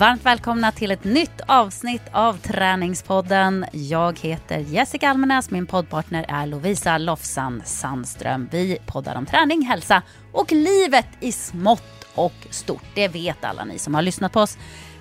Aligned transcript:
Varmt 0.00 0.26
välkomna 0.26 0.72
till 0.72 0.90
ett 0.90 1.04
nytt 1.04 1.40
avsnitt 1.46 2.02
av 2.12 2.38
Träningspodden. 2.38 3.66
Jag 3.72 4.18
heter 4.18 4.58
Jessica 4.58 5.08
Almenäs, 5.10 5.50
min 5.50 5.66
poddpartner 5.66 6.26
är 6.28 6.46
Lovisa 6.46 6.98
Lofsan 6.98 7.62
Sandström. 7.64 8.48
Vi 8.52 8.78
poddar 8.86 9.16
om 9.16 9.26
träning, 9.26 9.62
hälsa 9.62 10.02
och 10.32 10.52
livet 10.52 11.06
i 11.20 11.32
smått 11.32 12.06
och 12.14 12.32
stort. 12.50 12.82
Det 12.94 13.08
vet 13.08 13.44
alla 13.44 13.64
ni 13.64 13.78
som 13.78 13.94
har 13.94 14.02
lyssnat 14.02 14.32
på 14.32 14.40
oss 14.40 14.58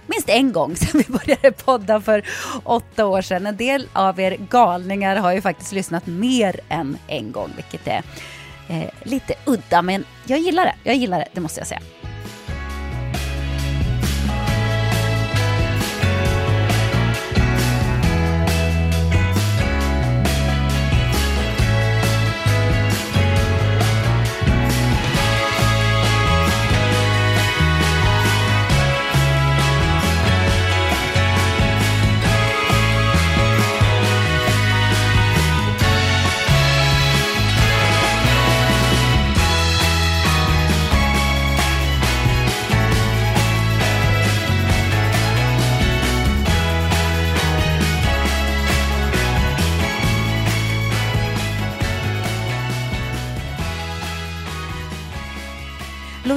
minst 0.07 0.29
en 0.29 0.51
gång 0.51 0.75
sedan 0.75 1.03
vi 1.07 1.13
började 1.13 1.51
podda 1.51 2.01
för 2.01 2.25
åtta 2.63 3.05
år 3.05 3.21
sedan. 3.21 3.47
En 3.47 3.57
del 3.57 3.87
av 3.93 4.19
er 4.19 4.37
galningar 4.49 5.15
har 5.15 5.33
ju 5.33 5.41
faktiskt 5.41 5.71
lyssnat 5.71 6.07
mer 6.07 6.59
än 6.69 6.97
en 7.07 7.31
gång, 7.31 7.49
vilket 7.55 7.87
är 7.87 8.03
eh, 8.67 8.89
lite 9.03 9.33
udda, 9.45 9.81
men 9.81 10.05
jag 10.25 10.39
gillar 10.39 10.65
det. 10.65 10.75
Jag 10.83 10.95
gillar 10.95 11.19
det, 11.19 11.27
det 11.33 11.41
måste 11.41 11.59
jag 11.59 11.67
säga. 11.67 11.81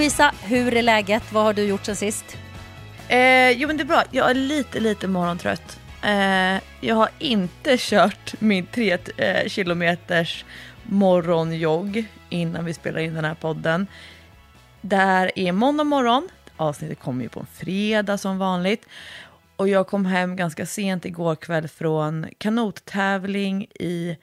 Lovisa, 0.03 0.34
hur 0.42 0.77
är 0.77 0.83
läget? 0.83 1.33
Vad 1.33 1.45
har 1.45 1.53
du 1.53 1.64
gjort 1.64 1.84
sen 1.84 1.97
sist? 1.97 2.36
Eh, 3.08 3.50
jo 3.50 3.67
men 3.69 3.77
det 3.77 3.83
är 3.83 3.86
bra, 3.86 4.03
jag 4.11 4.31
är 4.31 4.34
lite 4.34 4.81
lite 4.81 5.09
morgontrött. 5.09 5.81
Eh, 6.05 6.61
jag 6.81 6.94
har 6.94 7.09
inte 7.19 7.77
kört 7.78 8.34
min 8.41 8.67
tre 8.67 8.98
eh, 9.17 9.48
kilometers 9.48 10.44
morgonjogg 10.83 12.05
innan 12.28 12.64
vi 12.64 12.75
spelar 12.75 13.00
in 13.00 13.14
den 13.14 13.25
här 13.25 13.34
podden. 13.34 13.86
Där 14.81 15.39
är 15.39 15.53
måndag 15.53 15.84
morgon, 15.84 16.28
avsnittet 16.56 17.00
kommer 17.00 17.22
ju 17.22 17.28
på 17.28 17.41
en 17.41 17.47
fredag 17.47 18.19
som 18.19 18.39
vanligt. 18.39 18.87
Och 19.56 19.69
jag 19.69 19.87
kom 19.87 20.06
hem 20.06 20.37
ganska 20.37 20.66
sent 20.66 21.05
igår 21.05 21.34
kväll 21.34 21.69
från 21.69 22.27
kanottävling 22.39 23.66
i 23.81 24.16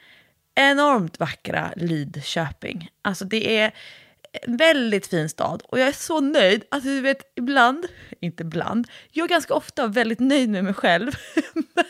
enormt 0.56 1.20
vackra 1.20 1.74
Lidköping. 1.76 2.90
Alltså 3.02 3.26
det 3.26 3.60
är 3.60 3.72
en 4.32 4.58
väldigt 4.58 5.08
fin 5.08 5.30
stad 5.30 5.64
och 5.68 5.80
jag 5.80 5.88
är 5.88 5.92
så 5.92 6.20
nöjd. 6.20 6.64
Alltså 6.72 6.90
du 6.90 7.02
vet, 7.02 7.34
ibland, 7.36 7.86
inte 8.20 8.44
ibland, 8.44 8.88
jag 9.12 9.24
är 9.24 9.28
ganska 9.28 9.54
ofta 9.54 9.88
väldigt 9.88 10.20
nöjd 10.20 10.50
med 10.50 10.64
mig 10.64 10.74
själv. 10.74 11.12
men, 11.54 11.86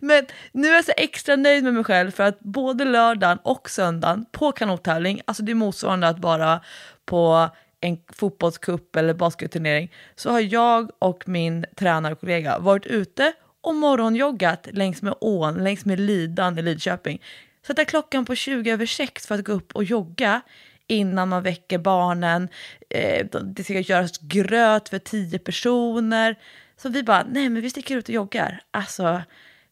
men, 0.00 0.26
nu 0.52 0.68
är 0.68 0.74
jag 0.74 0.84
så 0.84 0.92
extra 0.96 1.36
nöjd 1.36 1.64
med 1.64 1.74
mig 1.74 1.84
själv 1.84 2.10
för 2.10 2.24
att 2.24 2.40
både 2.40 2.84
lördagen 2.84 3.38
och 3.42 3.70
söndagen 3.70 4.26
på 4.32 4.52
kanottävling, 4.52 5.20
alltså 5.24 5.42
det 5.42 5.52
är 5.52 5.54
motsvarande 5.54 6.08
att 6.08 6.18
bara 6.18 6.60
på 7.04 7.48
en 7.80 7.98
fotbollscup 8.12 8.96
eller 8.96 9.14
basketturnering, 9.14 9.92
så 10.16 10.30
har 10.30 10.40
jag 10.40 10.90
och 10.98 11.28
min 11.28 11.64
tränarkollega 11.76 12.58
varit 12.58 12.86
ute 12.86 13.32
och 13.60 13.74
morgonjoggat 13.74 14.68
längs 14.72 15.02
med 15.02 15.14
ån, 15.20 15.64
längs 15.64 15.84
med 15.84 16.00
Lidan 16.00 16.58
i 16.58 16.62
Lidköping. 16.62 17.22
Sätta 17.66 17.84
klockan 17.84 18.24
på 18.24 18.34
20 18.34 18.70
över 18.70 18.86
6 18.86 19.26
för 19.26 19.34
att 19.34 19.44
gå 19.44 19.52
upp 19.52 19.72
och 19.72 19.84
jogga 19.84 20.40
innan 20.86 21.28
man 21.28 21.42
väcker 21.42 21.78
barnen. 21.78 22.48
Eh, 22.90 23.26
det 23.42 23.64
ska 23.64 23.80
göras 23.80 24.18
gröt 24.18 24.88
för 24.88 24.98
tio 24.98 25.38
personer. 25.38 26.36
Så 26.76 26.88
vi 26.88 27.02
bara, 27.02 27.26
nej 27.30 27.48
men 27.48 27.62
vi 27.62 27.70
sticker 27.70 27.96
ut 27.96 28.08
och 28.08 28.14
joggar. 28.14 28.62
Alltså, 28.70 29.22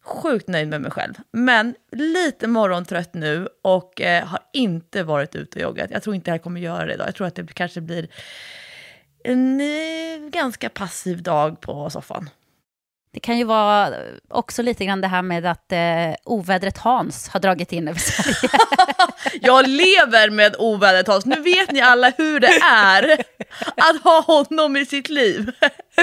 sjukt 0.04 0.48
nöjd 0.48 0.68
med 0.68 0.80
mig 0.80 0.90
själv. 0.90 1.14
Men 1.30 1.74
lite 1.92 2.46
morgontrött 2.46 3.14
nu 3.14 3.48
och 3.62 4.00
eh, 4.00 4.26
har 4.26 4.40
inte 4.52 5.02
varit 5.02 5.34
ute 5.34 5.58
och 5.58 5.62
joggat. 5.62 5.90
Jag 5.90 6.02
tror 6.02 6.14
inte 6.14 6.30
jag 6.30 6.42
kommer 6.42 6.60
göra 6.60 6.86
det 6.86 6.94
idag. 6.94 7.06
Jag 7.06 7.14
tror 7.14 7.26
att 7.26 7.34
det 7.34 7.54
kanske 7.54 7.80
blir 7.80 8.08
en 9.24 9.60
eh, 9.60 10.30
ganska 10.30 10.68
passiv 10.68 11.22
dag 11.22 11.60
på 11.60 11.90
soffan. 11.90 12.30
Det 13.14 13.20
kan 13.20 13.38
ju 13.38 13.44
vara 13.44 13.94
också 14.28 14.62
lite 14.62 14.84
grann 14.84 15.00
det 15.00 15.08
här 15.08 15.22
med 15.22 15.46
att 15.46 15.72
eh, 15.72 16.14
ovädret 16.24 16.78
Hans 16.78 17.28
har 17.28 17.40
dragit 17.40 17.72
in 17.72 17.88
över 17.88 17.98
Sverige. 17.98 18.50
jag 19.42 19.68
lever 19.68 20.30
med 20.30 20.56
ovädret 20.58 21.06
Hans. 21.06 21.26
Nu 21.26 21.40
vet 21.40 21.72
ni 21.72 21.80
alla 21.80 22.12
hur 22.18 22.40
det 22.40 22.60
är 22.62 23.24
att 23.76 24.02
ha 24.02 24.20
honom 24.20 24.76
i 24.76 24.86
sitt 24.86 25.08
liv. 25.08 25.52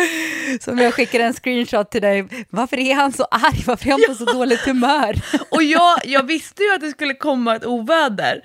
Som 0.62 0.78
jag 0.78 0.94
skickade 0.94 1.24
en 1.24 1.34
screenshot 1.34 1.92
till 1.92 2.02
dig. 2.02 2.28
Varför 2.50 2.80
är 2.80 2.96
han 2.96 3.14
så 3.14 3.24
arg? 3.24 3.64
Varför 3.66 3.88
är 3.88 3.91
han 3.91 4.02
på 4.08 4.16
så 4.16 4.26
dåligt 4.26 4.66
humör? 4.66 5.16
Och 5.52 5.64
jag, 5.64 6.00
jag 6.06 6.24
visste 6.24 6.64
ju 6.64 6.74
att 6.74 6.81
det 6.81 6.91
skulle 6.91 7.14
komma 7.14 7.56
ett 7.56 7.66
oväder, 7.66 8.41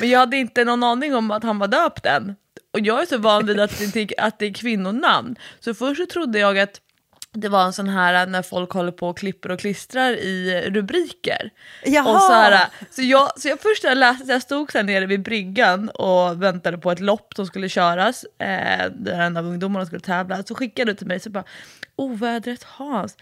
men 0.00 0.08
jag 0.08 0.18
hade 0.18 0.36
inte 0.36 0.64
någon 0.64 0.82
aning 0.82 1.14
om 1.14 1.30
att 1.30 1.42
han 1.42 1.58
var 1.58 1.68
döpt 1.68 2.06
än. 2.06 2.34
Och 2.72 2.80
jag 2.80 3.02
är 3.02 3.06
så 3.06 3.18
van 3.18 3.46
vid 3.46 3.60
att 3.60 3.92
det, 3.92 4.18
att 4.18 4.38
det 4.38 4.46
är 4.46 4.54
kvinnonamn, 4.54 5.36
så 5.60 5.74
först 5.74 6.00
så 6.00 6.06
trodde 6.06 6.38
jag 6.38 6.58
att 6.58 6.80
det 7.32 7.48
var 7.48 7.64
en 7.64 7.72
sån 7.72 7.88
här 7.88 8.26
när 8.26 8.42
folk 8.42 8.72
håller 8.72 8.92
på 8.92 9.08
och 9.08 9.18
klipper 9.18 9.50
och 9.50 9.60
klistrar 9.60 10.12
i 10.12 10.62
rubriker. 10.70 11.50
Jaha. 11.84 12.14
Och 12.14 12.20
så, 12.20 12.32
här, 12.32 12.66
så, 12.90 13.02
jag, 13.02 13.40
så 13.40 13.48
jag 13.48 13.60
först 13.60 13.84
jag 13.84 13.98
läste, 13.98 14.32
jag 14.32 14.42
stod 14.42 14.72
så 14.72 14.82
nere 14.82 15.06
vid 15.06 15.22
bryggan 15.22 15.88
och 15.88 16.42
väntade 16.42 16.78
på 16.78 16.90
ett 16.90 17.00
lopp 17.00 17.32
som 17.36 17.46
skulle 17.46 17.68
köras, 17.68 18.24
eh, 18.24 18.90
där 18.90 19.20
en 19.20 19.36
av 19.36 19.46
ungdomarna 19.46 19.86
skulle 19.86 20.00
tävla, 20.00 20.42
så 20.42 20.54
skickade 20.54 20.92
du 20.92 20.96
till 20.96 21.06
mig 21.06 21.20
så 21.20 21.30
bara 21.30 21.44
ovädret 21.96 22.62
Hans. 22.62 23.16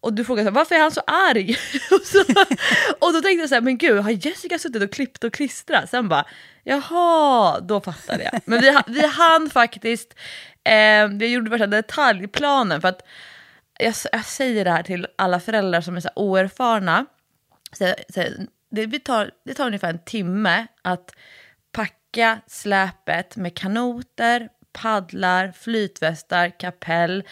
Och 0.00 0.12
du 0.12 0.24
frågade 0.24 0.50
varför 0.50 0.74
är 0.74 0.80
han 0.80 0.92
så 0.92 1.02
arg? 1.06 1.56
och, 1.90 2.06
så, 2.06 2.18
och 2.98 3.12
då 3.12 3.20
tänkte 3.20 3.40
jag 3.40 3.48
så 3.48 3.54
här, 3.54 3.62
men 3.62 3.78
gud 3.78 4.00
har 4.00 4.10
Jessica 4.10 4.58
suttit 4.58 4.82
och 4.82 4.92
klippt 4.92 5.24
och 5.24 5.32
klistrat? 5.32 5.90
Sen 5.90 6.08
bara, 6.08 6.24
jaha, 6.64 7.60
då 7.60 7.80
fattade 7.80 8.24
jag. 8.32 8.40
Men 8.44 8.60
vi, 8.60 8.78
vi 8.86 9.06
hann 9.06 9.50
faktiskt, 9.50 10.14
eh, 10.64 11.08
vi 11.08 11.26
gjorde 11.26 11.50
värsta 11.50 11.66
detaljplanen 11.66 12.80
för 12.80 12.88
att 12.88 13.02
jag, 13.82 13.94
jag, 14.12 14.24
säger 14.24 14.64
det 14.64 14.70
här 14.70 14.82
till 14.82 15.06
alla 15.18 15.40
föräldrar 15.40 15.80
som 15.80 15.96
är 15.96 16.00
så 16.00 16.08
oerfarna. 16.16 17.06
Så, 17.72 17.94
så, 18.08 18.22
det, 18.70 18.98
tar, 18.98 19.30
det 19.44 19.54
tar 19.54 19.66
ungefär 19.66 19.90
en 19.90 20.04
timme 20.04 20.66
att 20.82 21.10
packa 21.72 22.40
släpet 22.46 23.36
med 23.36 23.56
kanoter, 23.56 24.48
paddlar, 24.72 25.52
flytvästar, 25.52 26.58
kapell. 26.58 27.24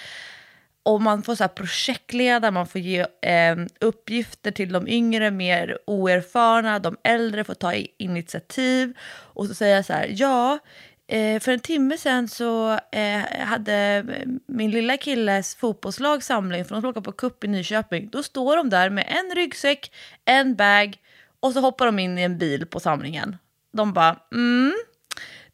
Och 0.83 1.03
man 1.03 1.23
får 1.23 1.35
så 1.35 1.45
här 1.45 1.49
projektleda, 1.49 2.51
man 2.51 2.67
får 2.67 2.81
ge 2.81 3.07
eh, 3.23 3.57
uppgifter 3.81 4.51
till 4.51 4.73
de 4.73 4.89
yngre, 4.89 5.31
mer 5.31 5.79
oerfarna. 5.87 6.79
De 6.79 6.97
äldre 7.05 7.45
får 7.45 7.55
ta 7.55 7.75
initiativ. 7.75 8.93
Och 9.09 9.47
så 9.47 9.55
säger 9.55 9.77
jag 9.77 9.85
så 9.85 9.93
här, 9.93 10.07
ja, 10.11 10.59
Eh, 11.09 11.41
för 11.41 11.53
en 11.53 11.61
timme 11.61 11.99
sen 11.99 12.29
så 12.29 12.73
eh, 12.73 13.47
hade 13.47 14.05
min 14.47 14.71
lilla 14.71 14.97
killes 14.97 15.55
fotbollslag 15.55 16.23
samling 16.23 16.65
för 16.65 16.75
de 16.75 16.81
skulle 16.81 16.91
åka 16.91 17.01
på 17.01 17.13
cup 17.13 17.45
i 17.45 17.49
Nyköping. 17.49 18.09
Då 18.13 18.23
står 18.23 18.57
de 18.57 18.71
där 18.71 18.91
med 18.91 19.07
en 19.09 19.37
ryggsäck, 19.37 19.93
en 20.25 20.57
bag 20.57 20.97
och 21.41 21.53
så 21.53 21.61
hoppar 21.61 21.87
de 21.87 21.99
in 21.99 22.19
i 22.19 22.23
en 22.23 22.39
bil 22.39 22.67
på 22.67 22.81
samlingen. 22.81 23.37
De 23.73 23.93
bara 23.93 24.17
mm, 24.33 24.75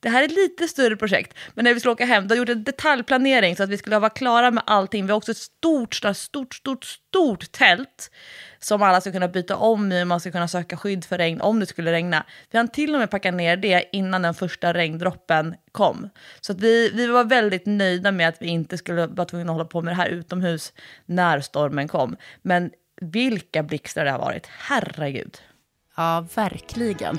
det 0.04 0.10
här 0.10 0.20
är 0.20 0.24
ett 0.24 0.34
lite 0.34 0.68
större 0.68 0.96
projekt. 0.96 1.36
Men 1.54 1.64
när 1.64 1.74
vi 1.74 1.80
skulle 1.80 1.92
åka 1.92 2.04
hem, 2.04 2.28
då 2.28 2.34
har 2.34 2.38
gjort 2.38 2.48
en 2.48 2.64
detaljplanering 2.64 3.56
så 3.56 3.62
att 3.62 3.68
vi 3.68 3.78
skulle 3.78 3.98
vara 3.98 4.10
klara 4.10 4.50
med 4.50 4.62
allting. 4.66 5.06
Vi 5.06 5.12
har 5.12 5.16
också 5.16 5.30
ett 5.30 5.36
stort, 5.36 5.94
stort, 5.94 6.54
stort, 6.54 6.84
stort 6.84 7.52
tält 7.52 8.10
som 8.58 8.82
alla 8.82 9.00
ska 9.00 9.12
kunna 9.12 9.28
byta 9.28 9.56
om 9.56 9.92
i, 9.92 10.04
man 10.04 10.20
ska 10.20 10.30
kunna 10.30 10.48
söka 10.48 10.76
skydd 10.76 11.04
för 11.04 11.18
regn 11.18 11.40
om 11.40 11.60
det 11.60 11.66
skulle 11.66 11.92
regna. 11.92 12.26
Vi 12.50 12.58
hann 12.58 12.68
till 12.68 12.94
och 12.94 13.00
med 13.00 13.10
packa 13.10 13.30
ner 13.30 13.56
det 13.56 13.84
innan 13.92 14.22
den 14.22 14.34
första 14.34 14.74
regndroppen 14.74 15.54
kom. 15.72 16.08
Så 16.40 16.52
att 16.52 16.60
vi, 16.60 16.90
vi 16.94 17.06
var 17.06 17.24
väldigt 17.24 17.66
nöjda 17.66 18.12
med 18.12 18.28
att 18.28 18.42
vi 18.42 18.46
inte 18.46 18.78
skulle 18.78 19.06
vara 19.06 19.26
tvungna 19.26 19.52
att 19.52 19.56
hålla 19.56 19.68
på 19.68 19.82
med 19.82 19.92
det 19.92 19.96
här 19.96 20.08
utomhus 20.08 20.72
när 21.06 21.40
stormen 21.40 21.88
kom. 21.88 22.16
Men 22.42 22.70
vilka 23.00 23.62
blixtar 23.62 24.04
det 24.04 24.10
har 24.10 24.18
varit, 24.18 24.46
herregud. 24.46 25.38
Ja, 25.96 26.26
verkligen. 26.34 27.18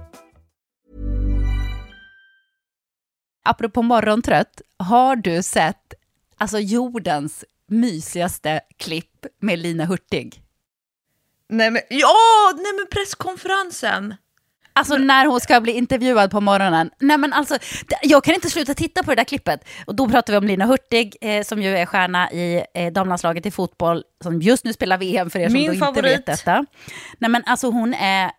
Apropå 3.43 3.81
morgontrött, 3.81 4.61
har 4.77 5.15
du 5.15 5.43
sett 5.43 5.93
alltså 6.37 6.59
jordens 6.59 7.45
mysigaste 7.67 8.61
klipp 8.77 9.25
med 9.39 9.59
Lina 9.59 9.85
Hurtig? 9.85 10.41
Nej 11.49 11.71
men, 11.71 11.81
ja, 11.89 12.51
nej 12.55 12.73
men 12.73 12.87
presskonferensen. 12.91 14.15
Alltså 14.73 14.97
när 14.97 15.25
hon 15.25 15.39
ska 15.39 15.61
bli 15.61 15.71
intervjuad 15.71 16.31
på 16.31 16.41
morgonen. 16.41 16.91
Nej 16.99 17.17
men 17.17 17.33
alltså, 17.33 17.57
jag 18.01 18.23
kan 18.23 18.33
inte 18.33 18.49
sluta 18.49 18.73
titta 18.73 19.03
på 19.03 19.11
det 19.11 19.15
där 19.15 19.23
klippet. 19.23 19.65
Och 19.85 19.95
då 19.95 20.09
pratar 20.09 20.33
vi 20.33 20.37
om 20.37 20.47
Lina 20.47 20.65
Hurtig, 20.65 21.17
eh, 21.21 21.43
som 21.43 21.61
ju 21.61 21.77
är 21.77 21.85
stjärna 21.85 22.31
i 22.31 22.63
eh, 22.73 22.93
damlandslaget 22.93 23.45
i 23.45 23.51
fotboll, 23.51 24.03
som 24.23 24.41
just 24.41 24.65
nu 24.65 24.73
spelar 24.73 24.97
VM 24.97 25.29
för 25.29 25.39
er 25.39 25.49
som 25.49 25.53
Min 25.53 25.73
inte 25.73 26.01
vet 26.01 26.25
detta. 26.25 26.65
Nej 27.17 27.29
men 27.29 27.43
alltså 27.45 27.67
hon 27.69 27.93
är, 27.93 28.31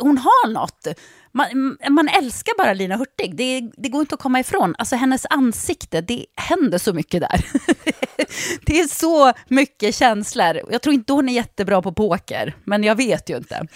hon 0.00 0.18
har 0.18 0.48
något. 0.48 0.86
Man, 1.32 1.76
man 1.90 2.08
älskar 2.08 2.58
bara 2.58 2.74
Lina 2.74 2.96
Hurtig, 2.96 3.36
det, 3.36 3.70
det 3.76 3.88
går 3.88 4.00
inte 4.00 4.14
att 4.14 4.20
komma 4.20 4.40
ifrån. 4.40 4.74
Alltså 4.78 4.96
hennes 4.96 5.26
ansikte, 5.30 6.00
det 6.00 6.26
händer 6.36 6.78
så 6.78 6.92
mycket 6.92 7.20
där. 7.20 7.46
det 8.66 8.80
är 8.80 8.86
så 8.86 9.32
mycket 9.48 9.94
känslor. 9.94 10.60
Jag 10.70 10.82
tror 10.82 10.94
inte 10.94 11.12
hon 11.12 11.28
är 11.28 11.32
jättebra 11.32 11.82
på 11.82 11.92
poker, 11.92 12.54
men 12.64 12.84
jag 12.84 12.94
vet 12.94 13.30
ju 13.30 13.36
inte. 13.36 13.66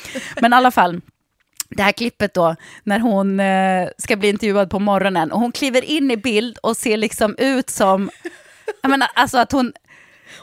Men 0.40 0.52
i 0.52 0.56
alla 0.56 0.70
fall, 0.70 1.00
det 1.68 1.82
här 1.82 1.92
klippet 1.92 2.34
då, 2.34 2.56
när 2.84 2.98
hon 2.98 3.40
eh, 3.40 3.88
ska 3.98 4.16
bli 4.16 4.28
intervjuad 4.28 4.70
på 4.70 4.78
morgonen 4.78 5.32
och 5.32 5.40
hon 5.40 5.52
kliver 5.52 5.84
in 5.84 6.10
i 6.10 6.16
bild 6.16 6.58
och 6.58 6.76
ser 6.76 6.96
liksom 6.96 7.34
ut 7.38 7.70
som, 7.70 8.10
jag 8.82 8.90
menar 8.90 9.08
alltså 9.14 9.38
att 9.38 9.52
hon, 9.52 9.72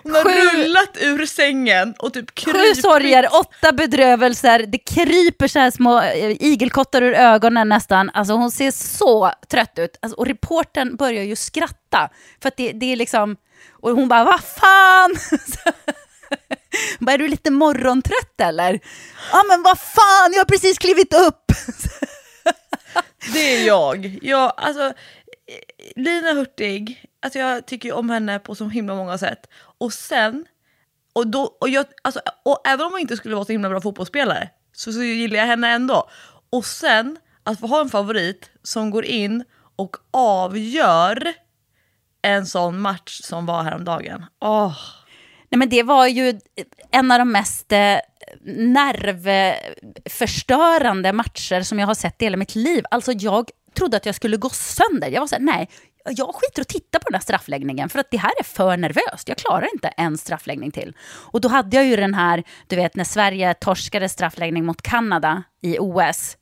hon 0.04 0.16
har 0.16 0.24
Sju- 0.24 0.58
rullat 0.64 0.98
ur 1.02 1.26
sängen 1.26 1.94
och 2.00 2.14
typ 2.14 2.40
Sju 2.40 2.52
krypit. 2.52 2.82
sorger, 2.82 3.30
åtta 3.40 3.72
bedrövelser, 3.72 4.60
det 4.68 4.78
kryper 4.78 5.48
så 5.48 5.60
här 5.60 5.72
små 5.72 6.02
eh, 6.02 6.32
igelkottar 6.32 7.02
ur 7.02 7.14
ögonen 7.14 7.70
nästan. 7.70 8.10
Alltså 8.14 8.34
hon 8.34 8.52
ser 8.52 8.72
så 8.72 9.32
trött 9.52 9.80
ut. 9.80 9.98
Alltså, 10.02 10.18
och 10.20 10.26
reporten 10.28 10.96
börjar 10.96 11.24
ju 11.24 11.36
skratta. 11.36 12.10
För 12.42 12.48
att 12.48 12.58
det, 12.58 12.72
det 12.72 12.92
är 12.92 12.96
liksom, 12.96 13.36
och 13.82 13.92
hon 13.92 14.08
bara, 14.08 14.24
vad 14.24 14.44
fan! 14.44 15.16
Bara, 17.00 17.12
är 17.14 17.18
du 17.18 17.28
lite 17.28 17.52
morgontrött 17.52 18.42
eller? 18.42 18.80
Ja 19.32 19.44
men 19.50 19.64
vad 19.64 19.80
fan, 19.80 20.32
jag 20.34 20.40
har 20.40 20.46
precis 20.46 20.78
klivit 20.78 21.14
upp! 21.14 21.44
Det 23.34 23.56
är 23.56 23.68
jag. 23.68 24.20
jag 24.22 24.54
alltså, 24.58 24.84
eh, 24.84 24.94
Lina 25.96 26.32
Hurtig, 26.34 27.04
alltså 27.22 27.40
jag 27.40 27.66
tycker 27.66 27.94
om 27.94 28.10
henne 28.10 28.40
på 28.40 28.56
så 28.56 28.66
himla 28.70 28.96
många 28.96 29.18
sätt. 29.18 29.40
Och 29.78 29.94
sen, 29.94 30.46
och, 31.14 31.28
då, 31.28 31.58
och, 31.62 31.70
jag, 31.70 31.86
alltså, 32.02 32.22
och 32.46 32.68
även 32.68 32.86
om 32.86 32.92
hon 32.92 33.02
inte 33.02 33.18
skulle 33.18 33.36
vara 33.36 33.46
så 33.46 33.52
himla 33.52 33.70
bra 33.70 33.82
fotbollsspelare 33.82 34.50
så, 34.74 34.92
så 34.92 35.04
gillar 35.04 35.38
jag 35.38 35.46
henne 35.46 35.70
ändå. 35.70 36.10
Och 36.50 36.66
sen 36.66 37.18
att 37.44 37.60
få 37.60 37.68
ha 37.68 37.82
en 37.82 37.90
favorit 37.90 38.50
som 38.64 38.92
går 38.92 39.06
in 39.06 39.44
och 39.76 39.98
avgör 40.12 41.34
en 42.22 42.46
sån 42.46 42.82
match 42.82 43.20
som 43.24 43.46
var 43.46 43.64
häromdagen. 43.64 44.26
Oh. 44.42 44.78
Nej, 45.50 45.60
men 45.60 45.70
det 45.70 45.84
var 45.84 46.08
ju 46.08 46.40
en 46.92 47.12
av 47.12 47.20
de 47.20 47.32
mest 47.32 47.72
eh, 47.72 47.98
nervförstörande 48.46 51.14
matcher 51.14 51.62
som 51.62 51.80
jag 51.80 51.88
har 51.88 51.96
sett 51.96 52.22
i 52.22 52.26
hela 52.26 52.38
mitt 52.38 52.56
liv. 52.56 52.84
Alltså 52.92 53.12
jag 53.12 53.50
trodde 53.78 53.98
att 53.98 54.06
jag 54.06 54.16
skulle 54.16 54.38
gå 54.38 54.50
sönder. 54.50 55.08
Jag 55.08 55.20
var 55.20 55.28
såhär, 55.28 55.44
nej, 55.44 55.70
jag 56.12 56.36
skiter 56.36 56.62
och 56.62 56.68
tittar 56.68 57.00
på 57.00 57.10
den 57.10 57.14
här 57.14 57.22
straffläggningen 57.22 57.90
för 57.90 58.00
att 58.00 58.12
det 58.12 58.18
här 58.18 58.32
är 58.40 58.44
för 58.44 58.78
nervöst. 58.78 59.28
Jag 59.28 59.38
klarar 59.38 59.68
inte 59.74 59.88
en 59.88 60.18
straffläggning 60.18 60.72
till. 60.72 60.96
Och 61.06 61.42
då 61.42 61.48
hade 61.48 61.76
jag 61.76 61.86
ju 61.86 61.96
den 61.96 62.14
här, 62.14 62.44
du 62.68 62.76
vet 62.76 62.96
när 62.96 63.04
Sverige 63.04 63.54
torskade 63.54 64.10
straffläggning 64.10 64.66
mot 64.66 64.82
Kanada 64.82 65.44
i 65.62 65.78
OS. 65.80 66.38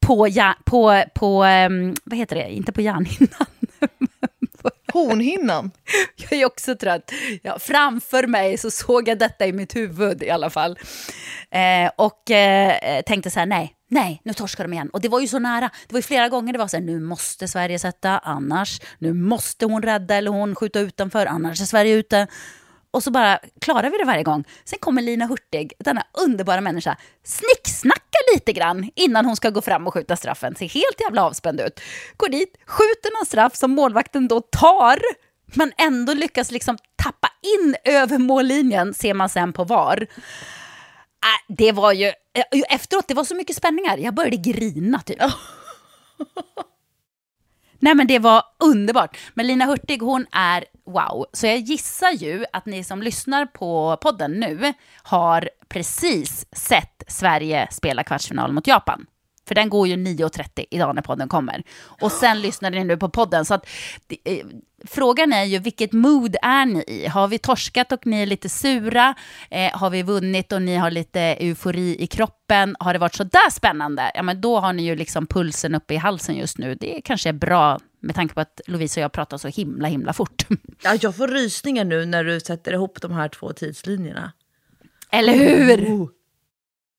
På, 0.00 0.28
ja, 0.28 0.54
på, 0.64 1.04
på 1.14 1.44
um, 1.44 1.94
vad 2.04 2.18
heter 2.18 2.36
det, 2.36 2.50
inte 2.50 2.72
på 2.72 2.80
järnhinnan. 2.80 3.46
Hornhinnan. 4.92 5.70
Jag 6.16 6.32
är 6.32 6.46
också 6.46 6.74
trött. 6.74 7.12
Ja, 7.42 7.58
framför 7.58 8.26
mig 8.26 8.58
så 8.58 8.70
såg 8.70 9.08
jag 9.08 9.18
detta 9.18 9.46
i 9.46 9.52
mitt 9.52 9.76
huvud 9.76 10.22
i 10.22 10.30
alla 10.30 10.50
fall. 10.50 10.78
Eh, 11.50 11.90
och 11.96 12.30
eh, 12.30 13.02
tänkte 13.02 13.30
så 13.30 13.38
här, 13.38 13.46
nej, 13.46 13.74
nej, 13.88 14.20
nu 14.24 14.32
torskar 14.32 14.64
de 14.64 14.72
igen. 14.72 14.90
Och 14.90 15.00
det 15.00 15.08
var 15.08 15.20
ju 15.20 15.28
så 15.28 15.38
nära. 15.38 15.70
Det 15.86 15.92
var 15.92 15.98
ju 15.98 16.02
flera 16.02 16.28
gånger 16.28 16.52
det 16.52 16.58
var 16.58 16.68
så 16.68 16.76
här, 16.76 16.84
nu 16.84 17.00
måste 17.00 17.48
Sverige 17.48 17.78
sätta, 17.78 18.18
annars, 18.18 18.80
nu 18.98 19.12
måste 19.12 19.66
hon 19.66 19.82
rädda 19.82 20.14
eller 20.14 20.30
hon 20.30 20.54
skjuta 20.54 20.80
utanför, 20.80 21.26
annars 21.26 21.60
är 21.60 21.64
Sverige 21.64 21.94
ute. 21.94 22.26
Och 22.90 23.02
så 23.02 23.10
bara 23.10 23.40
klarar 23.60 23.90
vi 23.90 23.98
det 23.98 24.04
varje 24.04 24.22
gång. 24.22 24.44
Sen 24.64 24.78
kommer 24.78 25.02
Lina 25.02 25.26
Hurtig, 25.26 25.72
denna 25.78 26.02
underbara 26.24 26.60
människa, 26.60 26.96
snicksnackar 27.24 28.34
lite 28.34 28.52
grann 28.52 28.90
innan 28.94 29.26
hon 29.26 29.36
ska 29.36 29.50
gå 29.50 29.60
fram 29.60 29.86
och 29.86 29.94
skjuta 29.94 30.16
straffen. 30.16 30.54
Ser 30.54 30.68
helt 30.68 31.00
jävla 31.00 31.24
avspänd 31.24 31.60
ut. 31.60 31.80
Går 32.16 32.28
dit, 32.28 32.56
skjuter 32.66 33.18
någon 33.18 33.26
straff 33.26 33.56
som 33.56 33.70
målvakten 33.70 34.28
då 34.28 34.40
tar, 34.40 34.98
men 35.54 35.72
ändå 35.78 36.14
lyckas 36.14 36.50
liksom 36.50 36.78
tappa 36.96 37.28
in 37.42 37.76
över 37.84 38.18
mållinjen, 38.18 38.94
ser 38.94 39.14
man 39.14 39.28
sen 39.28 39.52
på 39.52 39.64
VAR. 39.64 40.06
Äh, 41.24 41.54
det 41.56 41.72
var 41.72 41.92
ju, 41.92 42.06
äh, 42.06 42.12
efteråt, 42.68 43.08
det 43.08 43.14
var 43.14 43.24
så 43.24 43.34
mycket 43.34 43.56
spänningar. 43.56 43.98
Jag 43.98 44.14
började 44.14 44.36
grina 44.36 45.00
typ. 45.00 45.18
Nej 47.80 47.94
men 47.94 48.06
det 48.06 48.18
var 48.18 48.42
underbart. 48.58 49.16
Men 49.34 49.46
Lina 49.46 49.64
Hurtig 49.64 50.00
hon 50.00 50.26
är 50.32 50.64
wow. 50.86 51.26
Så 51.32 51.46
jag 51.46 51.58
gissar 51.58 52.10
ju 52.10 52.44
att 52.52 52.66
ni 52.66 52.84
som 52.84 53.02
lyssnar 53.02 53.46
på 53.46 53.98
podden 54.00 54.32
nu 54.32 54.72
har 55.02 55.48
precis 55.68 56.46
sett 56.52 57.02
Sverige 57.08 57.68
spela 57.70 58.04
kvartsfinal 58.04 58.52
mot 58.52 58.66
Japan. 58.66 59.06
För 59.48 59.54
den 59.54 59.68
går 59.68 59.88
ju 59.88 59.96
9.30 59.96 60.64
idag 60.70 60.94
när 60.94 61.02
podden 61.02 61.28
kommer. 61.28 61.62
Och 62.00 62.12
sen 62.12 62.40
lyssnar 62.40 62.70
ni 62.70 62.84
nu 62.84 62.96
på 62.96 63.08
podden. 63.08 63.44
Så 63.44 63.54
att, 63.54 63.66
eh, 64.24 64.46
frågan 64.86 65.32
är 65.32 65.44
ju 65.44 65.58
vilket 65.58 65.92
mood 65.92 66.36
är 66.42 66.66
ni 66.66 66.84
i? 66.86 67.06
Har 67.06 67.28
vi 67.28 67.38
torskat 67.38 67.92
och 67.92 68.06
ni 68.06 68.22
är 68.22 68.26
lite 68.26 68.48
sura? 68.48 69.14
Eh, 69.50 69.78
har 69.78 69.90
vi 69.90 70.02
vunnit 70.02 70.52
och 70.52 70.62
ni 70.62 70.76
har 70.76 70.90
lite 70.90 71.20
eufori 71.20 71.96
i 72.02 72.06
kroppen? 72.06 72.76
Har 72.80 72.92
det 72.92 72.98
varit 72.98 73.14
så 73.14 73.24
där 73.24 73.50
spännande? 73.50 74.10
Ja, 74.14 74.22
men 74.22 74.40
då 74.40 74.60
har 74.60 74.72
ni 74.72 74.82
ju 74.82 74.96
liksom 74.96 75.26
pulsen 75.26 75.74
uppe 75.74 75.94
i 75.94 75.96
halsen 75.96 76.36
just 76.36 76.58
nu. 76.58 76.74
Det 76.74 77.00
kanske 77.04 77.28
är 77.28 77.32
bra 77.32 77.78
med 78.00 78.14
tanke 78.14 78.34
på 78.34 78.40
att 78.40 78.60
Lovisa 78.66 79.00
och 79.00 79.04
jag 79.04 79.12
pratar 79.12 79.38
så 79.38 79.48
himla, 79.48 79.88
himla 79.88 80.12
fort. 80.12 80.46
Ja, 80.82 80.96
jag 81.00 81.16
får 81.16 81.28
rysningar 81.28 81.84
nu 81.84 82.06
när 82.06 82.24
du 82.24 82.40
sätter 82.40 82.72
ihop 82.72 83.00
de 83.02 83.12
här 83.12 83.28
två 83.28 83.52
tidslinjerna. 83.52 84.32
Eller 85.10 85.32
hur? 85.32 85.84
Oh. 85.88 86.08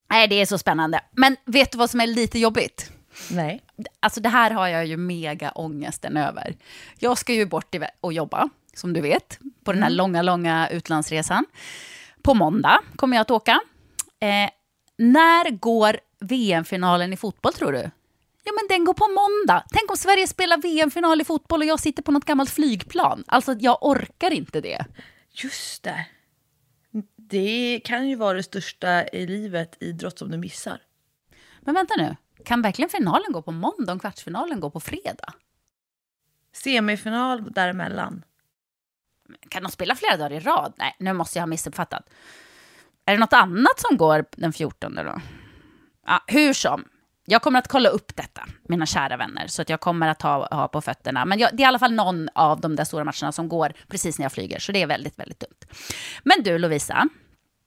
Nej, 0.09 0.27
det 0.27 0.41
är 0.41 0.45
så 0.45 0.57
spännande. 0.57 1.01
Men 1.11 1.37
vet 1.45 1.71
du 1.71 1.77
vad 1.77 1.89
som 1.89 2.01
är 2.01 2.07
lite 2.07 2.39
jobbigt? 2.39 2.91
Nej. 3.31 3.61
Alltså 3.99 4.21
det 4.21 4.29
här 4.29 4.51
har 4.51 4.67
jag 4.67 4.85
ju 4.85 4.97
mega 4.97 5.51
ångesten 5.51 6.17
över. 6.17 6.55
Jag 6.99 7.17
ska 7.17 7.33
ju 7.33 7.45
bort 7.45 7.75
och 8.01 8.13
jobba, 8.13 8.49
som 8.73 8.93
du 8.93 9.01
vet, 9.01 9.39
på 9.63 9.73
den 9.73 9.83
här 9.83 9.89
långa, 9.89 10.21
långa 10.21 10.69
utlandsresan. 10.69 11.45
På 12.21 12.33
måndag 12.33 12.79
kommer 12.95 13.17
jag 13.17 13.21
att 13.21 13.31
åka. 13.31 13.61
Eh, 14.19 14.49
när 14.97 15.51
går 15.51 15.99
VM-finalen 16.19 17.13
i 17.13 17.17
fotboll 17.17 17.53
tror 17.53 17.71
du? 17.71 17.91
Ja, 18.43 18.51
men 18.51 18.67
den 18.69 18.85
går 18.85 18.93
på 18.93 19.07
måndag. 19.07 19.63
Tänk 19.71 19.91
om 19.91 19.97
Sverige 19.97 20.27
spelar 20.27 20.57
VM-final 20.57 21.21
i 21.21 21.23
fotboll 21.23 21.61
och 21.61 21.67
jag 21.67 21.79
sitter 21.79 22.03
på 22.03 22.11
något 22.11 22.25
gammalt 22.25 22.49
flygplan. 22.49 23.23
Alltså, 23.27 23.55
jag 23.59 23.77
orkar 23.81 24.31
inte 24.31 24.61
det. 24.61 24.85
Just 25.31 25.83
det. 25.83 26.05
Det 27.29 27.81
kan 27.83 28.09
ju 28.09 28.15
vara 28.15 28.33
det 28.33 28.43
största 28.43 29.07
i 29.07 29.27
livet, 29.27 29.77
idrott, 29.79 30.19
som 30.19 30.31
du 30.31 30.37
missar. 30.37 30.81
Men 31.61 31.75
vänta 31.75 31.93
nu, 31.97 32.15
kan 32.45 32.61
verkligen 32.61 32.89
finalen 32.89 33.31
gå 33.31 33.41
på 33.41 33.51
måndag 33.51 33.93
och 33.93 34.01
kvartsfinalen 34.01 34.59
gå 34.59 34.69
på 34.69 34.79
fredag? 34.79 35.33
Semifinal 36.53 37.51
däremellan. 37.51 38.23
Kan 39.49 39.63
de 39.63 39.71
spela 39.71 39.95
flera 39.95 40.17
dagar 40.17 40.31
i 40.31 40.39
rad? 40.39 40.73
Nej, 40.77 40.95
nu 40.99 41.13
måste 41.13 41.39
jag 41.39 41.41
ha 41.41 41.47
missuppfattat. 41.47 42.09
Är 43.05 43.13
det 43.13 43.19
något 43.19 43.33
annat 43.33 43.79
som 43.79 43.97
går 43.97 44.25
den 44.31 44.53
14 44.53 44.95
då? 44.95 45.21
Ja, 46.05 46.23
hur 46.27 46.53
som, 46.53 46.85
jag 47.29 47.41
kommer 47.41 47.59
att 47.59 47.67
kolla 47.67 47.89
upp 47.89 48.15
detta, 48.15 48.45
mina 48.63 48.85
kära 48.85 49.17
vänner, 49.17 49.47
så 49.47 49.61
att 49.61 49.69
jag 49.69 49.79
kommer 49.79 50.07
att 50.07 50.21
ha, 50.21 50.55
ha 50.55 50.67
på 50.67 50.81
fötterna. 50.81 51.25
Men 51.25 51.39
jag, 51.39 51.49
det 51.53 51.63
är 51.63 51.65
i 51.65 51.67
alla 51.67 51.79
fall 51.79 51.93
någon 51.93 52.29
av 52.35 52.61
de 52.61 52.75
där 52.75 52.83
stora 52.83 53.03
matcherna 53.03 53.31
som 53.31 53.49
går 53.49 53.73
precis 53.87 54.19
när 54.19 54.25
jag 54.25 54.31
flyger, 54.31 54.59
så 54.59 54.71
det 54.71 54.81
är 54.81 54.87
väldigt, 54.87 55.19
väldigt 55.19 55.39
dumt. 55.39 55.73
Men 56.23 56.43
du 56.43 56.57
Lovisa, 56.57 57.07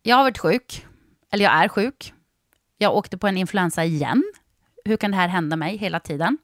jag 0.03 0.17
har 0.17 0.23
varit 0.23 0.39
sjuk, 0.39 0.87
eller 1.31 1.45
jag 1.45 1.65
är 1.65 1.69
sjuk. 1.69 2.13
Jag 2.79 2.97
åkte 2.97 3.19
på 3.19 3.27
en 3.27 3.37
influensa 3.37 3.85
igen. 3.85 4.23
Hur 4.85 4.97
kan 4.97 5.11
det 5.11 5.17
här 5.17 5.29
hända 5.29 5.57
mig 5.57 5.77
hela 5.77 6.01
tiden? 6.01 6.39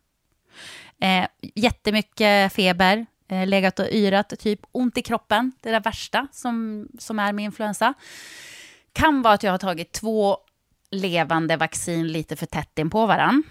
Eh, 1.01 1.27
jättemycket 1.41 2.53
feber, 2.53 3.07
eh, 3.29 3.47
legat 3.47 3.79
och 3.79 3.87
yrat, 3.91 4.39
typ 4.39 4.61
ont 4.73 4.99
i 4.99 5.03
kroppen, 5.03 5.53
det 5.61 5.69
är 5.69 5.73
det 5.73 5.81
värsta 5.81 6.29
som, 6.33 6.87
som 6.99 7.19
är 7.19 7.33
med 7.33 7.45
influensa. 7.45 7.95
Kan 8.93 9.23
vara 9.23 9.35
att 9.35 9.43
jag 9.43 9.51
har 9.51 9.59
tagit 9.59 9.93
två 9.93 10.39
levande 10.91 11.57
vaccin 11.57 12.09
lite 12.09 12.37
för 12.37 12.47
tätt 12.47 12.79
in 12.79 12.91
på 12.91 13.07
varann. 13.07 13.43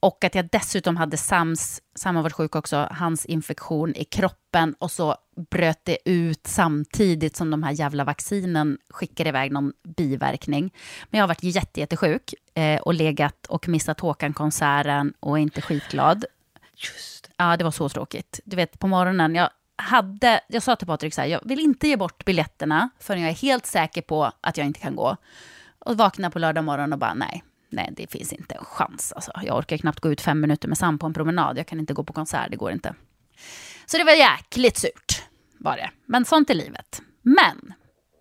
Och 0.00 0.24
att 0.24 0.34
jag 0.34 0.48
dessutom 0.52 0.96
hade 0.96 1.16
Sams, 1.16 1.80
Sam 1.94 2.16
har 2.16 2.22
varit 2.22 2.32
sjuk 2.32 2.56
också, 2.56 2.88
hans 2.90 3.26
infektion 3.26 3.94
i 3.94 4.04
kroppen 4.04 4.74
och 4.78 4.90
så 4.90 5.16
bröt 5.50 5.84
det 5.84 5.98
ut 6.04 6.46
samtidigt 6.46 7.36
som 7.36 7.50
de 7.50 7.62
här 7.62 7.72
jävla 7.72 8.04
vaccinen 8.04 8.78
skickade 8.90 9.28
iväg 9.28 9.52
någon 9.52 9.72
biverkning. 9.96 10.74
Men 11.10 11.18
jag 11.18 11.22
har 11.22 11.28
varit 11.28 11.42
jätte, 11.42 11.80
jättesjuk 11.80 12.34
eh, 12.54 12.80
och 12.80 12.94
legat 12.94 13.46
och 13.46 13.68
missat 13.68 14.00
Håkan-konserten 14.00 15.12
och 15.20 15.38
är 15.38 15.42
inte 15.42 15.60
skitglad. 15.60 16.24
Just 16.74 17.20
Ja, 17.40 17.56
det 17.56 17.64
var 17.64 17.70
så 17.70 17.88
tråkigt. 17.88 18.40
Du 18.44 18.56
vet, 18.56 18.78
på 18.78 18.86
morgonen, 18.86 19.34
jag 19.34 19.48
hade, 19.76 20.40
jag 20.48 20.62
sa 20.62 20.76
till 20.76 20.86
Patrik 20.86 21.14
så 21.14 21.20
här, 21.20 21.28
jag 21.28 21.40
vill 21.44 21.60
inte 21.60 21.88
ge 21.88 21.96
bort 21.96 22.24
biljetterna 22.24 22.90
förrän 22.98 23.20
jag 23.20 23.30
är 23.30 23.34
helt 23.34 23.66
säker 23.66 24.02
på 24.02 24.32
att 24.40 24.56
jag 24.56 24.66
inte 24.66 24.80
kan 24.80 24.96
gå. 24.96 25.16
Och 25.90 25.96
vakna 25.96 26.30
på 26.30 26.38
lördag 26.38 26.64
morgon 26.64 26.92
och 26.92 26.98
bara 26.98 27.14
nej, 27.14 27.44
nej 27.68 27.92
det 27.96 28.10
finns 28.10 28.32
inte 28.32 28.54
en 28.54 28.64
chans. 28.64 29.12
Alltså, 29.12 29.32
jag 29.42 29.58
orkar 29.58 29.76
knappt 29.76 30.00
gå 30.00 30.12
ut 30.12 30.20
fem 30.20 30.40
minuter 30.40 30.68
med 30.68 30.78
Sam 30.78 30.98
på 30.98 31.06
en 31.06 31.14
promenad. 31.14 31.58
Jag 31.58 31.66
kan 31.66 31.80
inte 31.80 31.94
gå 31.94 32.04
på 32.04 32.12
konsert, 32.12 32.50
det 32.50 32.56
går 32.56 32.72
inte. 32.72 32.94
Så 33.86 33.98
det 33.98 34.04
var 34.04 34.12
jäkligt 34.12 34.76
surt, 34.76 35.22
var 35.58 35.76
det. 35.76 35.90
Men 36.06 36.24
sånt 36.24 36.50
är 36.50 36.54
livet. 36.54 37.02
Men, 37.22 37.74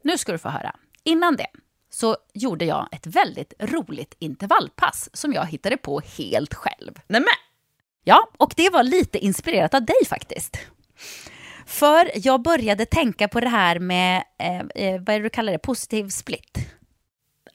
nu 0.04 0.18
ska 0.18 0.32
du 0.32 0.38
få 0.38 0.50
höra. 0.50 0.76
Innan 1.04 1.36
det 1.36 1.48
så 1.90 2.18
gjorde 2.34 2.66
jag 2.66 2.88
ett 2.92 3.08
väldigt 3.08 3.54
roligt 3.60 4.16
intervallpass 4.20 5.10
som 5.14 5.34
jag 5.34 5.46
hittade 5.46 5.78
på 5.78 6.02
helt 6.18 6.54
själv. 6.54 6.92
Nej 7.08 7.22
men, 7.22 7.34
Ja, 8.04 8.30
och 8.38 8.54
det 8.56 8.70
var 8.70 8.84
lite 8.84 9.18
inspirerat 9.18 9.74
av 9.74 9.86
dig 9.86 10.06
faktiskt. 10.08 10.58
För 11.66 12.12
jag 12.16 12.42
började 12.42 12.86
tänka 12.86 13.28
på 13.28 13.40
det 13.40 13.50
här 13.50 13.80
med, 13.80 14.24
eh, 14.40 14.60
eh, 14.60 15.02
vad 15.02 15.16
är 15.16 15.20
det 15.20 15.20
du 15.20 15.30
kallar 15.30 15.54
det, 15.54 15.60
positiv 15.60 16.10
split. 16.10 16.69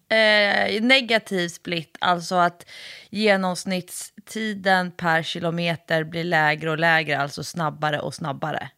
Eh, 0.09 0.83
negativ 0.83 1.49
split, 1.49 1.97
alltså 2.01 2.35
att 2.35 2.67
genomsnittstiden 3.11 4.91
per 4.93 5.23
kilometer 5.23 6.05
blir 6.05 6.25
lägre 6.25 6.71
och 6.71 6.79
lägre, 6.79 7.19
alltså 7.19 7.45
snabbare 7.45 8.01
och 8.01 8.15
snabbare. 8.15 8.71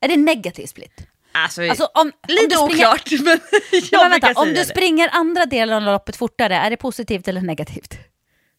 Är 0.00 0.08
det 0.08 0.16
negativ 0.16 0.66
split? 0.66 1.06
Alltså, 1.32 1.62
Alltså, 1.62 1.84
om, 1.84 2.00
om 2.00 2.12
lite 2.28 2.46
du 2.46 2.54
springer, 2.56 2.86
oklart, 2.86 3.10
men 3.24 3.40
jag 3.72 3.82
Ja, 3.92 4.02
men 4.02 4.10
vänta, 4.10 4.40
om 4.40 4.48
du 4.48 4.54
det. 4.54 4.64
springer 4.64 5.08
andra 5.12 5.46
delen 5.46 5.76
av 5.76 5.82
loppet 5.92 6.16
fortare, 6.16 6.56
är 6.56 6.70
det 6.70 6.76
positivt 6.76 7.28
eller 7.28 7.40
negativt? 7.40 7.98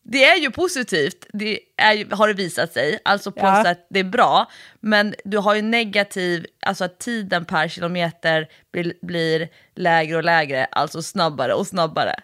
Det 0.05 0.25
är 0.25 0.37
ju 0.37 0.51
positivt, 0.51 1.25
det 1.33 1.59
är, 1.77 2.15
har 2.15 2.27
det 2.27 2.33
visat 2.33 2.73
sig, 2.73 2.99
alltså 3.05 3.31
på 3.31 3.45
Ja. 3.45 3.63
sätt 3.63 3.87
det 3.89 3.99
är 3.99 4.03
bra, 4.03 4.51
men 4.79 5.15
du 5.25 5.37
har 5.37 5.55
ju 5.55 5.61
negativ, 5.61 6.45
alltså 6.65 6.83
att 6.83 6.99
tiden 6.99 7.45
per 7.45 7.67
kilometer 7.67 8.47
blir, 8.73 8.93
blir 9.01 9.49
lägre 9.75 10.17
och 10.17 10.23
lägre, 10.23 10.65
alltså 10.65 11.01
snabbare 11.01 11.53
och 11.53 11.67
snabbare. 11.67 12.15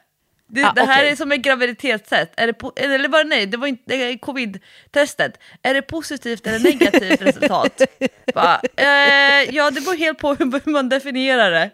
Det, 0.52 0.62
Ja, 0.62 0.72
det 0.76 0.82
här 0.82 1.00
okej. 1.00 1.12
är 1.12 1.16
som 1.16 1.32
ett 1.32 1.40
graviditetstest, 1.42 2.32
är 2.38 2.48
det 2.48 2.84
eller 2.84 3.10
var 3.10 3.24
det 3.24 3.30
nej, 3.30 3.46
det 3.46 3.58
var 3.58 3.68
inte 3.68 4.18
covid-testet. 4.18 5.40
Är 5.62 5.74
det 5.74 5.82
positivt 5.82 6.48
eller 6.48 6.60
negativt 6.60 7.22
resultat? 7.22 7.82
Bara, 8.34 8.62
eh, 8.78 9.56
ja, 9.56 9.72
det 9.72 9.82
beror 9.82 9.98
helt 9.98 10.20
på 10.20 10.34
hur 10.34 10.72
man 10.72 10.90
definierar 10.90 11.52
det. 11.52 11.72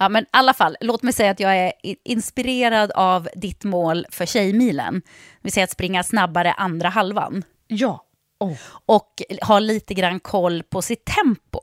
Ja, 0.00 0.08
men 0.08 0.24
i 0.24 0.26
alla 0.30 0.54
fall, 0.54 0.76
låt 0.80 1.02
mig 1.02 1.12
säga 1.12 1.30
att 1.30 1.40
jag 1.40 1.56
är 1.56 1.72
inspirerad 2.04 2.92
av 2.92 3.28
ditt 3.34 3.64
mål 3.64 4.06
för 4.10 4.26
Tjejmilen. 4.26 4.94
Det 5.04 5.38
vill 5.42 5.52
säga 5.52 5.64
att 5.64 5.70
springa 5.70 6.02
snabbare 6.02 6.52
andra 6.52 6.88
halvan. 6.88 7.44
Ja. 7.66 8.06
Oh. 8.40 8.56
och 8.86 9.22
har 9.42 9.60
lite 9.60 9.94
grann 9.94 10.20
koll 10.20 10.62
på 10.62 10.82
sitt 10.82 11.04
tempo. 11.04 11.60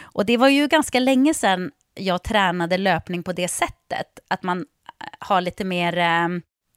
Och 0.00 0.26
det 0.26 0.36
var 0.36 0.48
ju 0.48 0.66
ganska 0.66 1.00
länge 1.00 1.34
sedan 1.34 1.70
jag 1.94 2.22
tränade 2.22 2.78
löpning 2.78 3.22
på 3.22 3.32
det 3.32 3.48
sättet. 3.48 4.18
Att 4.28 4.42
man 4.42 4.58
eh, 4.58 4.64
har 5.18 5.40
lite 5.40 5.64
mer 5.64 5.98
eh, 5.98 6.28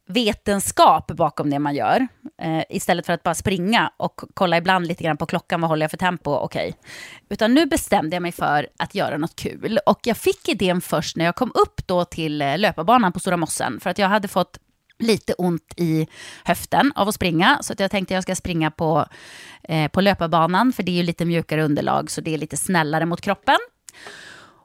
vetenskap 0.07 1.07
bakom 1.07 1.49
det 1.49 1.59
man 1.59 1.75
gör. 1.75 2.07
Eh, 2.41 2.63
istället 2.69 3.05
för 3.05 3.13
att 3.13 3.23
bara 3.23 3.35
springa 3.35 3.91
och 3.97 4.21
kolla 4.33 4.57
ibland 4.57 4.87
lite 4.87 5.03
grann 5.03 5.17
på 5.17 5.25
klockan, 5.25 5.61
vad 5.61 5.69
håller 5.69 5.83
jag 5.83 5.91
för 5.91 5.97
tempo, 5.97 6.31
okej. 6.31 6.73
Utan 7.29 7.53
nu 7.53 7.65
bestämde 7.65 8.15
jag 8.15 8.23
mig 8.23 8.31
för 8.31 8.67
att 8.79 8.95
göra 8.95 9.17
något 9.17 9.35
kul. 9.35 9.79
Och 9.85 9.99
jag 10.03 10.17
fick 10.17 10.49
idén 10.49 10.81
först 10.81 11.17
när 11.17 11.25
jag 11.25 11.35
kom 11.35 11.51
upp 11.55 11.87
då 11.87 12.05
till 12.05 12.41
eh, 12.41 12.57
löparbanan 12.57 13.13
på 13.13 13.19
Stora 13.19 13.37
Mossen. 13.37 13.79
För 13.79 13.89
att 13.89 13.97
jag 13.99 14.07
hade 14.07 14.27
fått 14.27 14.59
lite 14.99 15.33
ont 15.33 15.73
i 15.77 16.07
höften 16.43 16.91
av 16.95 17.07
att 17.07 17.15
springa. 17.15 17.57
Så 17.61 17.73
att 17.73 17.79
jag 17.79 17.91
tänkte 17.91 18.13
jag 18.13 18.23
ska 18.23 18.35
springa 18.35 18.71
på, 18.71 19.05
eh, 19.63 19.87
på 19.87 20.01
löparbanan, 20.01 20.73
för 20.73 20.83
det 20.83 20.91
är 20.91 20.95
ju 20.95 21.03
lite 21.03 21.25
mjukare 21.25 21.63
underlag, 21.63 22.11
så 22.11 22.21
det 22.21 22.33
är 22.33 22.37
lite 22.37 22.57
snällare 22.57 23.05
mot 23.05 23.21
kroppen. 23.21 23.57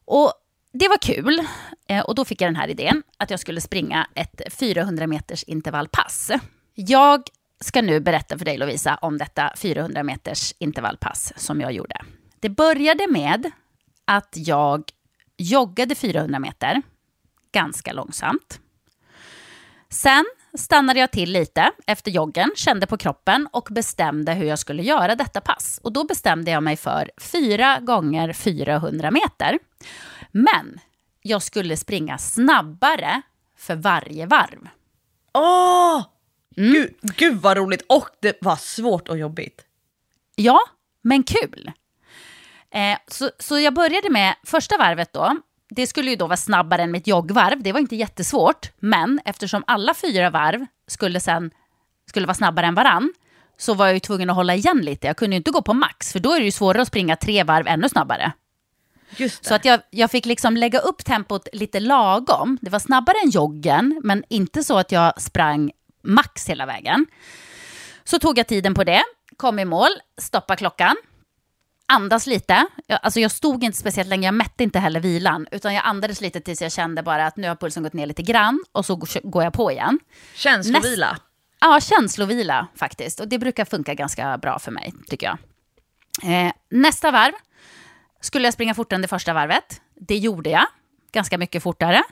Och 0.04 0.32
det 0.72 0.88
var 0.88 0.98
kul. 0.98 1.46
Eh, 1.88 2.00
och 2.04 2.14
då 2.14 2.24
fick 2.24 2.40
jag 2.40 2.48
den 2.48 2.56
här 2.56 2.68
idén, 2.68 3.02
att 3.16 3.30
jag 3.30 3.40
skulle 3.40 3.60
springa 3.60 4.06
ett 4.14 4.40
400 4.50 5.06
meters 5.06 5.42
intervallpass. 5.42 6.30
Jag 6.74 7.22
ska 7.60 7.82
nu 7.82 8.00
berätta 8.00 8.38
för 8.38 8.44
dig 8.44 8.58
Lovisa 8.58 8.98
om 9.02 9.18
detta 9.18 9.52
400 9.56 10.02
meters 10.02 10.54
intervallpass 10.58 11.32
som 11.36 11.60
jag 11.60 11.72
gjorde. 11.72 11.96
Det 12.40 12.48
började 12.48 13.06
med 13.10 13.50
att 14.04 14.34
jag 14.36 14.84
joggade 15.36 15.94
400 15.94 16.38
meter, 16.38 16.82
ganska 17.52 17.92
långsamt. 17.92 18.60
Sen 19.88 20.24
stannade 20.58 21.00
jag 21.00 21.10
till 21.10 21.32
lite 21.32 21.70
efter 21.86 22.10
joggen, 22.10 22.50
kände 22.56 22.86
på 22.86 22.96
kroppen 22.96 23.48
och 23.52 23.68
bestämde 23.70 24.34
hur 24.34 24.46
jag 24.46 24.58
skulle 24.58 24.82
göra 24.82 25.14
detta 25.14 25.40
pass. 25.40 25.80
Och 25.82 25.92
då 25.92 26.04
bestämde 26.04 26.50
jag 26.50 26.62
mig 26.62 26.76
för 26.76 27.10
4 27.20 27.80
gånger 27.80 28.32
400 28.32 29.10
meter. 29.10 29.58
Men 30.32 30.80
jag 31.22 31.42
skulle 31.42 31.76
springa 31.76 32.18
snabbare 32.18 33.22
för 33.56 33.74
varje 33.74 34.26
varv. 34.26 34.68
Åh! 35.34 36.04
Mm. 36.56 36.72
Gud, 36.72 36.94
gud 37.00 37.36
vad 37.40 37.56
roligt 37.56 37.84
och 37.88 38.08
det 38.20 38.38
var 38.40 38.56
svårt 38.56 39.08
och 39.08 39.18
jobbigt. 39.18 39.64
Ja, 40.36 40.60
men 41.02 41.22
kul. 41.22 41.72
Eh, 42.70 42.98
så, 43.08 43.30
så 43.38 43.58
jag 43.58 43.74
började 43.74 44.10
med 44.10 44.34
första 44.44 44.78
varvet 44.78 45.12
då. 45.12 45.36
Det 45.68 45.86
skulle 45.86 46.10
ju 46.10 46.16
då 46.16 46.26
vara 46.26 46.36
snabbare 46.36 46.82
än 46.82 46.90
mitt 46.90 47.06
joggvarv. 47.06 47.62
Det 47.62 47.72
var 47.72 47.80
inte 47.80 47.96
jättesvårt. 47.96 48.70
Men 48.78 49.20
eftersom 49.24 49.64
alla 49.66 49.94
fyra 49.94 50.30
varv 50.30 50.66
skulle 50.86 51.20
sen 51.20 51.50
skulle 52.08 52.26
vara 52.26 52.34
snabbare 52.34 52.66
än 52.66 52.74
varann 52.74 53.12
så 53.58 53.74
var 53.74 53.86
jag 53.86 53.94
ju 53.94 54.00
tvungen 54.00 54.30
att 54.30 54.36
hålla 54.36 54.54
igen 54.54 54.78
lite. 54.78 55.06
Jag 55.06 55.16
kunde 55.16 55.36
ju 55.36 55.38
inte 55.38 55.50
gå 55.50 55.62
på 55.62 55.74
max, 55.74 56.12
för 56.12 56.20
då 56.20 56.32
är 56.32 56.38
det 56.38 56.44
ju 56.44 56.50
svårare 56.50 56.82
att 56.82 56.88
springa 56.88 57.16
tre 57.16 57.44
varv 57.44 57.66
ännu 57.66 57.88
snabbare. 57.88 58.32
Så 59.48 59.54
att 59.54 59.64
jag, 59.64 59.80
jag 59.90 60.10
fick 60.10 60.26
liksom 60.26 60.56
lägga 60.56 60.78
upp 60.78 61.04
tempot 61.04 61.48
lite 61.52 61.80
lagom. 61.80 62.58
Det 62.62 62.70
var 62.70 62.78
snabbare 62.78 63.16
än 63.24 63.30
joggen, 63.30 64.00
men 64.04 64.24
inte 64.28 64.64
så 64.64 64.78
att 64.78 64.92
jag 64.92 65.22
sprang 65.22 65.70
max 66.02 66.48
hela 66.48 66.66
vägen. 66.66 67.06
Så 68.04 68.18
tog 68.18 68.38
jag 68.38 68.46
tiden 68.46 68.74
på 68.74 68.84
det, 68.84 69.02
kom 69.36 69.58
i 69.58 69.64
mål, 69.64 69.90
stoppa 70.20 70.56
klockan, 70.56 70.96
andas 71.88 72.26
lite. 72.26 72.66
Jag, 72.86 72.98
alltså 73.02 73.20
jag 73.20 73.30
stod 73.30 73.64
inte 73.64 73.78
speciellt 73.78 74.08
länge, 74.08 74.26
jag 74.26 74.34
mätte 74.34 74.62
inte 74.62 74.78
heller 74.78 75.00
vilan, 75.00 75.46
utan 75.50 75.74
jag 75.74 75.86
andades 75.86 76.20
lite 76.20 76.40
tills 76.40 76.62
jag 76.62 76.72
kände 76.72 77.02
bara 77.02 77.26
att 77.26 77.36
nu 77.36 77.48
har 77.48 77.56
pulsen 77.56 77.82
gått 77.82 77.92
ner 77.92 78.06
lite 78.06 78.22
grann 78.22 78.64
och 78.72 78.86
så 78.86 78.96
går- 79.22 79.44
jag 79.44 79.52
på 79.52 79.72
igen. 79.72 79.98
Känslovila. 80.34 81.18
Ja, 81.60 81.80
känslovila 81.80 82.66
faktiskt. 82.76 83.20
Och 83.20 83.28
det 83.28 83.38
brukar 83.38 83.64
funka 83.64 83.94
ganska 83.94 84.38
bra 84.38 84.58
för 84.58 84.70
mig, 84.72 84.92
tycker 85.08 85.26
jag. 85.26 85.38
Eh, 86.46 86.52
nästa 86.70 87.10
varv 87.10 87.32
skulle 88.22 88.46
jag 88.46 88.54
springa 88.54 88.74
fortare 88.74 88.94
än 88.94 89.02
det 89.02 89.08
första 89.08 89.32
varvet. 89.32 89.80
Det 89.94 90.16
gjorde 90.16 90.50
jag, 90.50 90.66
ganska 91.12 91.38
mycket 91.38 91.62
fortare. 91.62 92.02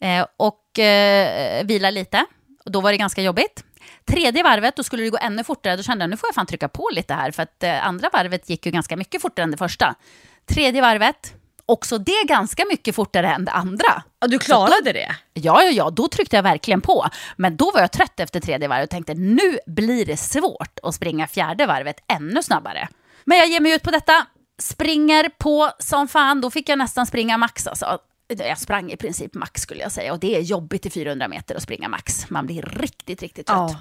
Eh, 0.00 0.26
och 0.36 0.78
eh, 0.78 1.64
vila 1.66 1.90
lite. 1.90 2.24
Och 2.64 2.72
då 2.72 2.80
var 2.80 2.92
det 2.92 2.98
ganska 2.98 3.22
jobbigt. 3.22 3.64
Tredje 4.04 4.42
varvet, 4.42 4.76
då 4.76 4.82
skulle 4.82 5.02
det 5.02 5.10
gå 5.10 5.18
ännu 5.20 5.44
fortare. 5.44 5.76
Då 5.76 5.82
kände 5.82 6.02
jag 6.02 6.10
nu 6.10 6.16
får 6.16 6.28
jag 6.28 6.34
fan 6.34 6.46
trycka 6.46 6.68
på 6.68 6.88
lite 6.92 7.14
här. 7.14 7.30
För 7.30 7.42
att 7.42 7.62
eh, 7.62 7.86
andra 7.86 8.10
varvet 8.12 8.50
gick 8.50 8.66
ju 8.66 8.72
ganska 8.72 8.96
mycket 8.96 9.22
fortare 9.22 9.44
än 9.44 9.50
det 9.50 9.56
första. 9.56 9.94
Tredje 10.46 10.82
varvet, 10.82 11.34
också 11.66 11.98
det 11.98 12.24
ganska 12.28 12.64
mycket 12.70 12.94
fortare 12.94 13.28
än 13.28 13.44
det 13.44 13.52
andra. 13.52 14.02
Ja, 14.20 14.26
du 14.26 14.38
klarade 14.38 14.92
det? 14.92 15.16
Ja, 15.34 15.62
ja, 15.62 15.70
ja, 15.70 15.90
då 15.90 16.08
tryckte 16.08 16.36
jag 16.36 16.42
verkligen 16.42 16.80
på. 16.80 17.06
Men 17.36 17.56
då 17.56 17.70
var 17.70 17.80
jag 17.80 17.92
trött 17.92 18.20
efter 18.20 18.40
tredje 18.40 18.68
varvet 18.68 18.86
och 18.86 18.90
tänkte 18.90 19.14
nu 19.14 19.58
blir 19.66 20.06
det 20.06 20.16
svårt 20.16 20.78
att 20.82 20.94
springa 20.94 21.26
fjärde 21.26 21.66
varvet 21.66 21.96
ännu 22.06 22.42
snabbare. 22.42 22.88
Men 23.24 23.38
jag 23.38 23.48
ger 23.48 23.60
mig 23.60 23.74
ut 23.74 23.82
på 23.82 23.90
detta, 23.90 24.26
springer 24.58 25.28
på 25.38 25.70
som 25.78 26.08
fan. 26.08 26.40
Då 26.40 26.50
fick 26.50 26.68
jag 26.68 26.78
nästan 26.78 27.06
springa 27.06 27.38
max 27.38 27.66
alltså. 27.66 27.98
jag 28.28 28.58
sprang 28.58 28.90
i 28.90 28.96
princip 28.96 29.34
max 29.34 29.62
skulle 29.62 29.82
jag 29.82 29.92
säga. 29.92 30.12
Och 30.12 30.18
det 30.18 30.36
är 30.36 30.40
jobbigt 30.40 30.86
i 30.86 30.90
400 30.90 31.28
meter 31.28 31.54
att 31.54 31.62
springa 31.62 31.88
max. 31.88 32.30
Man 32.30 32.46
blir 32.46 32.62
riktigt, 32.62 33.22
riktigt 33.22 33.46
trött. 33.46 33.56
Ja. 33.56 33.80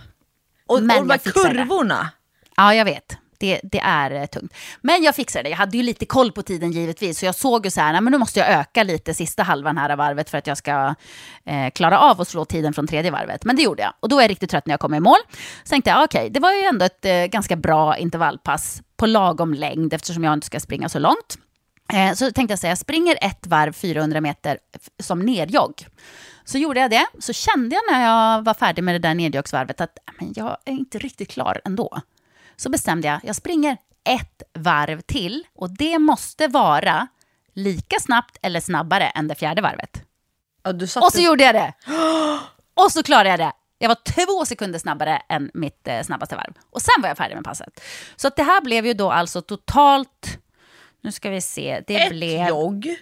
Och, 0.65 0.83
Men 0.83 0.97
och 0.97 1.07
de 1.07 1.11
här 1.11 1.17
fixar 1.19 1.49
det. 1.53 1.55
kurvorna. 1.59 2.09
Ja, 2.55 2.73
jag 2.73 2.85
vet. 2.85 3.17
Det, 3.37 3.59
det 3.63 3.79
är 3.79 4.11
eh, 4.11 4.25
tungt. 4.25 4.53
Men 4.81 5.03
jag 5.03 5.15
fixade 5.15 5.43
det. 5.43 5.49
Jag 5.49 5.57
hade 5.57 5.77
ju 5.77 5.83
lite 5.83 6.05
koll 6.05 6.31
på 6.31 6.41
tiden 6.41 6.71
givetvis. 6.71 7.19
Så 7.19 7.25
jag 7.25 7.35
såg 7.35 7.65
ju 7.65 7.71
så 7.71 7.81
här, 7.81 7.91
nej, 7.91 8.01
men 8.01 8.11
nu 8.11 8.17
måste 8.17 8.39
jag 8.39 8.49
öka 8.49 8.83
lite 8.83 9.13
sista 9.13 9.43
halvan 9.43 9.77
här 9.77 9.89
av 9.89 9.97
varvet 9.97 10.29
för 10.29 10.37
att 10.37 10.47
jag 10.47 10.57
ska 10.57 10.95
eh, 11.45 11.69
klara 11.69 11.99
av 11.99 12.21
att 12.21 12.27
slå 12.27 12.45
tiden 12.45 12.73
från 12.73 12.87
tredje 12.87 13.11
varvet. 13.11 13.45
Men 13.45 13.55
det 13.55 13.61
gjorde 13.61 13.83
jag. 13.83 13.93
Och 13.99 14.09
då 14.09 14.17
är 14.17 14.21
jag 14.21 14.29
riktigt 14.29 14.49
trött 14.49 14.65
när 14.65 14.73
jag 14.73 14.79
kom 14.79 14.93
i 14.93 14.99
mål. 14.99 15.19
Så 15.63 15.69
tänkte 15.69 15.89
jag, 15.89 15.99
ah, 15.99 16.03
okej, 16.03 16.29
det 16.29 16.39
var 16.39 16.51
ju 16.51 16.61
ändå 16.61 16.85
ett 16.85 17.05
eh, 17.05 17.25
ganska 17.25 17.55
bra 17.55 17.97
intervallpass 17.97 18.81
på 18.97 19.05
lagom 19.05 19.53
längd 19.53 19.93
eftersom 19.93 20.23
jag 20.23 20.33
inte 20.33 20.47
ska 20.47 20.59
springa 20.59 20.89
så 20.89 20.99
långt. 20.99 21.37
Eh, 21.93 22.13
så 22.13 22.31
tänkte 22.31 22.51
jag 22.51 22.59
säga, 22.59 22.71
jag 22.71 22.77
springer 22.77 23.17
ett 23.21 23.47
varv 23.47 23.73
400 23.73 24.21
meter 24.21 24.57
som 24.99 25.19
nerjogg. 25.19 25.87
Så 26.45 26.57
gjorde 26.57 26.79
jag 26.79 26.91
det. 26.91 27.05
Så 27.19 27.33
kände 27.33 27.75
jag 27.75 27.83
när 27.93 28.05
jag 28.05 28.43
var 28.43 28.53
färdig 28.53 28.83
med 28.83 28.95
det 28.95 28.99
där 28.99 29.13
nedjogsvarvet 29.13 29.81
att 29.81 29.97
ah, 30.05 30.11
men 30.19 30.33
jag 30.35 30.57
är 30.65 30.71
inte 30.71 30.97
riktigt 30.97 31.29
klar 31.29 31.61
ändå. 31.65 32.01
Så 32.57 32.69
bestämde 32.69 33.07
jag, 33.07 33.19
jag 33.23 33.35
springer 33.35 33.77
ett 34.09 34.43
varv 34.53 35.01
till 35.01 35.43
och 35.55 35.69
det 35.77 35.99
måste 35.99 36.47
vara 36.47 37.07
lika 37.53 37.99
snabbt 37.99 38.37
eller 38.41 38.59
snabbare 38.59 39.07
än 39.07 39.27
det 39.27 39.35
fjärde 39.35 39.61
varvet. 39.61 40.03
Ja, 40.63 40.71
Och 41.05 41.11
så 41.11 41.21
gjorde 41.21 41.43
jag 41.43 41.55
det! 41.55 41.73
Och 42.73 42.91
så 42.91 43.03
klarade 43.03 43.29
jag 43.29 43.39
det. 43.39 43.51
Jag 43.77 43.87
var 43.89 43.97
två 44.05 44.45
sekunder 44.45 44.79
snabbare 44.79 45.21
än 45.29 45.51
mitt 45.53 45.87
eh, 45.87 46.01
snabbaste 46.03 46.35
varv. 46.35 46.53
Och 46.69 46.81
sen 46.81 47.01
var 47.01 47.07
jag 47.07 47.17
färdig 47.17 47.35
med 47.35 47.43
passet. 47.43 47.81
Så 48.15 48.27
att 48.27 48.35
det 48.35 48.43
här 48.43 48.61
blev 48.61 48.85
ju 48.85 48.93
då 48.93 49.11
alltså 49.11 49.41
totalt, 49.41 50.39
nu 51.01 51.11
ska 51.11 51.29
vi 51.29 51.41
se, 51.41 51.83
det 51.87 51.95
ett 51.95 52.09
blev 52.09 52.47
jogg. 52.47 52.95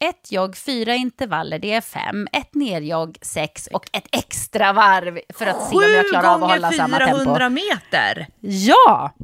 Ett 0.00 0.32
jogg, 0.32 0.56
fyra 0.56 0.94
intervaller, 0.94 1.58
det 1.58 1.72
är 1.72 1.80
fem, 1.80 2.28
ett 2.32 2.54
nerjogg, 2.54 3.18
sex 3.22 3.66
och 3.72 3.86
ett 3.92 4.06
extra 4.12 4.72
varv 4.72 5.20
för 5.34 5.46
att 5.46 5.68
se 5.70 5.76
om 5.76 5.82
jag 5.82 6.08
klarar 6.08 6.28
av 6.34 6.44
att 6.44 6.50
hålla 6.50 6.68
gånger 6.68 6.76
samma 6.76 6.98
400 6.98 7.34
tempo. 7.38 7.48
meter. 7.48 8.26
Ja! 8.40 9.14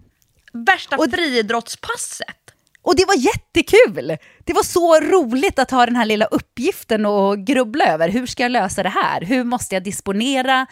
Värsta 0.53 0.97
Och- 0.97 1.11
friidrottspasset. 1.11 2.37
Och 2.83 2.97
det 2.97 3.05
var 3.05 3.15
jättekul! 3.15 4.17
Det 4.45 4.53
var 4.53 4.63
så 4.63 5.01
roligt 5.01 5.59
att 5.59 5.71
ha 5.71 5.87
den 5.87 5.97
här 5.97 6.05
lilla 6.07 6.25
uppgiften 6.25 7.07
och 7.07 7.39
grubbla 7.39 7.85
över. 7.87 8.09
Hur 8.09 8.27
ska 8.27 8.43
jag 8.43 8.53
lösa 8.53 8.83
det 8.83 8.89
här? 8.89 9.21
Hur 9.21 9.45
måste 9.45 9.75
jag 9.75 9.83
disponera 9.85 10.67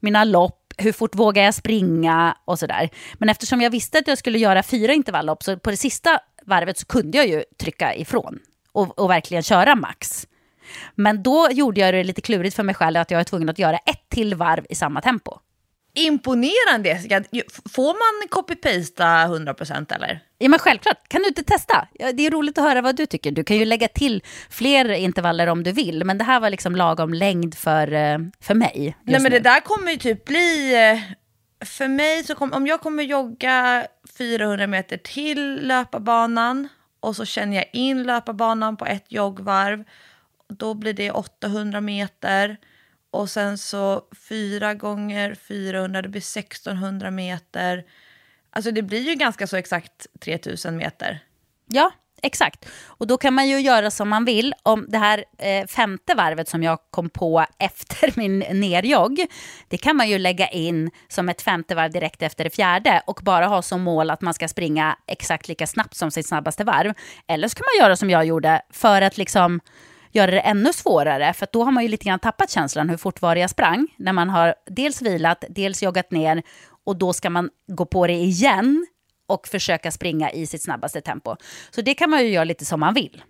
mina 0.00 0.24
lopp? 0.24 0.62
Hur 0.78 0.92
fort 0.92 1.14
vågar 1.14 1.42
jag 1.42 1.54
springa? 1.54 2.36
Och 2.44 2.58
sådär. 2.58 2.90
Men 3.18 3.28
eftersom 3.28 3.60
jag 3.60 3.70
visste 3.70 3.98
att 3.98 4.08
jag 4.08 4.18
skulle 4.18 4.38
göra 4.38 4.62
fyra 4.62 4.92
intervalllopp 4.92 5.42
så 5.42 5.58
på 5.58 5.70
det 5.70 5.76
sista 5.76 6.18
varvet 6.46 6.78
så 6.78 6.86
kunde 6.86 7.18
jag 7.18 7.26
ju 7.28 7.44
trycka 7.60 7.94
ifrån 7.94 8.38
och, 8.76 8.98
och 8.98 9.10
verkligen 9.10 9.42
köra 9.42 9.74
max. 9.74 10.26
Men 10.94 11.22
då 11.22 11.48
gjorde 11.50 11.80
jag 11.80 11.94
det 11.94 12.04
lite 12.04 12.20
klurigt 12.20 12.56
för 12.56 12.62
mig 12.62 12.74
själv 12.74 13.00
att 13.00 13.10
jag 13.10 13.18
var 13.18 13.24
tvungen 13.24 13.48
att 13.48 13.58
göra 13.58 13.76
ett 13.76 14.08
till 14.08 14.34
varv 14.34 14.66
i 14.68 14.74
samma 14.74 15.00
tempo. 15.00 15.38
Imponerande 15.94 16.88
Jessica. 16.88 17.24
Får 17.72 17.86
man 17.92 18.28
copy-pasta 18.28 19.04
100% 19.04 19.94
eller? 19.94 20.20
Ja, 20.38 20.48
men 20.48 20.58
självklart. 20.58 21.08
Kan 21.08 21.22
du 21.22 21.28
inte 21.28 21.42
testa? 21.42 21.88
Det 22.14 22.26
är 22.26 22.30
roligt 22.30 22.58
att 22.58 22.64
höra 22.64 22.80
vad 22.82 22.96
du 22.96 23.06
tycker. 23.06 23.30
Du 23.30 23.44
kan 23.44 23.56
ju 23.56 23.64
lägga 23.64 23.88
till 23.88 24.22
fler 24.50 24.90
intervaller 24.92 25.46
om 25.46 25.62
du 25.62 25.72
vill, 25.72 26.04
men 26.04 26.18
det 26.18 26.24
här 26.24 26.40
var 26.40 26.50
liksom 26.50 26.76
lagom 26.76 27.14
längd 27.14 27.54
för, 27.54 27.92
eh, 27.92 28.18
för 28.40 28.54
mig. 28.54 28.96
Nej 29.02 29.12
men 29.20 29.22
nu. 29.22 29.28
det 29.28 29.38
där 29.40 29.60
kommer 29.60 29.90
ju 29.92 29.96
typ 29.98 30.24
bli... 30.24 30.74
eh, 30.92 31.66
För 31.66 31.88
mig 31.88 32.24
så 32.24 32.34
kommer, 32.34 32.56
om 32.56 32.66
jag 32.66 32.80
kommer 32.80 33.02
jogga 33.02 33.86
400 34.18 34.66
meter 34.66 34.96
till 34.96 35.66
löparbanan 35.66 36.68
och 37.00 37.16
så 37.16 37.24
känner 37.24 37.56
jag 37.56 37.70
in 37.72 38.02
löparbanan 38.02 38.76
på 38.76 38.86
ett 38.86 39.12
joggvarv. 39.12 39.84
Då 40.48 40.74
blir 40.74 40.92
det 40.92 41.10
800 41.10 41.80
meter. 41.80 42.56
Och 43.10 43.30
sen 43.30 43.58
så 43.58 44.04
4 44.28 44.74
gånger 44.74 45.34
400, 45.34 46.02
det 46.02 46.08
blir 46.08 46.20
1600 46.20 47.10
meter. 47.10 47.84
Alltså 48.50 48.70
det 48.70 48.82
blir 48.82 49.00
ju 49.00 49.14
ganska 49.14 49.46
så 49.46 49.56
exakt 49.56 50.06
3000 50.20 50.76
meter. 50.76 51.24
Ja, 51.66 51.92
exakt. 52.22 52.68
Och 52.86 53.06
då 53.06 53.16
kan 53.16 53.34
man 53.34 53.48
ju 53.48 53.60
göra 53.60 53.90
som 53.90 54.08
man 54.08 54.24
vill. 54.24 54.54
Om 54.62 54.86
det 54.88 54.98
här 54.98 55.24
eh, 55.38 55.66
femte 55.66 56.14
varvet 56.14 56.48
som 56.48 56.62
jag 56.62 56.78
kom 56.90 57.10
på 57.10 57.46
efter 57.58 58.12
min 58.16 58.38
nerjogg, 58.38 59.26
det 59.68 59.76
kan 59.76 59.96
man 59.96 60.08
ju 60.08 60.18
lägga 60.18 60.48
in 60.48 60.90
som 61.08 61.28
ett 61.28 61.42
femte 61.42 61.74
varv 61.74 61.92
direkt 61.92 62.22
efter 62.22 62.44
det 62.44 62.50
fjärde 62.50 63.02
och 63.06 63.20
bara 63.22 63.46
ha 63.46 63.62
som 63.62 63.82
mål 63.82 64.10
att 64.10 64.20
man 64.20 64.34
ska 64.34 64.48
springa 64.48 64.98
exakt 65.06 65.48
lika 65.48 65.66
snabbt 65.66 65.94
som 65.94 66.10
sitt 66.10 66.26
snabbaste 66.26 66.64
varv. 66.64 66.94
Eller 67.28 67.48
så 67.48 67.54
kan 67.54 67.64
man 67.74 67.86
göra 67.86 67.96
som 67.96 68.10
jag 68.10 68.24
gjorde 68.24 68.62
för 68.70 69.02
att 69.02 69.18
liksom 69.18 69.60
göra 70.12 70.30
det 70.30 70.40
ännu 70.40 70.72
svårare, 70.72 71.32
för 71.32 71.48
då 71.52 71.64
har 71.64 71.72
man 71.72 71.82
ju 71.82 71.88
lite 71.88 72.04
grann 72.04 72.18
tappat 72.18 72.50
känslan 72.50 72.88
hur 72.88 72.96
fort 72.96 73.22
var 73.22 73.36
jag 73.36 73.50
sprang, 73.50 73.86
när 73.96 74.12
man 74.12 74.30
har 74.30 74.54
dels 74.66 75.02
vilat, 75.02 75.44
dels 75.48 75.82
joggat 75.82 76.10
ner 76.10 76.42
och 76.84 76.96
då 76.96 77.12
ska 77.12 77.30
man 77.30 77.50
gå 77.66 77.86
på 77.86 78.06
det 78.06 78.12
igen 78.12 78.86
och 79.26 79.48
försöka 79.48 79.90
springa 79.90 80.30
i 80.30 80.46
sitt 80.46 80.62
snabbaste 80.62 81.00
tempo. 81.00 81.36
Så 81.70 81.80
det 81.80 81.94
kan 81.94 82.10
man 82.10 82.24
ju 82.24 82.28
göra 82.28 82.44
lite 82.44 82.64
som 82.64 82.80
man 82.80 82.94
vill. 82.94 83.22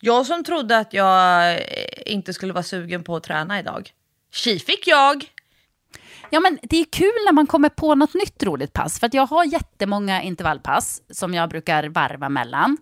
Jag 0.00 0.26
som 0.26 0.44
trodde 0.44 0.78
att 0.78 0.92
jag 0.92 1.52
eh, 1.54 1.60
inte 2.06 2.32
skulle 2.32 2.52
vara 2.52 2.62
sugen 2.62 3.04
på 3.04 3.16
att 3.16 3.22
träna 3.22 3.60
idag. 3.60 3.90
Tji 4.32 4.58
fick 4.58 4.86
jag! 4.86 5.24
Ja, 6.34 6.40
men 6.40 6.58
det 6.62 6.76
är 6.76 6.84
kul 6.84 7.12
när 7.26 7.32
man 7.32 7.46
kommer 7.46 7.68
på 7.68 7.94
något 7.94 8.14
nytt 8.14 8.42
roligt 8.42 8.72
pass. 8.72 9.00
För 9.00 9.06
att 9.06 9.14
jag 9.14 9.26
har 9.26 9.44
jättemånga 9.44 10.22
intervallpass 10.22 11.02
som 11.10 11.34
jag 11.34 11.48
brukar 11.48 11.84
varva 11.84 12.28
mellan. 12.28 12.76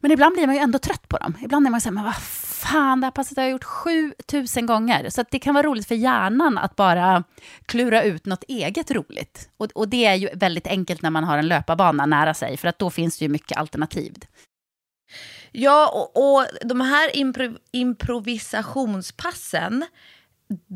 Men 0.00 0.10
ibland 0.10 0.34
blir 0.34 0.46
man 0.46 0.54
ju 0.54 0.60
ändå 0.60 0.78
trött 0.78 1.08
på 1.08 1.16
dem. 1.16 1.34
Ibland 1.42 1.66
är 1.66 1.70
man 1.70 1.80
så 1.80 1.88
här, 1.88 1.94
men 1.94 2.04
vad 2.04 2.16
fan, 2.16 3.00
det 3.00 3.06
här 3.06 3.10
passet 3.10 3.36
har 3.36 3.44
jag 3.44 3.52
gjort 3.52 3.64
7000 3.64 4.66
gånger. 4.66 5.10
Så 5.10 5.20
att 5.20 5.30
det 5.30 5.38
kan 5.38 5.54
vara 5.54 5.66
roligt 5.66 5.88
för 5.88 5.94
hjärnan 5.94 6.58
att 6.58 6.76
bara 6.76 7.24
klura 7.66 8.02
ut 8.02 8.26
något 8.26 8.44
eget 8.48 8.90
roligt. 8.90 9.48
Och, 9.56 9.68
och 9.74 9.88
det 9.88 10.04
är 10.04 10.14
ju 10.14 10.28
väldigt 10.34 10.66
enkelt 10.66 11.02
när 11.02 11.10
man 11.10 11.24
har 11.24 11.38
en 11.38 11.48
löparbana 11.48 12.06
nära 12.06 12.34
sig, 12.34 12.56
för 12.56 12.68
att 12.68 12.78
då 12.78 12.90
finns 12.90 13.18
det 13.18 13.24
ju 13.24 13.28
mycket 13.28 13.58
alternativ. 13.58 14.14
Ja, 15.52 15.88
och, 15.88 16.36
och 16.36 16.46
de 16.60 16.80
här 16.80 17.16
impro, 17.16 17.56
improvisationspassen, 17.72 19.84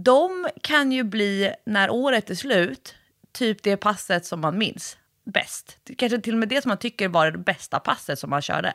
de 0.04 0.48
kan 0.62 0.92
ju 0.92 1.04
bli, 1.04 1.52
när 1.66 1.90
året 1.90 2.30
är 2.30 2.34
slut, 2.34 2.94
typ 3.32 3.62
det 3.62 3.76
passet 3.76 4.26
som 4.26 4.40
man 4.40 4.58
minns 4.58 4.96
bäst. 5.24 5.78
Kanske 5.98 6.20
till 6.20 6.34
och 6.34 6.38
med 6.38 6.48
det 6.48 6.62
som 6.62 6.68
man 6.68 6.78
tycker 6.78 7.08
var 7.08 7.30
det 7.30 7.38
bästa 7.38 7.80
passet 7.80 8.18
som 8.18 8.30
man 8.30 8.42
körde. 8.42 8.72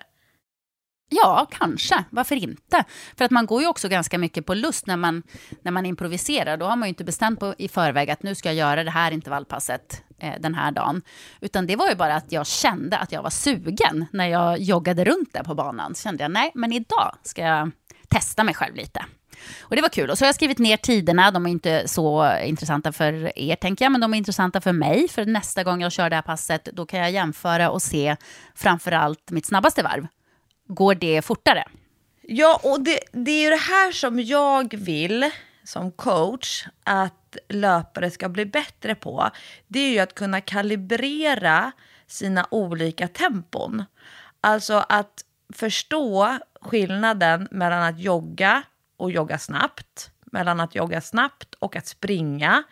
Ja, 1.10 1.48
kanske. 1.52 2.04
Varför 2.10 2.36
inte? 2.36 2.84
För 3.18 3.26
att 3.26 3.32
man 3.32 3.46
går 3.46 3.62
ju 3.62 3.68
också 3.68 3.90
ganska 3.90 4.18
mycket 4.18 4.46
på 4.46 4.54
lust 4.54 4.88
när 4.88 4.98
man, 4.98 5.24
när 5.62 5.72
man 5.72 5.86
improviserar. 5.86 6.58
Då 6.58 6.66
har 6.66 6.76
man 6.76 6.88
ju 6.88 6.90
inte 6.90 7.04
bestämt 7.04 7.40
på, 7.40 7.56
i 7.58 7.68
förväg 7.68 8.10
att 8.10 8.24
nu 8.24 8.36
ska 8.36 8.50
jag 8.50 8.56
göra 8.56 8.84
det 8.84 8.92
här 8.92 9.12
intervallpasset 9.12 10.04
eh, 10.20 10.34
den 10.40 10.56
här 10.56 10.72
dagen. 10.72 11.02
Utan 11.42 11.68
det 11.68 11.76
var 11.76 11.90
ju 11.90 11.96
bara 11.96 12.16
att 12.16 12.32
jag 12.32 12.48
kände 12.48 12.98
att 12.98 13.12
jag 13.12 13.24
var 13.24 13.30
sugen 13.30 14.06
när 14.12 14.28
jag 14.28 14.60
joggade 14.60 15.06
runt 15.06 15.34
där 15.34 15.44
på 15.44 15.56
banan. 15.56 15.96
Så 15.96 16.04
kände 16.04 16.24
jag, 16.24 16.32
nej, 16.32 16.52
men 16.56 16.74
idag 16.74 17.16
ska 17.24 17.42
jag 17.42 17.72
testa 18.08 18.44
mig 18.44 18.54
själv 18.54 18.76
lite. 18.76 19.06
Och 19.62 19.76
det 19.76 19.82
var 19.82 19.90
kul. 19.90 20.10
Och 20.10 20.18
så 20.18 20.24
har 20.24 20.28
jag 20.28 20.36
skrivit 20.36 20.60
ner 20.60 20.78
tiderna. 20.78 21.32
De 21.32 21.46
är 21.46 21.50
inte 21.50 21.88
så 21.88 22.38
intressanta 22.44 22.92
för 22.92 23.40
er, 23.40 23.56
tänker 23.56 23.86
jag, 23.86 23.92
men 23.92 24.02
de 24.02 24.14
är 24.14 24.18
intressanta 24.18 24.62
för 24.62 24.72
mig. 24.72 25.08
För 25.08 25.26
nästa 25.26 25.64
gång 25.64 25.82
jag 25.82 25.92
kör 25.92 26.10
det 26.10 26.16
här 26.16 26.24
passet, 26.24 26.70
då 26.74 26.86
kan 26.86 27.00
jag 27.00 27.12
jämföra 27.12 27.70
och 27.70 27.82
se 27.82 28.16
framför 28.56 28.92
allt 28.92 29.32
mitt 29.32 29.46
snabbaste 29.46 29.84
varv 29.84 30.08
går 30.68 30.96
det 30.96 31.22
fortare. 31.22 31.64
Ja, 32.22 32.60
och 32.64 32.82
det, 32.82 33.00
det 33.12 33.32
är 33.32 33.44
ju 33.44 33.50
det 33.50 33.56
här 33.56 33.92
som 33.92 34.20
jag 34.20 34.76
vill 34.78 35.32
som 35.64 35.92
coach 35.92 36.66
att 36.84 37.38
löpare 37.50 38.12
ska 38.12 38.30
bli 38.30 38.46
bättre 38.46 38.96
på. 38.96 39.30
Det 39.68 39.80
är 39.80 39.90
ju 39.90 40.00
att 40.00 40.16
kunna 40.16 40.42
kalibrera 40.42 41.72
sina 42.08 42.48
olika 42.52 43.08
tempon. 43.08 43.84
Alltså 44.42 44.86
att 44.90 45.26
förstå 45.54 46.40
skillnaden 46.62 47.48
mellan 47.52 47.84
att 47.84 48.00
jogga 48.00 48.64
och 49.04 49.12
jogga 49.12 49.38
snabbt, 49.38 50.12
mellan 50.26 50.60
att 50.60 50.76
jogga 50.76 51.02
snabbt 51.02 51.56
och 51.60 51.76
att 51.76 51.88
springa, 51.88 52.64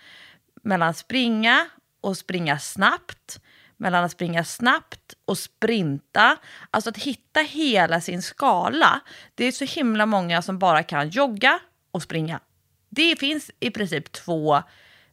mellan 0.64 0.90
att 0.90 0.98
springa 0.98 1.68
och 2.02 2.18
springa 2.18 2.60
snabbt, 2.60 3.40
mellan 3.78 4.04
att 4.04 4.12
springa 4.12 4.44
snabbt 4.44 5.14
och 5.26 5.38
sprinta. 5.38 6.38
Alltså 6.72 6.90
att 6.90 6.98
hitta 6.98 7.40
hela 7.40 8.02
sin 8.02 8.22
skala. 8.22 9.00
Det 9.36 9.46
är 9.46 9.52
så 9.52 9.66
himla 9.66 10.06
många 10.06 10.42
som 10.42 10.60
bara 10.60 10.84
kan 10.84 11.10
jogga 11.10 11.60
och 11.92 12.04
springa. 12.04 12.40
Det 12.90 13.20
finns 13.20 13.52
i 13.60 13.72
princip 13.72 14.12
två 14.12 14.64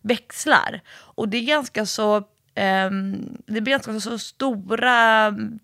växlar. 0.00 0.80
Och 0.90 1.28
det 1.28 1.36
är 1.36 1.44
ganska 1.44 1.86
så... 1.86 2.22
ehm, 2.54 3.36
det 3.46 3.60
blir 3.60 3.72
ganska 3.72 4.00
så 4.00 4.18
stora 4.18 5.24
mm, 5.26 5.58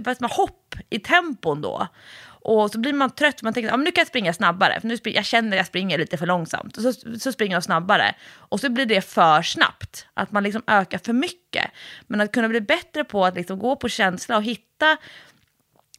vad 0.00 0.20
man, 0.20 0.30
hopp 0.30 0.74
i 0.90 0.98
tempon 0.98 1.60
då. 1.60 1.88
Och 2.44 2.70
så 2.70 2.78
blir 2.78 2.92
man 2.92 3.10
trött, 3.10 3.40
för 3.40 3.46
man 3.46 3.54
tänker 3.54 3.72
att 3.72 3.78
nu 3.78 3.92
kan 3.92 4.00
jag 4.00 4.08
springa 4.08 4.32
snabbare, 4.32 4.80
för 4.80 4.88
nu 4.88 4.96
spring, 4.96 5.14
jag 5.14 5.24
känner 5.24 5.50
att 5.50 5.56
jag 5.56 5.66
springer 5.66 5.98
lite 5.98 6.16
för 6.16 6.26
långsamt. 6.26 6.76
Och 6.76 6.82
så, 6.82 6.92
så 7.18 7.32
springer 7.32 7.56
jag 7.56 7.64
snabbare. 7.64 8.14
Och 8.36 8.60
så 8.60 8.70
blir 8.70 8.86
det 8.86 9.00
för 9.00 9.42
snabbt, 9.42 10.06
att 10.14 10.32
man 10.32 10.42
liksom 10.42 10.62
ökar 10.66 10.98
för 10.98 11.12
mycket. 11.12 11.70
Men 12.06 12.20
att 12.20 12.32
kunna 12.32 12.48
bli 12.48 12.60
bättre 12.60 13.04
på 13.04 13.24
att 13.24 13.34
liksom 13.34 13.58
gå 13.58 13.76
på 13.76 13.88
känsla 13.88 14.36
och 14.36 14.42
hitta 14.42 14.96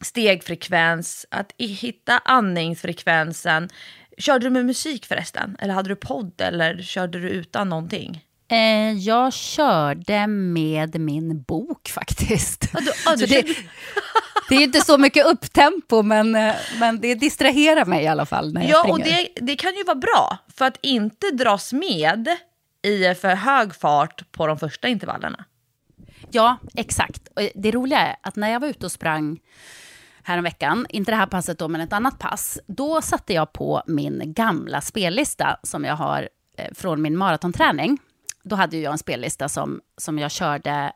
stegfrekvens, 0.02 1.26
att 1.30 1.52
hitta 1.58 2.18
andningsfrekvensen. 2.18 3.68
Körde 4.18 4.46
du 4.46 4.50
med 4.50 4.66
musik 4.66 5.06
förresten? 5.06 5.56
Eller 5.60 5.74
hade 5.74 5.88
du 5.88 5.96
podd 5.96 6.40
eller 6.40 6.82
körde 6.82 7.20
du 7.20 7.28
utan 7.28 7.68
någonting? 7.68 8.24
Eh, 8.54 8.92
jag 8.92 9.32
körde 9.32 10.26
med 10.26 11.00
min 11.00 11.42
bok 11.42 11.88
faktiskt. 11.88 12.68
Ja, 12.72 12.80
du, 12.80 12.92
ja, 13.04 13.16
du 13.16 13.26
det, 13.26 13.42
det, 14.48 14.54
är 14.54 14.60
inte 14.60 14.80
så 14.80 14.98
mycket 14.98 15.26
upptempo, 15.26 16.02
men, 16.02 16.34
eh, 16.34 16.54
men 16.80 17.00
det 17.00 17.14
distraherar 17.14 17.84
mig 17.84 18.04
i 18.04 18.06
alla 18.06 18.26
fall 18.26 18.52
när 18.52 18.60
jag 18.60 18.70
ja, 18.70 18.78
springer. 18.78 18.92
Och 18.92 19.00
det, 19.00 19.28
det 19.46 19.56
kan 19.56 19.74
ju 19.74 19.84
vara 19.84 19.96
bra, 19.96 20.38
för 20.56 20.64
att 20.64 20.78
inte 20.82 21.30
dras 21.30 21.72
med 21.72 22.28
i 22.82 23.14
för 23.14 23.34
hög 23.34 23.74
fart 23.74 24.32
på 24.32 24.46
de 24.46 24.58
första 24.58 24.88
intervallerna. 24.88 25.44
Ja, 26.30 26.56
exakt. 26.74 27.28
Och 27.28 27.42
det 27.54 27.70
roliga 27.70 27.98
är 27.98 28.16
att 28.22 28.36
när 28.36 28.50
jag 28.50 28.60
var 28.60 28.68
ute 28.68 28.86
och 28.86 28.92
sprang 28.92 29.40
häromveckan, 30.22 30.86
inte 30.88 31.10
det 31.10 31.16
här 31.16 31.26
passet 31.26 31.58
då, 31.58 31.68
men 31.68 31.80
ett 31.80 31.92
annat 31.92 32.18
pass, 32.18 32.58
då 32.66 33.02
satte 33.02 33.32
jag 33.32 33.52
på 33.52 33.82
min 33.86 34.22
gamla 34.26 34.80
spellista 34.80 35.56
som 35.62 35.84
jag 35.84 35.96
har 35.96 36.28
eh, 36.58 36.74
från 36.74 37.02
min 37.02 37.16
maratonträning. 37.16 37.98
Då 38.44 38.56
hade 38.56 38.76
jag 38.76 38.92
en 38.92 38.98
spellista 38.98 39.48
som, 39.48 39.80
som 39.98 40.18
jag 40.18 40.30
körde 40.30 40.92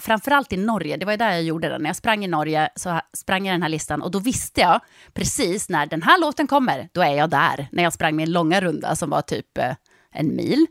framförallt 0.00 0.52
i 0.52 0.56
Norge, 0.56 0.96
det 0.96 1.04
var 1.06 1.12
ju 1.12 1.16
där 1.16 1.30
jag 1.30 1.42
gjorde 1.42 1.68
den. 1.68 1.82
När 1.82 1.88
jag 1.88 1.96
sprang 1.96 2.24
i 2.24 2.28
Norge 2.28 2.68
så 2.76 3.00
sprang 3.12 3.46
jag 3.46 3.54
den 3.54 3.62
här 3.62 3.68
listan 3.68 4.02
och 4.02 4.10
då 4.10 4.18
visste 4.18 4.60
jag 4.60 4.80
precis 5.12 5.68
när 5.68 5.86
den 5.86 6.02
här 6.02 6.20
låten 6.20 6.46
kommer, 6.46 6.88
då 6.92 7.00
är 7.00 7.14
jag 7.14 7.30
där. 7.30 7.68
När 7.72 7.82
jag 7.82 7.92
sprang 7.92 8.16
min 8.16 8.32
långa 8.32 8.60
runda 8.60 8.96
som 8.96 9.10
var 9.10 9.22
typ 9.22 9.58
eh, 9.58 9.74
en 10.12 10.36
mil. 10.36 10.66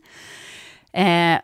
Eh, 0.92 1.38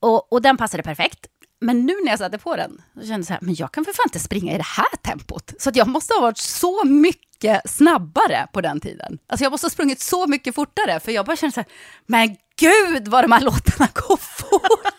och, 0.00 0.32
och 0.32 0.42
den 0.42 0.56
passade 0.56 0.82
perfekt. 0.82 1.26
Men 1.60 1.86
nu 1.86 1.94
när 2.04 2.10
jag 2.12 2.18
satte 2.18 2.38
på 2.38 2.56
den, 2.56 2.82
så 2.94 3.00
kände 3.00 3.14
jag 3.14 3.26
så 3.26 3.32
här, 3.32 3.40
men 3.42 3.54
jag 3.54 3.72
kan 3.72 3.84
för 3.84 3.92
fan 3.92 4.06
inte 4.06 4.18
springa 4.18 4.54
i 4.54 4.56
det 4.56 4.66
här 4.66 4.96
tempot. 5.02 5.52
Så 5.58 5.68
att 5.68 5.76
jag 5.76 5.88
måste 5.88 6.14
ha 6.14 6.20
varit 6.20 6.38
så 6.38 6.84
mycket 6.84 7.70
snabbare 7.70 8.46
på 8.52 8.60
den 8.60 8.80
tiden. 8.80 9.18
Alltså 9.26 9.44
jag 9.44 9.50
måste 9.50 9.64
ha 9.64 9.70
sprungit 9.70 10.00
så 10.00 10.26
mycket 10.26 10.54
fortare, 10.54 11.00
för 11.00 11.12
jag 11.12 11.26
bara 11.26 11.36
kände 11.36 11.54
så 11.54 11.60
här, 11.60 11.68
men 12.06 12.36
gud 12.56 13.08
vad 13.08 13.24
de 13.24 13.32
här 13.32 13.40
låtarna 13.40 13.88
går 13.94 14.16
fort. 14.16 14.92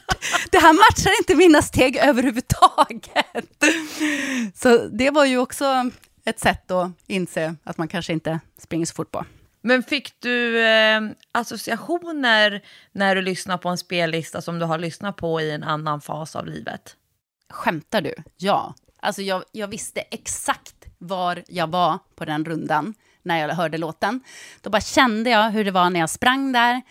Det 0.52 0.58
här 0.58 0.74
matchar 0.74 1.20
inte 1.22 1.36
mina 1.36 1.62
steg 1.62 1.98
överhuvudtaget. 1.98 3.63
Så 4.56 4.88
det 4.88 5.10
var 5.10 5.26
ju 5.26 5.38
också 5.38 5.91
ett 6.26 6.39
sätt 6.39 6.72
att 6.72 6.91
inse 7.08 7.56
att 7.63 7.78
man 7.78 7.88
kanske 7.88 8.13
inte 8.13 8.39
springer 8.58 8.86
så 8.86 8.93
fort 8.93 9.12
på. 9.12 9.26
Men 9.62 9.84
fick 9.84 10.13
du 10.20 10.65
eh, 10.65 11.02
associationer 11.32 12.62
när 12.91 13.15
du 13.15 13.22
lyssnar 13.22 13.58
på 13.58 13.70
en 13.70 13.78
spellista 13.78 14.41
som 14.41 14.60
du 14.60 14.65
har 14.65 14.78
lyssnat 14.78 15.15
på 15.15 15.41
i 15.41 15.52
en 15.52 15.63
annan 15.63 16.02
fas 16.02 16.36
av 16.36 16.48
livet? 16.48 16.96
Skämtar 17.50 18.02
du? 18.02 18.13
Ja. 18.38 18.74
Alltså 19.00 19.22
jag, 19.22 19.43
jag 19.52 19.67
visste 19.67 20.02
exakt 20.02 20.76
var 20.98 21.43
jag 21.48 21.67
var 21.67 22.00
på 22.15 22.26
den 22.26 22.46
rundan 22.46 22.93
när 23.24 23.39
jag 23.39 23.56
hörde 23.56 23.78
låten. 23.78 24.22
Då 24.62 24.70
bara 24.70 24.82
kände 24.82 25.30
jag 25.30 25.52
hur 25.52 25.65
det 25.65 25.72
var 25.72 25.89
när 25.89 26.00
jag 26.00 26.10
sprang 26.10 26.52
där. 26.52 26.82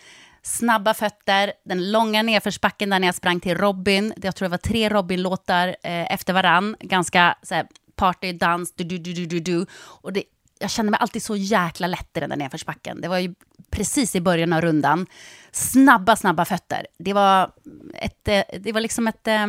Snabba 0.47 0.93
fötter, 0.93 1.53
den 1.65 1.91
långa 1.91 2.21
nedförsbacken 2.21 2.89
där 2.89 2.99
när 2.99 3.07
jag 3.07 3.15
sprang 3.15 3.39
till 3.39 3.57
Robin. 3.57 4.13
Jag 4.21 4.35
tror 4.35 4.45
det 4.45 4.51
var 4.51 4.57
tre 4.57 4.89
Robin-låtar 4.89 5.67
eh, 5.67 6.13
efter 6.13 6.33
varann. 6.33 6.75
Ganska 6.79 7.37
så 7.43 7.55
här, 7.55 7.67
party, 7.95 8.33
dans, 8.33 8.73
du, 8.75 8.83
du, 8.83 8.97
du, 8.97 9.13
du, 9.13 9.25
du, 9.25 9.39
du. 9.39 9.65
Och 9.73 10.13
det 10.13 10.23
jag 10.59 10.69
kände 10.69 10.91
mig 10.91 10.99
alltid 10.99 11.23
så 11.23 11.35
jäkla 11.35 11.87
lätt 11.87 12.17
i 12.17 12.19
den 12.19 12.29
där 12.29 12.37
nedförsbacken. 12.37 13.01
Det 13.01 13.07
var 13.07 13.17
ju 13.17 13.35
precis 13.69 14.15
i 14.15 14.21
början 14.21 14.53
av 14.53 14.61
rundan. 14.61 15.05
Snabba, 15.51 16.15
snabba 16.15 16.45
fötter. 16.45 16.87
Det 16.99 17.13
var, 17.13 17.51
ett, 17.93 18.27
eh, 18.27 18.43
det 18.59 18.71
var 18.71 18.81
liksom 18.81 19.07
ett... 19.07 19.27
Eh, 19.27 19.47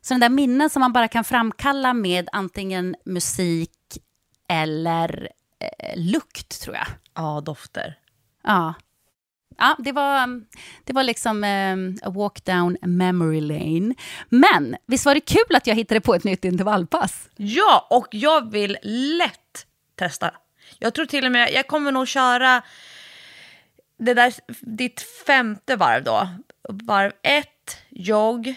sådana 0.00 0.28
där 0.28 0.34
minnen 0.34 0.70
som 0.70 0.80
man 0.80 0.92
bara 0.92 1.08
kan 1.08 1.24
framkalla 1.24 1.94
med 1.94 2.28
antingen 2.32 2.96
musik 3.04 3.98
eller 4.48 5.28
eh, 5.60 5.96
lukt, 5.96 6.62
tror 6.62 6.76
jag. 6.76 6.86
Ja, 7.14 7.40
dofter. 7.40 7.98
Ja. 8.42 8.74
Ja, 9.60 9.76
det 9.78 9.92
var, 9.92 10.42
det 10.84 10.92
var 10.92 11.02
liksom 11.02 11.44
um, 11.44 11.98
a 12.02 12.10
walk 12.10 12.44
down 12.44 12.76
memory 12.82 13.40
lane. 13.40 13.94
Men 14.28 14.76
visst 14.86 15.06
var 15.06 15.14
det 15.14 15.20
kul 15.20 15.56
att 15.56 15.66
jag 15.66 15.74
hittade 15.74 16.00
på 16.00 16.14
ett 16.14 16.24
nytt 16.24 16.44
intervallpass? 16.44 17.28
Ja, 17.36 17.86
och 17.90 18.06
jag 18.10 18.50
vill 18.52 18.78
lätt 18.82 19.66
testa. 19.96 20.34
Jag 20.78 20.94
tror 20.94 21.06
till 21.06 21.26
och 21.26 21.32
med, 21.32 21.52
jag 21.52 21.66
kommer 21.66 21.92
nog 21.92 22.08
köra 22.08 22.62
det 23.98 24.14
där, 24.14 24.34
ditt 24.60 25.00
femte 25.26 25.76
varv 25.76 26.04
då. 26.04 26.28
Varv 26.68 27.12
ett, 27.22 27.76
jogg, 27.88 28.54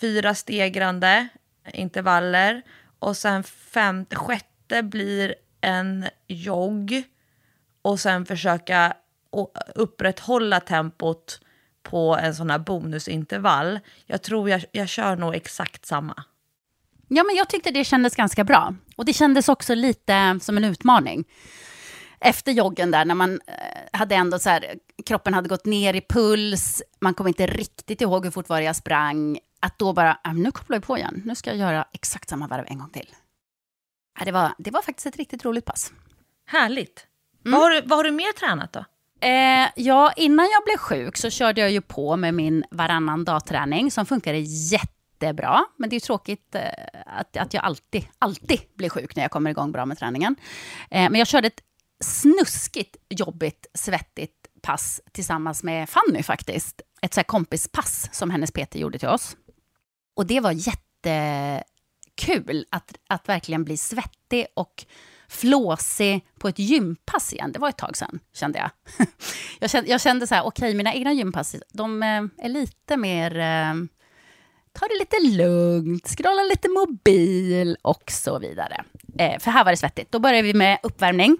fyra 0.00 0.34
stegrande 0.34 1.28
intervaller 1.72 2.62
och 2.98 3.16
sen 3.16 3.42
femte, 3.44 4.16
sjätte 4.16 4.82
blir 4.82 5.34
en 5.60 6.06
jogg 6.26 7.02
och 7.82 8.00
sen 8.00 8.26
försöka 8.26 8.94
upprätthålla 9.74 10.60
tempot 10.60 11.40
på 11.82 12.16
en 12.16 12.34
sån 12.34 12.50
här 12.50 12.58
bonusintervall. 12.58 13.80
Jag 14.06 14.22
tror 14.22 14.50
jag, 14.50 14.64
jag 14.72 14.88
kör 14.88 15.16
nog 15.16 15.34
exakt 15.34 15.86
samma. 15.86 16.24
Ja, 17.08 17.24
men 17.24 17.36
jag 17.36 17.48
tyckte 17.48 17.70
det 17.70 17.84
kändes 17.84 18.16
ganska 18.16 18.44
bra. 18.44 18.74
Och 18.96 19.04
det 19.04 19.12
kändes 19.12 19.48
också 19.48 19.74
lite 19.74 20.38
som 20.42 20.56
en 20.56 20.64
utmaning. 20.64 21.24
Efter 22.20 22.52
joggen 22.52 22.90
där, 22.90 23.04
när 23.04 23.14
man 23.14 23.40
eh, 23.46 23.98
hade 23.98 24.14
ändå 24.14 24.38
så 24.38 24.50
här, 24.50 24.74
kroppen 25.06 25.34
hade 25.34 25.48
gått 25.48 25.66
ner 25.66 25.94
i 25.94 26.00
puls, 26.00 26.82
man 27.00 27.14
kom 27.14 27.28
inte 27.28 27.46
riktigt 27.46 28.00
ihåg 28.00 28.24
hur 28.24 28.30
fort 28.30 28.48
var 28.48 28.60
jag 28.60 28.76
sprang, 28.76 29.38
att 29.60 29.78
då 29.78 29.92
bara, 29.92 30.18
äh, 30.24 30.34
nu 30.34 30.50
kopplar 30.50 30.76
jag 30.76 30.84
på 30.84 30.98
igen, 30.98 31.22
nu 31.24 31.34
ska 31.34 31.50
jag 31.50 31.58
göra 31.58 31.86
exakt 31.92 32.28
samma 32.28 32.46
varv 32.46 32.64
en 32.68 32.78
gång 32.78 32.90
till. 32.90 33.08
det, 34.24 34.32
var, 34.32 34.52
det 34.58 34.70
var 34.70 34.82
faktiskt 34.82 35.06
ett 35.06 35.16
riktigt 35.16 35.44
roligt 35.44 35.64
pass. 35.64 35.92
Härligt. 36.46 37.06
Mm. 37.44 37.52
Vad, 37.52 37.62
har 37.62 37.70
du, 37.70 37.80
vad 37.80 37.98
har 37.98 38.04
du 38.04 38.10
mer 38.10 38.32
tränat 38.32 38.72
då? 38.72 38.84
Eh, 39.22 39.68
ja, 39.76 40.12
innan 40.16 40.48
jag 40.52 40.64
blev 40.64 40.76
sjuk 40.76 41.16
så 41.16 41.30
körde 41.30 41.60
jag 41.60 41.70
ju 41.70 41.80
på 41.80 42.16
med 42.16 42.34
min 42.34 42.64
varannan 42.70 43.24
dagträning 43.24 43.90
som 43.90 44.06
funkade 44.06 44.38
jättebra. 44.38 45.64
Men 45.76 45.90
det 45.90 45.96
är 45.96 46.00
tråkigt 46.00 46.54
eh, 46.54 46.62
att, 47.06 47.36
att 47.36 47.54
jag 47.54 47.64
alltid, 47.64 48.04
alltid 48.18 48.60
blir 48.76 48.88
sjuk 48.88 49.16
när 49.16 49.22
jag 49.22 49.30
kommer 49.30 49.50
igång 49.50 49.72
bra 49.72 49.86
med 49.86 49.98
träningen. 49.98 50.36
Eh, 50.90 51.10
men 51.10 51.14
jag 51.14 51.28
körde 51.28 51.46
ett 51.46 51.60
snuskigt, 52.04 52.96
jobbigt, 53.08 53.66
svettigt 53.74 54.46
pass 54.62 55.00
tillsammans 55.12 55.62
med 55.62 55.88
Fanny 55.88 56.22
faktiskt. 56.22 56.80
Ett 57.02 57.14
så 57.14 57.20
här 57.20 57.24
kompispass 57.24 58.08
som 58.12 58.30
hennes 58.30 58.50
Peter 58.50 58.78
gjorde 58.78 58.98
till 58.98 59.08
oss. 59.08 59.36
Och 60.16 60.26
det 60.26 60.40
var 60.40 60.52
jättekul 60.52 62.66
att, 62.70 62.94
att 63.08 63.28
verkligen 63.28 63.64
bli 63.64 63.76
svettig 63.76 64.46
och 64.56 64.84
flåsig 65.32 66.24
på 66.38 66.48
ett 66.48 66.58
gympass 66.58 67.32
igen. 67.32 67.52
Det 67.52 67.58
var 67.58 67.68
ett 67.68 67.78
tag 67.78 67.96
sedan, 67.96 68.18
kände 68.34 68.58
jag. 68.58 68.70
jag, 69.60 69.70
kände, 69.70 69.90
jag 69.90 70.00
kände 70.00 70.26
så 70.26 70.34
här, 70.34 70.46
okej, 70.46 70.66
okay, 70.66 70.74
mina 70.74 70.94
egna 70.94 71.12
gympass, 71.12 71.56
de 71.72 72.02
eh, 72.02 72.46
är 72.46 72.48
lite 72.48 72.96
mer 72.96 73.38
eh, 73.38 73.74
ta 74.72 74.86
det 74.86 74.98
lite 74.98 75.42
lugnt, 75.42 76.08
scrolla 76.08 76.42
lite 76.42 76.68
mobil 76.68 77.76
och 77.82 78.10
så 78.10 78.38
vidare. 78.38 78.84
Eh, 79.18 79.38
för 79.38 79.50
här 79.50 79.64
var 79.64 79.70
det 79.70 79.76
svettigt. 79.76 80.12
Då 80.12 80.18
började 80.18 80.42
vi 80.42 80.54
med 80.54 80.78
uppvärmning. 80.82 81.38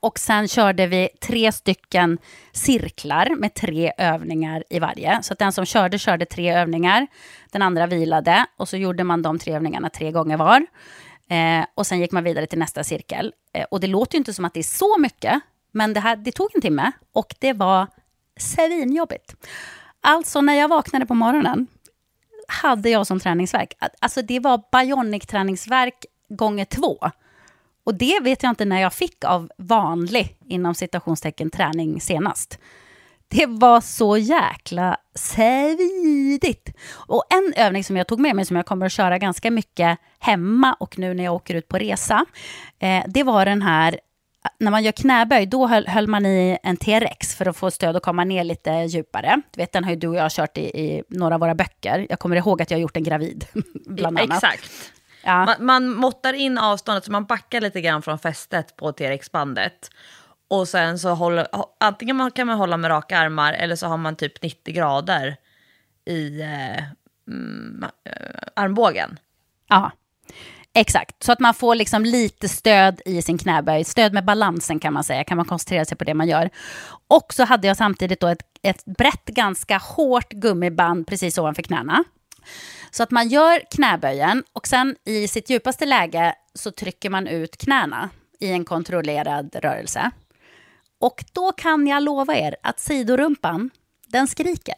Och 0.00 0.18
sen 0.18 0.48
körde 0.48 0.86
vi 0.86 1.08
tre 1.20 1.52
stycken 1.52 2.18
cirklar 2.52 3.34
med 3.36 3.54
tre 3.54 3.92
övningar 3.98 4.64
i 4.70 4.78
varje. 4.78 5.22
Så 5.22 5.32
att 5.32 5.38
den 5.38 5.52
som 5.52 5.64
körde, 5.64 5.98
körde 5.98 6.24
tre 6.24 6.54
övningar. 6.54 7.06
Den 7.52 7.62
andra 7.62 7.86
vilade 7.86 8.46
och 8.56 8.68
så 8.68 8.76
gjorde 8.76 9.04
man 9.04 9.22
de 9.22 9.38
tre 9.38 9.54
övningarna 9.54 9.90
tre 9.90 10.10
gånger 10.10 10.36
var. 10.36 10.66
Eh, 11.30 11.66
och 11.74 11.86
sen 11.86 12.00
gick 12.00 12.12
man 12.12 12.24
vidare 12.24 12.46
till 12.46 12.58
nästa 12.58 12.84
cirkel. 12.84 13.32
Eh, 13.52 13.64
och 13.70 13.80
det 13.80 13.86
låter 13.86 14.14
ju 14.14 14.18
inte 14.18 14.34
som 14.34 14.44
att 14.44 14.54
det 14.54 14.60
är 14.60 14.64
så 14.78 14.98
mycket, 14.98 15.40
men 15.72 15.92
det, 15.92 16.00
här, 16.00 16.16
det 16.16 16.32
tog 16.32 16.50
en 16.54 16.60
timme 16.60 16.92
och 17.12 17.34
det 17.38 17.52
var 17.52 17.86
svinjobbigt. 18.36 19.34
Alltså 20.00 20.40
när 20.40 20.54
jag 20.54 20.68
vaknade 20.68 21.06
på 21.06 21.14
morgonen 21.14 21.66
hade 22.48 22.90
jag 22.90 23.06
som 23.06 23.20
träningsverk. 23.20 23.72
Alltså 23.98 24.22
det 24.22 24.40
var 24.40 24.62
bionic-träningsverk 24.72 26.04
gånger 26.28 26.64
två. 26.64 26.98
Och 27.84 27.94
det 27.94 28.20
vet 28.22 28.42
jag 28.42 28.50
inte 28.50 28.64
när 28.64 28.80
jag 28.80 28.92
fick 28.92 29.24
av 29.24 29.50
vanlig, 29.58 30.36
inom 30.46 30.74
citationstecken, 30.74 31.50
träning 31.50 32.00
senast. 32.00 32.58
Det 33.28 33.46
var 33.46 33.80
så 33.80 34.16
jäkla 34.16 34.96
svidigt. 35.14 36.68
Och 36.92 37.24
en 37.30 37.64
övning 37.64 37.84
som 37.84 37.96
jag 37.96 38.06
tog 38.06 38.20
med 38.20 38.36
mig, 38.36 38.44
som 38.44 38.56
jag 38.56 38.66
kommer 38.66 38.86
att 38.86 38.92
köra 38.92 39.18
ganska 39.18 39.50
mycket 39.50 39.98
hemma 40.18 40.76
och 40.80 40.98
nu 40.98 41.14
när 41.14 41.24
jag 41.24 41.34
åker 41.34 41.54
ut 41.54 41.68
på 41.68 41.78
resa, 41.78 42.24
eh, 42.78 43.04
det 43.06 43.22
var 43.22 43.44
den 43.44 43.62
här 43.62 44.00
när 44.58 44.70
man 44.70 44.84
gör 44.84 44.92
knäböj, 44.92 45.46
då 45.46 45.66
höll, 45.66 45.86
höll, 45.86 46.06
man 46.06 46.26
i 46.26 46.58
en 46.62 46.76
T-rex 46.76 47.34
för 47.34 47.48
att 47.48 47.56
få 47.56 47.70
stöd 47.70 47.96
och 47.96 48.02
komma 48.02 48.24
ner 48.24 48.44
lite 48.44 48.70
djupare. 48.70 49.42
Du 49.50 49.60
vet, 49.60 49.72
den 49.72 49.84
har 49.84 49.90
ju 49.90 49.96
du 49.96 50.08
och 50.08 50.16
jag 50.16 50.30
kört 50.30 50.58
i, 50.58 50.60
i 50.60 51.02
några 51.08 51.34
av 51.34 51.40
våra 51.40 51.54
böcker. 51.54 52.06
Jag 52.10 52.18
kommer 52.18 52.36
ihåg 52.36 52.62
att 52.62 52.70
jag 52.70 52.78
har 52.78 52.82
gjort 52.82 52.96
en 52.96 53.04
gravid, 53.04 53.46
bland 53.86 54.18
annat. 54.18 54.44
Exakt. 54.44 54.92
Ja. 55.24 55.44
Man, 55.44 55.66
man 55.66 55.90
måttar 55.90 56.32
in 56.32 56.58
avståndet, 56.58 57.04
så 57.04 57.12
man 57.12 57.24
backar 57.24 57.60
lite 57.60 57.80
grann 57.80 58.02
från 58.02 58.18
fästet 58.18 58.76
på 58.76 58.92
T-rex-bandet. 58.92 59.90
Och 60.48 60.68
sen 60.68 60.98
så 60.98 61.14
håller, 61.14 61.46
antingen 61.80 62.30
kan 62.30 62.46
man 62.46 62.58
hålla 62.58 62.76
med 62.76 62.90
raka 62.90 63.18
armar 63.18 63.52
eller 63.52 63.76
så 63.76 63.86
har 63.86 63.96
man 63.96 64.16
typ 64.16 64.42
90 64.42 64.74
grader 64.74 65.36
i 66.04 66.40
eh, 66.40 66.84
mm, 67.28 67.84
eh, 68.04 68.48
armbågen. 68.54 69.18
Ja. 69.68 69.90
Exakt, 70.78 71.22
så 71.22 71.32
att 71.32 71.40
man 71.40 71.54
får 71.54 71.74
liksom 71.74 72.04
lite 72.04 72.48
stöd 72.48 73.00
i 73.04 73.22
sin 73.22 73.38
knäböj. 73.38 73.84
Stöd 73.84 74.12
med 74.12 74.24
balansen 74.24 74.80
kan 74.80 74.92
man 74.92 75.04
säga, 75.04 75.24
kan 75.24 75.36
man 75.36 75.46
koncentrera 75.46 75.84
sig 75.84 75.98
på 75.98 76.04
det 76.04 76.14
man 76.14 76.28
gör. 76.28 76.50
Och 77.08 77.34
så 77.34 77.44
hade 77.44 77.66
jag 77.66 77.76
samtidigt 77.76 78.20
då 78.20 78.26
ett, 78.26 78.42
ett 78.62 78.84
brett, 78.84 79.24
ganska 79.24 79.78
hårt 79.78 80.28
gummiband 80.28 81.06
precis 81.06 81.38
ovanför 81.38 81.62
knäna. 81.62 82.04
Så 82.90 83.02
att 83.02 83.10
man 83.10 83.28
gör 83.28 83.60
knäböjen 83.70 84.44
och 84.52 84.66
sen 84.66 84.96
i 85.04 85.28
sitt 85.28 85.50
djupaste 85.50 85.86
läge 85.86 86.34
så 86.54 86.70
trycker 86.70 87.10
man 87.10 87.26
ut 87.26 87.56
knäna 87.56 88.10
i 88.40 88.50
en 88.52 88.64
kontrollerad 88.64 89.56
rörelse. 89.62 90.10
Och 90.98 91.24
då 91.32 91.52
kan 91.52 91.86
jag 91.86 92.02
lova 92.02 92.36
er 92.36 92.56
att 92.62 92.80
sidorumpan, 92.80 93.70
den 94.06 94.26
skriker. 94.26 94.74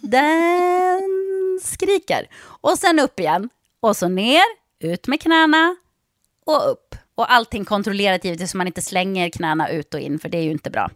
Den 0.00 1.00
skriker. 1.62 2.26
Och 2.42 2.78
sen 2.78 2.98
upp 2.98 3.20
igen. 3.20 3.48
Och 3.80 3.96
så 3.96 4.08
ner, 4.08 4.44
ut 4.80 5.06
med 5.06 5.20
knäna 5.20 5.76
och 6.46 6.70
upp. 6.70 6.94
Och 7.14 7.32
allting 7.32 7.64
kontrollerat 7.64 8.24
givetvis 8.24 8.50
så 8.50 8.56
man 8.56 8.66
inte 8.66 8.82
slänger 8.82 9.30
knäna 9.30 9.68
ut 9.68 9.94
och 9.94 10.00
in, 10.00 10.18
för 10.18 10.28
det 10.28 10.38
är 10.38 10.42
ju 10.42 10.50
inte 10.50 10.70
bra. 10.70 10.90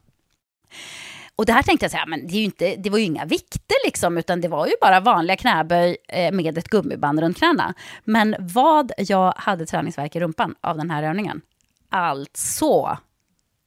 Och 1.37 1.46
det 1.46 1.53
här 1.53 1.62
tänkte 1.62 1.85
jag 1.85 1.90
säga, 1.90 2.07
men 2.07 2.27
det, 2.27 2.35
är 2.35 2.38
ju 2.38 2.44
inte, 2.44 2.77
det 2.77 2.90
var 2.90 2.98
ju 2.98 3.05
inga 3.05 3.24
vikter 3.24 3.77
liksom, 3.85 4.18
utan 4.18 4.40
det 4.40 4.48
var 4.48 4.66
ju 4.66 4.72
bara 4.81 5.00
vanliga 5.00 5.37
knäböj 5.37 5.96
eh, 6.09 6.33
med 6.33 6.59
ett 6.59 6.68
gummiband 6.68 7.20
runt 7.20 7.37
knäna. 7.37 7.74
Men 8.05 8.37
vad 8.38 8.92
jag 8.96 9.35
hade 9.37 9.66
träningsverk 9.66 10.16
i 10.16 10.20
rumpan 10.20 10.55
av 10.61 10.77
den 10.77 10.90
här 10.90 11.03
övningen. 11.03 11.40
Alltså, 11.88 12.98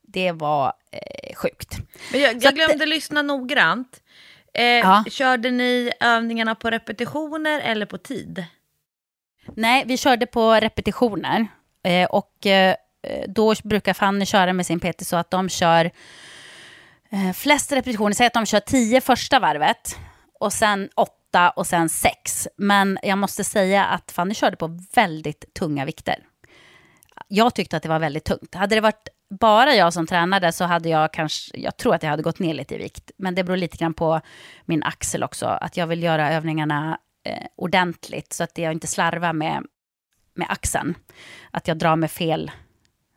det 0.08 0.32
var 0.32 0.74
eh, 0.92 1.36
sjukt. 1.36 1.78
Men 2.12 2.22
jag, 2.22 2.44
jag 2.44 2.56
glömde 2.56 2.84
att, 2.84 2.90
lyssna 2.90 3.22
noggrant. 3.22 4.02
Eh, 4.54 4.64
ja. 4.64 5.04
Körde 5.10 5.52
ni 5.52 5.92
övningarna 6.00 6.56
på 6.56 6.70
repetitioner 6.70 7.60
eller 7.60 7.86
på 7.86 7.98
tid? 7.98 8.46
Nej, 9.56 9.84
vi 9.88 9.98
körde 9.98 10.26
på 10.26 10.54
repetitioner. 10.54 11.48
Eh, 11.84 12.06
och 12.06 12.46
eh, 12.46 12.76
då 13.28 13.54
brukar 13.64 13.94
Fanny 13.94 14.26
köra 14.26 14.54
med 14.54 14.66
sin 14.66 14.80
PT 14.80 15.08
så 15.08 15.16
att 15.16 15.32
de 15.32 15.50
kör 15.50 15.92
eh, 17.12 17.34
flest 17.34 17.72
repetitioner. 17.72 18.14
Säg 18.14 18.28
att 18.28 18.34
de 18.34 18.46
kör 18.46 18.60
tio 18.60 19.02
första 19.02 19.40
varvet 19.40 19.98
och 20.40 20.54
sen 20.54 20.90
åtta 20.96 21.50
och 21.50 21.68
sen 21.68 21.90
sex. 21.90 22.48
Men 22.58 23.00
jag 23.04 23.18
måste 23.18 23.44
säga 23.44 23.86
att 23.86 24.12
Fanny 24.12 24.34
körde 24.34 24.56
på 24.56 24.80
väldigt 24.94 25.54
tunga 25.54 25.86
vikter. 25.86 26.16
Jag 27.28 27.56
tyckte 27.56 27.78
att 27.78 27.84
det 27.84 27.90
var 27.90 28.00
väldigt 28.00 28.26
tungt. 28.26 28.56
Hade 28.56 28.76
det 28.76 28.82
varit 28.82 29.08
bara 29.30 29.76
jag 29.76 29.94
som 29.94 30.08
tränade 30.08 30.52
så 30.52 30.64
hade 30.66 30.90
jag 30.90 31.14
kanske, 31.14 31.60
jag 31.60 31.78
tror 31.78 31.96
att 31.96 32.04
jag 32.04 32.10
hade 32.10 32.24
gått 32.24 32.40
ner 32.40 32.54
lite 32.54 32.76
i 32.76 32.78
vikt. 32.78 33.12
Men 33.18 33.36
det 33.36 33.44
beror 33.44 33.58
lite 33.58 33.78
grann 33.78 33.94
på 33.94 34.22
min 34.66 34.84
axel 34.84 35.24
också. 35.24 35.46
Att 35.46 35.78
jag 35.78 35.88
vill 35.88 36.04
göra 36.04 36.34
övningarna 36.34 37.00
eh, 37.24 37.48
ordentligt 37.56 38.34
så 38.34 38.44
att 38.44 38.58
jag 38.58 38.74
inte 38.74 38.88
slarvar 38.88 39.34
med, 39.34 39.66
med 40.34 40.48
axeln. 40.50 40.96
Att 41.52 41.68
jag 41.68 41.78
drar 41.78 41.96
med 41.96 42.12
fel, 42.12 42.52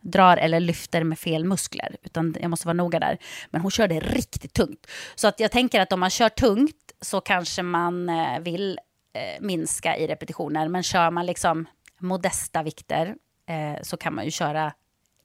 drar 0.00 0.36
eller 0.36 0.60
lyfter 0.60 1.04
med 1.04 1.18
fel 1.18 1.44
muskler. 1.44 1.96
Utan 2.02 2.36
jag 2.40 2.50
måste 2.50 2.66
vara 2.66 2.74
noga 2.74 3.00
där. 3.00 3.18
Men 3.50 3.60
hon 3.60 3.70
körde 3.70 4.00
riktigt 4.00 4.52
tungt. 4.52 4.86
Så 5.14 5.28
att 5.28 5.40
jag 5.40 5.50
tänker 5.50 5.80
att 5.80 5.92
om 5.92 6.00
man 6.00 6.10
kör 6.10 6.28
tungt 6.28 6.92
så 7.00 7.20
kanske 7.20 7.62
man 7.62 8.08
eh, 8.08 8.40
vill 8.40 8.78
eh, 9.12 9.40
minska 9.40 9.96
i 9.96 10.06
repetitioner. 10.06 10.68
Men 10.68 10.82
kör 10.82 11.10
man 11.10 11.26
liksom 11.26 11.66
modesta 11.98 12.62
vikter 12.62 13.14
eh, 13.46 13.82
så 13.82 13.96
kan 13.96 14.14
man 14.14 14.24
ju 14.24 14.30
köra 14.30 14.72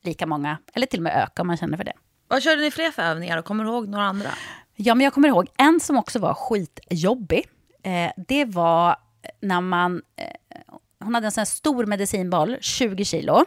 lika 0.05 0.25
många, 0.25 0.57
eller 0.73 0.87
till 0.87 0.99
och 0.99 1.03
med 1.03 1.23
öka 1.23 1.41
om 1.41 1.47
man 1.47 1.57
känner 1.57 1.77
för 1.77 1.83
det. 1.83 1.93
Vad 2.27 2.43
körde 2.43 2.61
ni 2.61 2.71
fler 2.71 2.91
för 2.91 3.01
övningar 3.01 3.37
och 3.37 3.45
kommer 3.45 3.63
du 3.63 3.69
ihåg 3.69 3.87
några 3.87 4.05
andra? 4.05 4.29
Ja, 4.75 4.95
men 4.95 5.03
jag 5.03 5.13
kommer 5.13 5.27
ihåg 5.27 5.47
en 5.57 5.79
som 5.79 5.97
också 5.97 6.19
var 6.19 6.33
skitjobbig. 6.33 7.47
Eh, 7.83 8.11
det 8.27 8.45
var 8.45 8.95
när 9.41 9.61
man... 9.61 10.01
Eh, 10.15 10.75
hon 10.99 11.15
hade 11.15 11.27
en 11.27 11.31
sån 11.31 11.41
här 11.41 11.45
stor 11.45 11.85
medicinboll, 11.85 12.57
20 12.61 13.05
kilo. 13.05 13.45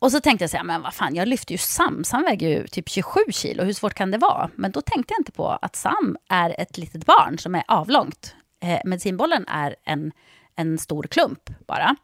Och 0.00 0.12
så 0.12 0.20
tänkte 0.20 0.42
jag 0.42 0.50
så 0.50 0.56
här, 0.56 0.64
men 0.64 0.82
vad 0.82 0.94
fan, 0.94 1.14
jag 1.14 1.28
lyfter 1.28 1.52
ju 1.52 1.58
Sam. 1.58 2.04
Sam 2.04 2.22
väger 2.22 2.48
ju 2.48 2.66
typ 2.66 2.88
27 2.88 3.20
kilo, 3.30 3.64
hur 3.64 3.72
svårt 3.72 3.94
kan 3.94 4.10
det 4.10 4.18
vara? 4.18 4.50
Men 4.54 4.70
då 4.70 4.80
tänkte 4.80 5.14
jag 5.14 5.20
inte 5.20 5.32
på 5.32 5.48
att 5.48 5.76
Sam 5.76 6.16
är 6.28 6.60
ett 6.60 6.78
litet 6.78 7.06
barn 7.06 7.38
som 7.38 7.54
är 7.54 7.62
avlångt. 7.68 8.34
Eh, 8.62 8.80
medicinbollen 8.84 9.44
är 9.48 9.76
en, 9.84 10.12
en 10.56 10.78
stor 10.78 11.02
klump 11.02 11.50
bara. 11.66 11.96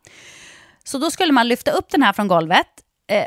Så 0.87 0.99
då 0.99 1.11
skulle 1.11 1.33
man 1.33 1.49
lyfta 1.49 1.71
upp 1.71 1.91
den 1.91 2.03
här 2.03 2.13
från 2.13 2.29
golvet, 2.29 2.67
eh, 3.11 3.25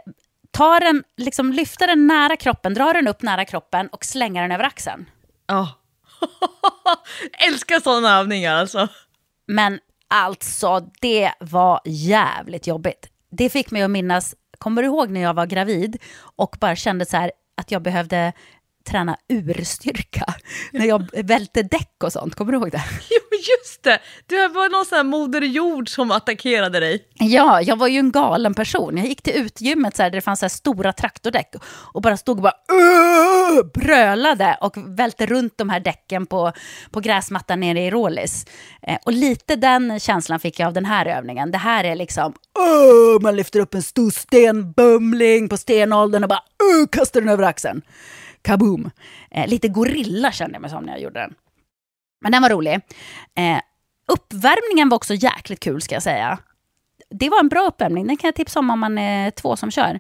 ta 0.52 0.80
den, 0.80 1.04
liksom 1.18 1.54
lyfta 1.54 1.88
den 1.88 2.08
nära 2.08 2.36
kroppen, 2.36 2.74
dra 2.74 2.94
den 2.94 3.08
upp 3.08 3.22
nära 3.22 3.46
kroppen 3.46 3.88
och 3.88 4.06
slänga 4.06 4.42
den 4.42 4.52
över 4.52 4.64
axeln. 4.64 5.10
Ja. 5.48 5.62
Oh. 5.62 5.70
Älskar 7.48 7.80
sådana 7.80 8.20
övningar 8.20 8.56
alltså. 8.56 8.88
Men 9.48 9.80
alltså, 10.08 10.90
det 11.02 11.32
var 11.40 11.82
jävligt 11.86 12.68
jobbigt. 12.68 13.10
Det 13.32 13.50
fick 13.50 13.72
mig 13.72 13.82
att 13.82 13.92
minnas, 13.92 14.36
kommer 14.58 14.82
du 14.82 14.88
ihåg 14.88 15.10
när 15.10 15.22
jag 15.22 15.34
var 15.34 15.46
gravid 15.46 15.98
och 16.20 16.58
bara 16.60 16.76
kände 16.76 17.06
så 17.06 17.18
här 17.18 17.32
att 17.58 17.72
jag 17.72 17.82
behövde 17.82 18.34
träna 18.90 19.18
urstyrka. 19.28 20.34
När 20.72 20.86
jag 20.86 21.10
välte 21.24 21.64
däck 21.64 22.04
och 22.04 22.14
sånt, 22.14 22.36
kommer 22.36 22.52
du 22.52 22.58
ihåg 22.58 22.72
det? 22.72 22.84
Jo, 23.10 23.29
just 23.58 23.84
det! 23.84 24.00
Det 24.26 24.48
var 24.48 24.70
någon 24.70 24.86
sån 24.86 24.96
här 24.96 25.04
moder 25.04 25.42
jord 25.42 25.90
som 25.90 26.12
attackerade 26.12 26.80
dig. 26.80 27.06
Ja, 27.14 27.62
jag 27.62 27.76
var 27.76 27.88
ju 27.88 28.00
en 28.00 28.12
galen 28.12 28.54
person. 28.54 28.98
Jag 28.98 29.08
gick 29.08 29.22
till 29.22 29.34
utgymmet 29.34 29.96
så 29.96 30.04
här, 30.04 30.10
där 30.10 30.18
det 30.18 30.22
fanns 30.22 30.40
så 30.40 30.50
stora 30.50 30.94
traktordäck 30.94 31.56
och 31.94 32.02
bara 32.02 32.18
stod 32.18 32.38
och 32.38 32.44
bara 32.44 32.54
brölade 33.74 34.58
och 34.62 34.78
välte 34.78 35.26
runt 35.26 35.58
de 35.58 35.70
här 35.70 35.80
däcken 35.80 36.26
på, 36.26 36.52
på 36.92 37.00
gräsmattan 37.00 37.60
nere 37.60 37.80
i 37.82 37.92
Rålis. 37.92 38.46
Eh, 38.82 38.98
och 39.06 39.14
lite 39.14 39.56
den 39.56 40.00
känslan 40.00 40.40
fick 40.40 40.60
jag 40.60 40.68
av 40.68 40.74
den 40.74 40.86
här 40.86 41.06
övningen. 41.06 41.52
Det 41.52 41.58
här 41.58 41.84
är 41.84 41.96
liksom, 41.96 42.34
uh, 42.60 43.22
man 43.22 43.36
lyfter 43.36 43.60
upp 43.60 43.74
en 43.74 43.84
stor 43.84 44.12
stenbumling 44.12 45.50
på 45.50 45.58
stenåldern 45.58 46.24
och 46.24 46.30
bara 46.30 46.44
uh, 46.80 46.88
kastar 46.88 47.22
den 47.22 47.30
över 47.30 47.44
axeln 47.44 47.82
kaboom. 48.42 48.92
Eh, 49.32 49.48
lite 49.48 49.68
gorilla 49.68 50.32
kände 50.32 50.56
jag 50.56 50.62
mig 50.62 50.72
som 50.72 50.84
när 50.84 50.94
jag 50.94 51.02
gjorde 51.02 51.20
den. 51.20 51.34
Men 52.22 52.32
den 52.32 52.42
var 52.42 52.50
rolig. 52.50 52.74
Eh, 53.36 53.62
uppvärmningen 54.08 54.90
var 54.90 54.96
också 54.96 55.14
jäkligt 55.14 55.60
kul 55.60 55.82
ska 55.82 55.96
jag 55.96 56.04
säga. 56.04 56.40
Det 57.10 57.30
var 57.30 57.40
en 57.40 57.50
bra 57.50 57.68
uppvärmning, 57.68 58.08
den 58.08 58.18
kan 58.18 58.28
jag 58.28 58.36
tipsa 58.36 58.60
om 58.60 58.70
om 58.70 58.80
man 58.80 58.98
är 58.98 59.32
två 59.32 59.56
som 59.56 59.72
kör. 59.72 60.00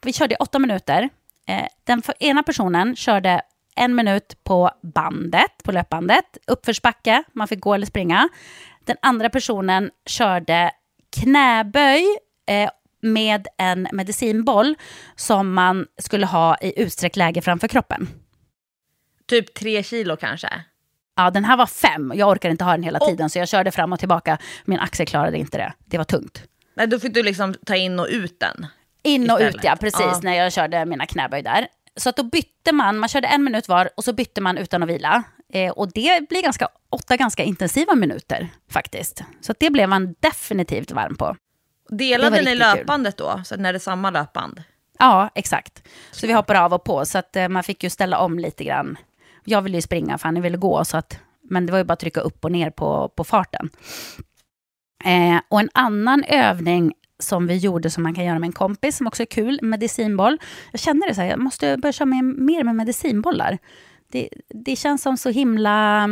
Vi 0.00 0.12
körde 0.12 0.36
åtta 0.36 0.58
minuter. 0.58 1.08
Eh, 1.48 1.66
den 1.84 2.02
ena 2.20 2.42
personen 2.42 2.96
körde 2.96 3.42
en 3.76 3.94
minut 3.94 4.44
på 4.44 4.70
bandet, 4.82 5.62
på 5.64 5.72
löpbandet, 5.72 6.38
uppförsbacke, 6.46 7.22
man 7.32 7.48
fick 7.48 7.60
gå 7.60 7.74
eller 7.74 7.86
springa. 7.86 8.28
Den 8.84 8.96
andra 9.02 9.30
personen 9.30 9.90
körde 10.06 10.70
knäböj 11.20 12.04
eh, 12.46 12.70
med 13.00 13.46
en 13.58 13.88
medicinboll 13.92 14.74
som 15.16 15.54
man 15.54 15.86
skulle 15.98 16.26
ha 16.26 16.56
i 16.60 16.82
utsträckt 16.82 17.16
läge 17.16 17.42
framför 17.42 17.68
kroppen. 17.68 18.08
Typ 19.26 19.54
tre 19.54 19.82
kilo 19.82 20.16
kanske? 20.16 20.48
Ja, 21.18 21.30
den 21.30 21.44
här 21.44 21.56
var 21.56 21.66
fem. 21.66 22.12
Jag 22.14 22.28
orkade 22.28 22.52
inte 22.52 22.64
ha 22.64 22.72
den 22.72 22.82
hela 22.82 22.98
tiden, 22.98 23.30
så 23.30 23.38
jag 23.38 23.48
körde 23.48 23.70
fram 23.70 23.92
och 23.92 23.98
tillbaka. 23.98 24.38
Min 24.64 24.78
axel 24.78 25.06
klarade 25.06 25.38
inte 25.38 25.58
det. 25.58 25.72
Det 25.84 25.98
var 25.98 26.04
tungt. 26.04 26.42
Nej, 26.74 26.86
då 26.86 26.98
fick 26.98 27.14
du 27.14 27.22
liksom 27.22 27.54
ta 27.66 27.76
in 27.76 28.00
och 28.00 28.06
ut 28.10 28.40
den? 28.40 28.66
In 29.02 29.30
och 29.30 29.40
ut, 29.40 29.56
ja. 29.62 29.76
Precis, 29.76 30.00
ja. 30.00 30.20
när 30.22 30.34
jag 30.34 30.52
körde 30.52 30.84
mina 30.84 31.06
knäböj 31.06 31.42
där. 31.42 31.68
Så 31.96 32.08
att 32.08 32.16
då 32.16 32.22
bytte 32.22 32.72
man, 32.72 32.98
man 32.98 33.08
körde 33.08 33.28
en 33.28 33.44
minut 33.44 33.68
var 33.68 33.90
och 33.96 34.04
så 34.04 34.12
bytte 34.12 34.40
man 34.40 34.58
utan 34.58 34.82
att 34.82 34.88
vila. 34.88 35.22
Eh, 35.52 35.72
och 35.72 35.92
det 35.92 36.28
blir 36.28 36.42
ganska, 36.42 36.68
åtta 36.90 37.16
ganska 37.16 37.42
intensiva 37.42 37.94
minuter 37.94 38.48
faktiskt. 38.70 39.22
Så 39.40 39.54
det 39.58 39.70
blev 39.70 39.88
man 39.88 40.14
definitivt 40.20 40.90
varm 40.90 41.16
på. 41.16 41.36
Delade 41.88 42.42
ni 42.42 42.54
löpandet 42.54 43.16
kul. 43.16 43.26
då, 43.26 43.42
så 43.44 43.56
när 43.56 43.72
det 43.72 43.76
är 43.76 43.80
samma 43.80 44.10
löpband? 44.10 44.62
Ja, 44.98 45.30
exakt. 45.34 45.82
Så 46.10 46.26
vi 46.26 46.32
hoppar 46.32 46.54
av 46.54 46.74
och 46.74 46.84
på, 46.84 47.04
så 47.04 47.18
att 47.18 47.36
eh, 47.36 47.48
man 47.48 47.62
fick 47.62 47.84
ju 47.84 47.90
ställa 47.90 48.18
om 48.18 48.38
lite 48.38 48.64
grann. 48.64 48.98
Jag 49.48 49.62
ville 49.62 49.76
ju 49.76 49.82
springa, 49.82 50.18
för 50.18 50.24
han 50.28 50.42
ville 50.42 50.56
gå, 50.56 50.84
så 50.84 50.96
att, 50.96 51.18
men 51.42 51.66
det 51.66 51.72
var 51.72 51.78
ju 51.78 51.84
bara 51.84 51.92
att 51.92 52.00
trycka 52.00 52.20
upp 52.20 52.44
och 52.44 52.52
ner 52.52 52.70
på, 52.70 53.08
på 53.08 53.24
farten. 53.24 53.70
Eh, 55.04 55.40
och 55.48 55.60
en 55.60 55.70
annan 55.74 56.24
övning 56.24 56.92
som 57.18 57.46
vi 57.46 57.56
gjorde 57.56 57.90
som 57.90 58.02
man 58.02 58.14
kan 58.14 58.24
göra 58.24 58.38
med 58.38 58.46
en 58.48 58.52
kompis, 58.52 58.96
som 58.96 59.06
också 59.06 59.22
är 59.22 59.26
kul, 59.26 59.58
medicinboll. 59.62 60.38
Jag 60.72 60.80
känner 60.80 61.08
det 61.08 61.14
så 61.14 61.20
här, 61.20 61.28
jag 61.28 61.38
måste 61.38 61.76
börja 61.76 61.92
köra 61.92 62.06
med, 62.06 62.24
mer 62.24 62.64
med 62.64 62.74
medicinbollar. 62.74 63.58
Det, 64.12 64.28
det 64.64 64.76
känns 64.76 65.02
som 65.02 65.16
så 65.16 65.30
himla 65.30 66.04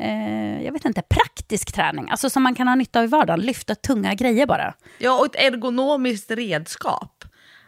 eh, 0.00 0.64
jag 0.64 0.72
vet 0.72 0.84
inte, 0.84 1.02
praktisk 1.02 1.72
träning. 1.72 2.10
Alltså 2.10 2.30
som 2.30 2.42
man 2.42 2.54
kan 2.54 2.68
ha 2.68 2.74
nytta 2.74 2.98
av 2.98 3.04
i 3.04 3.08
vardagen. 3.08 3.40
Lyfta 3.40 3.74
tunga 3.74 4.14
grejer 4.14 4.46
bara. 4.46 4.74
Ja, 4.98 5.18
och 5.18 5.26
ett 5.26 5.36
ergonomiskt 5.36 6.30
redskap. 6.30 7.24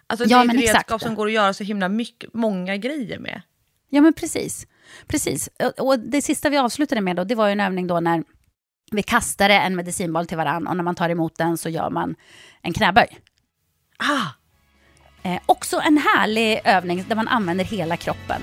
Alltså 0.07 0.27
ja, 0.29 0.39
det 0.39 0.45
är 0.45 0.49
ett 0.49 0.61
redskap 0.61 0.81
exakt. 0.81 1.03
som 1.03 1.15
går 1.15 1.27
att 1.27 1.33
göra 1.33 1.55
så 1.55 1.65
himla 1.65 1.89
mycket, 1.89 2.35
många 2.35 2.77
grejer 2.77 3.19
med. 3.19 3.43
Ja, 3.89 4.01
men 4.01 4.13
precis. 4.13 4.67
Precis. 5.07 5.49
Och 5.79 5.99
det 5.99 6.23
sista 6.23 6.51
vi 6.51 6.57
avslutade 6.57 7.01
med 7.01 7.17
då, 7.17 7.25
det 7.25 7.35
var 7.35 7.47
ju 7.47 7.53
en 7.53 7.61
övning 7.61 7.87
då 7.87 8.01
när 8.01 8.25
vi 8.91 9.03
kastade 9.03 9.55
en 9.55 9.77
medicinboll 9.77 10.27
till 10.27 10.37
varandra 10.37 10.71
och 10.71 10.77
när 10.77 10.85
man 10.85 10.95
tar 10.95 11.09
emot 11.09 11.37
den 11.37 11.59
så 11.59 11.69
gör 11.69 11.91
man 11.91 12.15
en 12.63 12.73
knäböj. 12.73 13.19
Ah. 13.99 14.27
Eh, 15.23 15.41
också 15.47 15.81
en 15.81 15.99
härlig 15.99 16.61
övning 16.65 17.05
där 17.09 17.17
man 17.17 17.29
använder 17.29 17.65
hela 17.65 17.97
kroppen. 17.97 18.43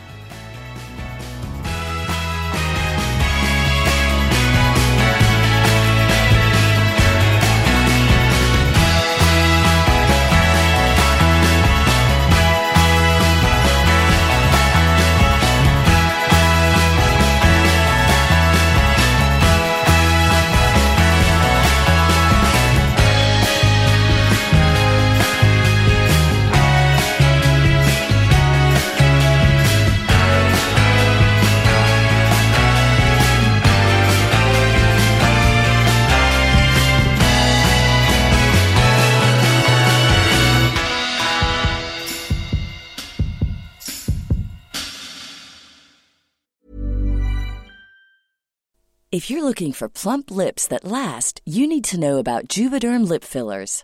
Looking 49.52 49.74
for 49.74 49.90
plump 49.90 50.32
lips 50.32 50.66
that 50.66 50.86
last, 50.86 51.42
you 51.46 51.68
need 51.68 51.84
to 51.84 52.00
know 52.00 52.20
about 52.20 52.48
Juvederm 52.48 53.06
lip 53.06 53.26
fillers. 53.26 53.84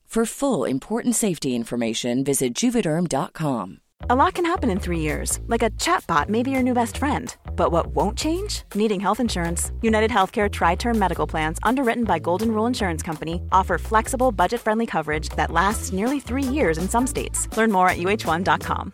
For 0.11 0.25
full 0.25 0.65
important 0.65 1.15
safety 1.15 1.55
information, 1.55 2.25
visit 2.25 2.53
juvederm.com. 2.53 3.79
A 4.09 4.15
lot 4.15 4.33
can 4.33 4.43
happen 4.43 4.69
in 4.69 4.77
three 4.77 4.99
years, 4.99 5.39
like 5.47 5.63
a 5.63 5.69
chatbot 5.79 6.27
may 6.27 6.43
be 6.43 6.51
your 6.51 6.61
new 6.61 6.73
best 6.73 6.97
friend. 6.97 7.33
But 7.55 7.71
what 7.71 7.95
won't 7.95 8.17
change? 8.17 8.63
Needing 8.75 8.99
health 8.99 9.21
insurance. 9.21 9.71
United 9.81 10.11
Healthcare 10.11 10.51
Tri 10.51 10.75
Term 10.75 10.99
Medical 10.99 11.25
Plans, 11.25 11.59
underwritten 11.63 12.03
by 12.03 12.19
Golden 12.19 12.51
Rule 12.51 12.65
Insurance 12.65 13.01
Company, 13.01 13.41
offer 13.53 13.77
flexible, 13.77 14.33
budget 14.33 14.59
friendly 14.59 14.85
coverage 14.85 15.29
that 15.37 15.49
lasts 15.49 15.93
nearly 15.93 16.19
three 16.19 16.43
years 16.43 16.77
in 16.77 16.89
some 16.89 17.07
states. 17.07 17.47
Learn 17.55 17.71
more 17.71 17.87
at 17.87 17.97
uh1.com. 17.97 18.93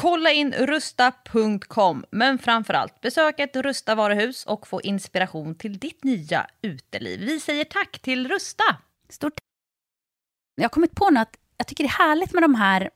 Kolla 0.00 0.30
in 0.30 0.52
rusta.com, 0.52 2.04
men 2.10 2.38
framför 2.38 2.74
allt 2.74 3.00
besök 3.00 3.40
ett 3.40 3.56
Rusta 3.56 3.94
varuhus 3.94 4.44
och 4.44 4.66
få 4.66 4.80
inspiration 4.80 5.54
till 5.54 5.78
ditt 5.78 6.04
nya 6.04 6.46
uteliv. 6.62 7.20
Vi 7.20 7.40
säger 7.40 7.64
tack 7.64 7.98
till 7.98 8.28
Rusta! 8.28 8.64
Stort 9.08 9.32
Jag 10.56 10.64
har 10.64 10.68
kommit 10.68 10.94
på 10.94 11.10
nu 11.10 11.20
att 11.20 11.36
jag 11.56 11.66
tycker 11.66 11.84
det 11.84 11.88
är 11.88 12.06
härligt 12.06 12.32
med 12.32 12.42
de 12.42 12.54
här 12.54 12.90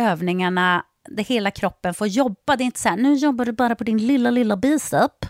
övningarna 0.00 0.84
där 1.08 1.24
hela 1.24 1.50
kroppen 1.50 1.94
får 1.94 2.06
jobba. 2.06 2.56
Det 2.56 2.62
är 2.62 2.66
inte 2.66 2.80
så 2.80 2.88
här, 2.88 2.96
nu 2.96 3.14
jobbar 3.14 3.44
du 3.44 3.52
bara 3.52 3.74
på 3.74 3.84
din 3.84 4.06
lilla, 4.06 4.30
lilla 4.30 4.56
bicep. 4.56 5.26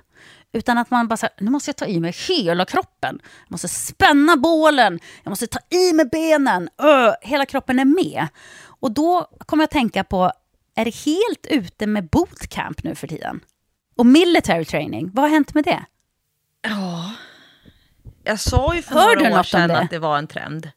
Utan 0.52 0.78
att 0.78 0.90
man 0.90 1.08
bara 1.08 1.16
säger, 1.16 1.34
nu 1.40 1.50
måste 1.50 1.68
jag 1.68 1.76
ta 1.76 1.86
i 1.86 2.00
mig 2.00 2.14
hela 2.28 2.64
kroppen. 2.64 3.20
Jag 3.22 3.50
måste 3.50 3.68
spänna 3.68 4.36
bålen, 4.36 5.00
jag 5.22 5.30
måste 5.30 5.46
ta 5.46 5.58
i 5.70 5.92
med 5.92 6.10
benen. 6.10 6.68
Öh, 6.82 7.14
hela 7.20 7.46
kroppen 7.46 7.78
är 7.78 7.84
med. 7.84 8.26
Och 8.80 8.92
då 8.92 9.30
kommer 9.46 9.62
jag 9.62 9.66
att 9.66 9.70
tänka 9.70 10.04
på, 10.04 10.32
är 10.86 11.06
helt 11.06 11.46
ute 11.46 11.86
med 11.86 12.08
bootcamp 12.08 12.82
nu 12.82 12.94
för 12.94 13.06
tiden? 13.06 13.40
Och 13.96 14.06
military 14.06 14.64
training, 14.64 15.10
vad 15.14 15.24
har 15.24 15.30
hänt 15.30 15.54
med 15.54 15.64
det? 15.64 15.84
Ja, 16.62 17.14
jag 18.24 18.40
sa 18.40 18.74
ju 18.74 18.82
för 18.82 18.94
Hör 18.94 19.16
några 19.16 19.30
år 19.30 19.36
något 19.36 19.46
sedan 19.46 19.68
det? 19.68 19.78
att 19.78 19.90
det 19.90 19.98
var 19.98 20.18
en 20.18 20.26
trend. 20.26 20.70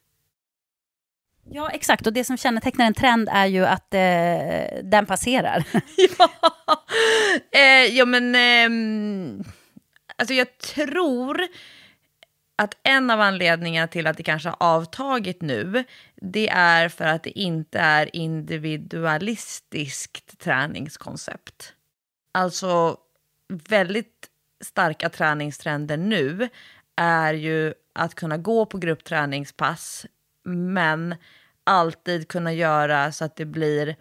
Ja, 1.53 1.69
exakt. 1.69 2.07
Och 2.07 2.13
det 2.13 2.23
som 2.23 2.37
kännetecknar 2.37 2.85
en 2.85 2.93
trend 2.93 3.29
är 3.31 3.45
ju 3.45 3.65
att 3.65 3.93
eh, 3.93 4.83
den 4.83 5.05
passerar. 5.05 5.63
ja. 6.17 6.29
Eh, 7.51 7.95
ja, 7.97 8.05
men... 8.05 8.35
ehm, 8.35 9.43
alltså 10.15 10.33
jag 10.33 10.57
tror 10.57 11.47
att 12.55 12.77
en 12.83 13.09
av 13.09 13.21
anledningarna 13.21 13.87
till 13.87 14.07
att 14.07 14.17
det 14.17 14.23
kanske 14.23 14.49
har 14.49 14.57
avtagit 14.59 15.41
nu, 15.41 15.83
det 16.21 16.49
är 16.49 16.89
för 16.89 17.05
att 17.05 17.23
det 17.23 17.39
inte 17.39 17.79
är 17.79 18.15
individualistiskt 18.15 20.39
träningskoncept. 20.39 21.73
Alltså 22.33 22.97
väldigt 23.69 24.27
starka 24.63 25.09
träningstrender 25.09 25.97
nu 25.97 26.49
är 26.95 27.33
ju 27.33 27.73
att 27.93 28.15
kunna 28.15 28.37
gå 28.37 28.65
på 28.65 28.77
gruppträningspass 28.77 30.05
men 30.45 31.15
alltid 31.63 32.27
kunna 32.27 32.53
göra 32.53 33.11
så 33.11 33.25
att 33.25 33.35
det 33.35 33.45
blir 33.45 33.95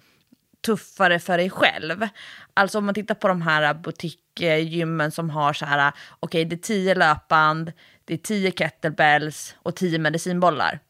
tuffare 0.67 1.19
för 1.19 1.39
dig 1.39 1.51
själv. 1.51 2.09
Alltså 2.55 2.79
om 2.79 2.87
man 2.87 2.95
tittar 2.95 3.15
på 3.15 3.29
de 3.29 3.43
här 3.43 3.75
butikgymmen 3.75 5.11
som 5.11 5.31
har 5.31 5.53
så 5.53 5.65
här, 5.65 5.93
okej 6.21 6.21
okay, 6.21 6.45
det 6.45 6.57
är 6.57 6.67
tio 6.67 6.95
löpband, 6.95 7.73
det 8.05 8.15
är 8.15 8.19
tio 8.19 8.51
kettlebells 8.51 9.57
och 9.63 9.77
tio 9.77 9.99
medicinbollar. 9.99 10.81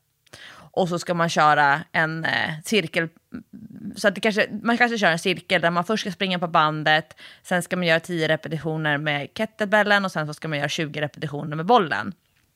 Och 0.72 0.88
så 0.88 0.98
ska 0.98 1.14
man 1.14 1.28
köra 1.28 1.80
en 1.92 2.24
eh, 2.24 2.50
cirkel, 2.64 3.08
så 3.96 4.08
att 4.08 4.14
det 4.14 4.20
kanske, 4.20 4.48
man 4.62 4.78
kanske 4.78 4.98
kör 4.98 5.10
en 5.10 5.18
cirkel 5.18 5.60
där 5.60 5.70
man 5.70 5.84
först 5.84 6.00
ska 6.00 6.10
springa 6.10 6.38
på 6.38 6.46
bandet, 6.46 7.16
sen 7.42 7.62
ska 7.62 7.76
man 7.76 7.86
göra 7.86 8.00
tio 8.00 8.28
repetitioner 8.28 8.98
med 8.98 9.28
kettlebellen 9.34 10.04
och 10.04 10.12
sen 10.12 10.26
så 10.26 10.34
ska 10.34 10.48
man 10.48 10.58
göra 10.58 10.68
20 10.68 11.00
repetitioner 11.00 11.56
med 11.56 11.66
bollen. 11.66 12.12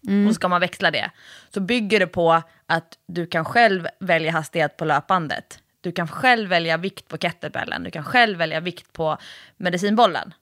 Mm. 0.06 0.26
Och 0.26 0.32
så 0.32 0.34
ska 0.34 0.48
man 0.48 0.60
växla 0.60 0.90
det. 0.90 1.10
Så 1.54 1.60
bygger 1.60 2.00
det 2.00 2.06
på 2.06 2.42
att 2.66 2.98
du 3.06 3.26
kan 3.26 3.44
själv 3.44 3.88
välja 4.00 4.32
hastighet 4.32 4.76
på 4.76 4.84
löpbandet. 4.84 5.58
Du 5.80 5.92
kan 5.92 6.08
själv 6.08 6.48
välja 6.48 6.76
vikt 6.76 7.08
på 7.08 7.18
kettlebellen, 7.18 7.82
du 7.82 7.90
kan 7.90 8.04
själv 8.04 8.38
välja 8.38 8.60
vikt 8.60 8.92
på 8.92 9.18
medicinbollen. 9.56 10.34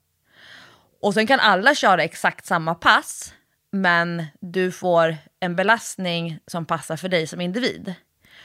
Och 1.01 1.15
sen 1.15 1.27
kan 1.27 1.41
alla 1.41 1.75
köra 1.75 2.03
exakt 2.03 2.47
samma 2.47 2.75
pass, 2.75 3.35
men 3.73 4.25
du 4.41 4.73
får 4.73 5.17
en 5.41 5.57
belastning 5.57 6.39
som 6.47 6.65
passar 6.65 6.97
för 6.97 7.09
dig 7.09 7.27
som 7.27 7.41
individ. 7.41 7.95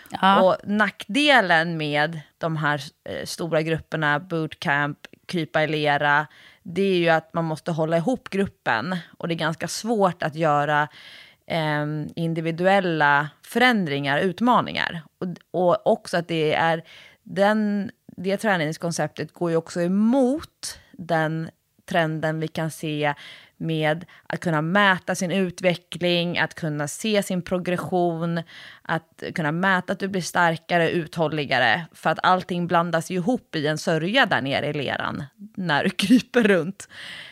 Ja. 0.10 0.42
Och 0.42 0.56
nackdelen 0.64 1.78
med 1.78 2.20
de 2.38 2.58
här 2.58 2.84
eh, 3.10 3.26
stora 3.26 3.62
grupperna, 3.62 4.20
bootcamp, 4.20 4.98
krypa 5.26 5.64
i 5.64 5.68
lera, 5.68 6.28
det 6.64 6.82
är 6.82 6.98
ju 6.98 7.10
att 7.10 7.34
man 7.34 7.46
måste 7.46 7.72
hålla 7.72 7.98
ihop 7.98 8.30
gruppen 8.30 8.96
och 9.18 9.28
det 9.28 9.34
är 9.34 9.36
ganska 9.36 9.68
svårt 9.68 10.24
att 10.24 10.36
göra 10.36 10.88
eh, 11.48 11.86
individuella 12.16 13.30
förändringar, 13.42 14.20
utmaningar. 14.20 15.02
Och, 15.20 15.28
och 15.52 15.88
också 15.88 16.18
att 16.18 16.28
det 16.28 16.54
är 16.54 16.84
den, 17.24 17.92
det 18.18 18.38
träningskonceptet 18.38 19.34
går 19.34 19.50
ju 19.50 19.58
också 19.58 19.82
emot 19.82 20.80
den 20.92 21.50
trenden 21.90 22.40
vi 22.40 22.48
kan 22.48 22.72
se 22.72 23.14
med 23.58 24.06
att 24.28 24.40
kunna 24.40 24.62
mäta 24.62 25.16
sin 25.16 25.32
utveckling, 25.32 26.38
att 26.38 26.54
kunna 26.54 26.88
se 26.88 27.24
sin 27.24 27.42
progression, 27.42 28.42
att 28.82 29.24
kunna 29.36 29.52
mäta 29.52 29.94
att 29.94 30.00
du 30.00 30.08
blir 30.08 30.22
starkare, 30.22 30.90
uthålligare. 30.90 31.86
För 31.94 32.10
att 32.10 32.20
allting 32.24 32.68
blandas 32.68 33.12
ihop 33.12 33.56
i 33.56 33.68
en 33.68 33.78
sörja 33.78 34.26
där 34.26 34.42
nere 34.42 34.68
i 34.68 34.74
leran 34.74 35.24
när 35.56 35.84
du 35.84 35.90
kryper 36.08 36.44
runt. 36.44 36.90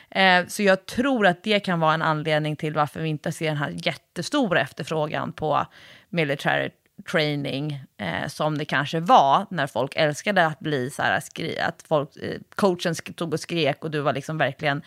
Eh, 0.09 0.45
så 0.47 0.63
jag 0.63 0.86
tror 0.86 1.28
att 1.28 1.43
det 1.43 1.59
kan 1.59 1.80
vara 1.80 1.93
en 1.93 2.01
anledning 2.01 2.55
till 2.55 2.73
varför 2.73 2.99
vi 3.01 3.09
inte 3.09 3.32
ser 3.32 3.47
den 3.47 3.57
här 3.57 3.73
jättestora 3.76 4.61
efterfrågan 4.61 5.32
på 5.32 5.65
military 6.09 6.69
training 7.12 7.84
eh, 7.97 8.28
som 8.28 8.58
det 8.58 8.66
kanske 8.66 8.99
var 8.99 9.45
när 9.49 9.68
folk 9.68 9.93
älskade 9.95 10.45
att 10.45 10.60
bli 10.60 10.89
så 10.89 11.01
här, 11.01 11.20
skri 11.20 11.60
att 11.60 11.84
folk, 11.88 12.18
eh, 12.18 12.39
coachen 12.56 12.95
stod 12.95 13.34
och 13.34 13.39
skrek 13.39 13.84
och 13.84 13.91
du 13.91 13.99
var 13.99 14.14
liksom 14.14 14.38
verkligen 14.38 14.82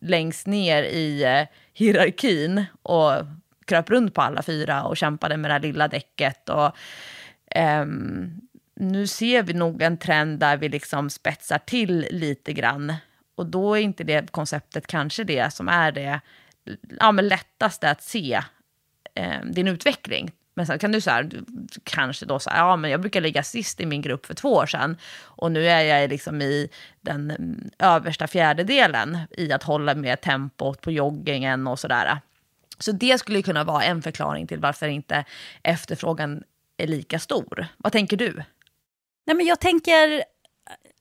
längst 0.00 0.46
ner 0.46 0.82
i 0.82 1.24
eh, 1.24 1.46
hierarkin 1.72 2.64
och 2.82 3.12
kröp 3.64 3.90
runt 3.90 4.14
på 4.14 4.22
alla 4.22 4.42
fyra 4.42 4.82
och 4.82 4.96
kämpade 4.96 5.36
med 5.36 5.50
det 5.50 5.52
här 5.52 5.60
lilla 5.60 5.88
däcket. 5.88 6.48
Och, 6.48 6.76
ehm, 7.50 8.40
nu 8.74 9.06
ser 9.06 9.42
vi 9.42 9.52
nog 9.52 9.82
en 9.82 9.98
trend 9.98 10.38
där 10.38 10.56
vi 10.56 10.68
liksom 10.68 11.10
spetsar 11.10 11.58
till 11.58 12.06
lite 12.10 12.52
grann. 12.52 12.94
Och 13.34 13.46
då 13.46 13.74
är 13.74 13.80
inte 13.80 14.04
det 14.04 14.32
konceptet 14.32 14.86
kanske 14.86 15.24
det 15.24 15.52
som 15.52 15.68
är 15.68 15.92
det 15.92 16.20
ja, 17.00 17.12
men 17.12 17.28
lättaste 17.28 17.90
att 17.90 18.02
se 18.02 18.42
eh, 19.14 19.40
din 19.44 19.68
utveckling. 19.68 20.30
Men 20.56 20.66
sen 20.66 20.78
kan 20.78 20.92
du 20.92 21.00
så 21.00 21.10
här, 21.10 21.30
kanske 21.84 22.26
då 22.26 22.38
säga, 22.38 22.56
ja 22.56 22.76
men 22.76 22.90
jag 22.90 23.00
brukar 23.00 23.20
ligga 23.20 23.42
sist 23.42 23.80
i 23.80 23.86
min 23.86 24.02
grupp 24.02 24.26
för 24.26 24.34
två 24.34 24.52
år 24.52 24.66
sedan 24.66 24.96
och 25.22 25.52
nu 25.52 25.68
är 25.68 25.80
jag 25.80 26.10
liksom 26.10 26.42
i 26.42 26.68
den 27.00 27.30
mm, 27.30 27.70
översta 27.78 28.26
fjärdedelen 28.26 29.18
i 29.30 29.52
att 29.52 29.62
hålla 29.62 29.94
med 29.94 30.20
tempot 30.20 30.80
på 30.80 30.90
joggingen 30.90 31.66
och 31.66 31.78
sådär. 31.78 32.20
Så 32.78 32.92
det 32.92 33.18
skulle 33.18 33.42
kunna 33.42 33.64
vara 33.64 33.84
en 33.84 34.02
förklaring 34.02 34.46
till 34.46 34.60
varför 34.60 34.88
inte 34.88 35.24
efterfrågan 35.62 36.42
är 36.76 36.86
lika 36.86 37.18
stor. 37.18 37.66
Vad 37.76 37.92
tänker 37.92 38.16
du? 38.16 38.42
Nej, 39.26 39.36
men 39.36 39.46
jag 39.46 39.60
tänker 39.60 40.24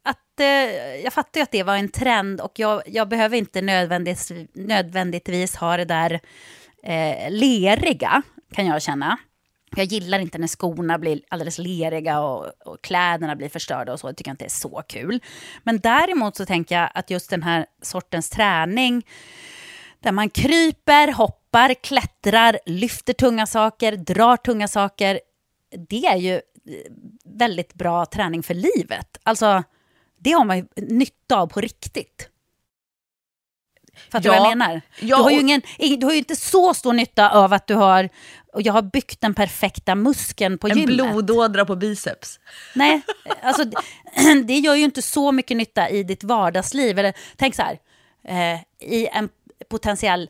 att 0.04 0.40
eh, 0.40 1.02
jag 1.04 1.14
fattar 1.14 1.40
ju 1.40 1.44
att 1.44 1.52
det 1.52 1.64
var 1.64 1.76
en 1.76 1.90
trend 1.90 2.42
och 2.42 2.60
jag, 2.60 2.82
jag 2.86 3.08
behöver 3.08 3.38
inte 3.38 3.62
nödvändigtvis, 3.62 4.48
nödvändigtvis 4.54 5.56
ha 5.56 5.78
det 5.78 5.86
där 5.86 6.20
eh, 6.84 7.32
leriga, 7.32 8.22
kan 8.54 8.66
jag 8.66 8.82
känna. 8.82 9.18
Jag 9.76 9.86
gillar 9.86 10.20
inte 10.20 10.38
när 10.38 10.48
skorna 10.48 10.98
blir 10.98 11.22
alldeles 11.30 11.58
leriga 11.58 12.20
och, 12.20 12.52
och, 12.66 12.82
kläderna 12.82 13.36
blir 13.36 13.50
förstörda 13.50 13.94
och 13.94 14.00
så. 14.00 14.08
Det 14.08 14.14
tycker 14.14 14.30
jag 14.30 14.34
inte 14.34 14.46
är 14.46 14.50
så 14.50 14.84
kul. 14.88 15.20
Men 15.64 15.80
däremot 15.80 16.36
så 16.36 16.46
tänker 16.46 16.76
jag 16.76 16.90
att 16.94 17.10
just 17.10 17.30
den 17.30 17.44
här 17.44 17.66
sortens 17.82 18.30
träning 18.30 19.06
där 20.00 20.12
man 20.12 20.30
kryper, 20.30 21.12
hoppar, 21.12 21.74
klättrar, 21.74 22.60
lyfter 22.66 23.14
tunga 23.14 23.48
saker, 23.48 23.92
drar 23.98 24.38
tunga 24.38 24.68
saker. 24.68 25.20
Det 25.90 26.06
är 26.06 26.18
ju 26.18 26.42
väldigt 27.26 27.74
bra 27.74 28.06
träning 28.06 28.44
för 28.44 28.54
livet. 28.54 29.18
Alltså, 29.24 29.64
det 30.20 30.32
har 30.32 30.46
man 30.46 30.58
ju 30.58 30.66
nytta 30.76 31.38
av 31.38 31.48
på 31.48 31.62
riktigt. 31.62 32.30
Fattar 34.12 34.20
du 34.20 34.30
ja, 34.30 34.42
vad 34.42 34.52
jag 34.52 34.58
menar? 34.58 34.82
Ja, 35.00 35.18
du, 35.18 35.24
har 35.24 35.32
ju 35.32 35.40
ingen, 35.40 35.62
du 36.00 36.06
har 36.06 36.14
ju 36.14 36.18
inte 36.18 36.36
så 36.36 36.74
stor 36.74 36.94
nytta 36.94 37.30
av 37.30 37.54
att 37.54 37.68
du 37.68 37.76
har 37.76 38.10
och 38.56 38.62
jag 38.62 38.74
har 38.74 38.82
byggt 38.82 39.22
den 39.22 39.34
perfekta 39.34 39.96
muskeln 39.96 40.58
på 40.58 40.68
en 40.68 40.78
gymmet. 40.78 41.06
En 41.06 41.12
blodådra 41.12 41.66
på 41.66 41.76
biceps. 41.76 42.40
Nej, 42.74 43.02
alltså 43.42 43.64
det 44.46 44.58
gör 44.58 44.76
ju 44.76 44.84
inte 44.84 45.02
så 45.02 45.32
mycket 45.32 45.58
nytta 45.58 45.90
i 45.90 46.04
ditt 46.04 46.24
vardagsliv. 46.24 47.00
Eller, 47.00 47.14
tänk 47.36 47.56
så 47.56 47.62
här, 47.62 47.80
eh, 48.24 48.60
i 48.80 49.08
en 49.08 49.30
potentiell 49.70 50.30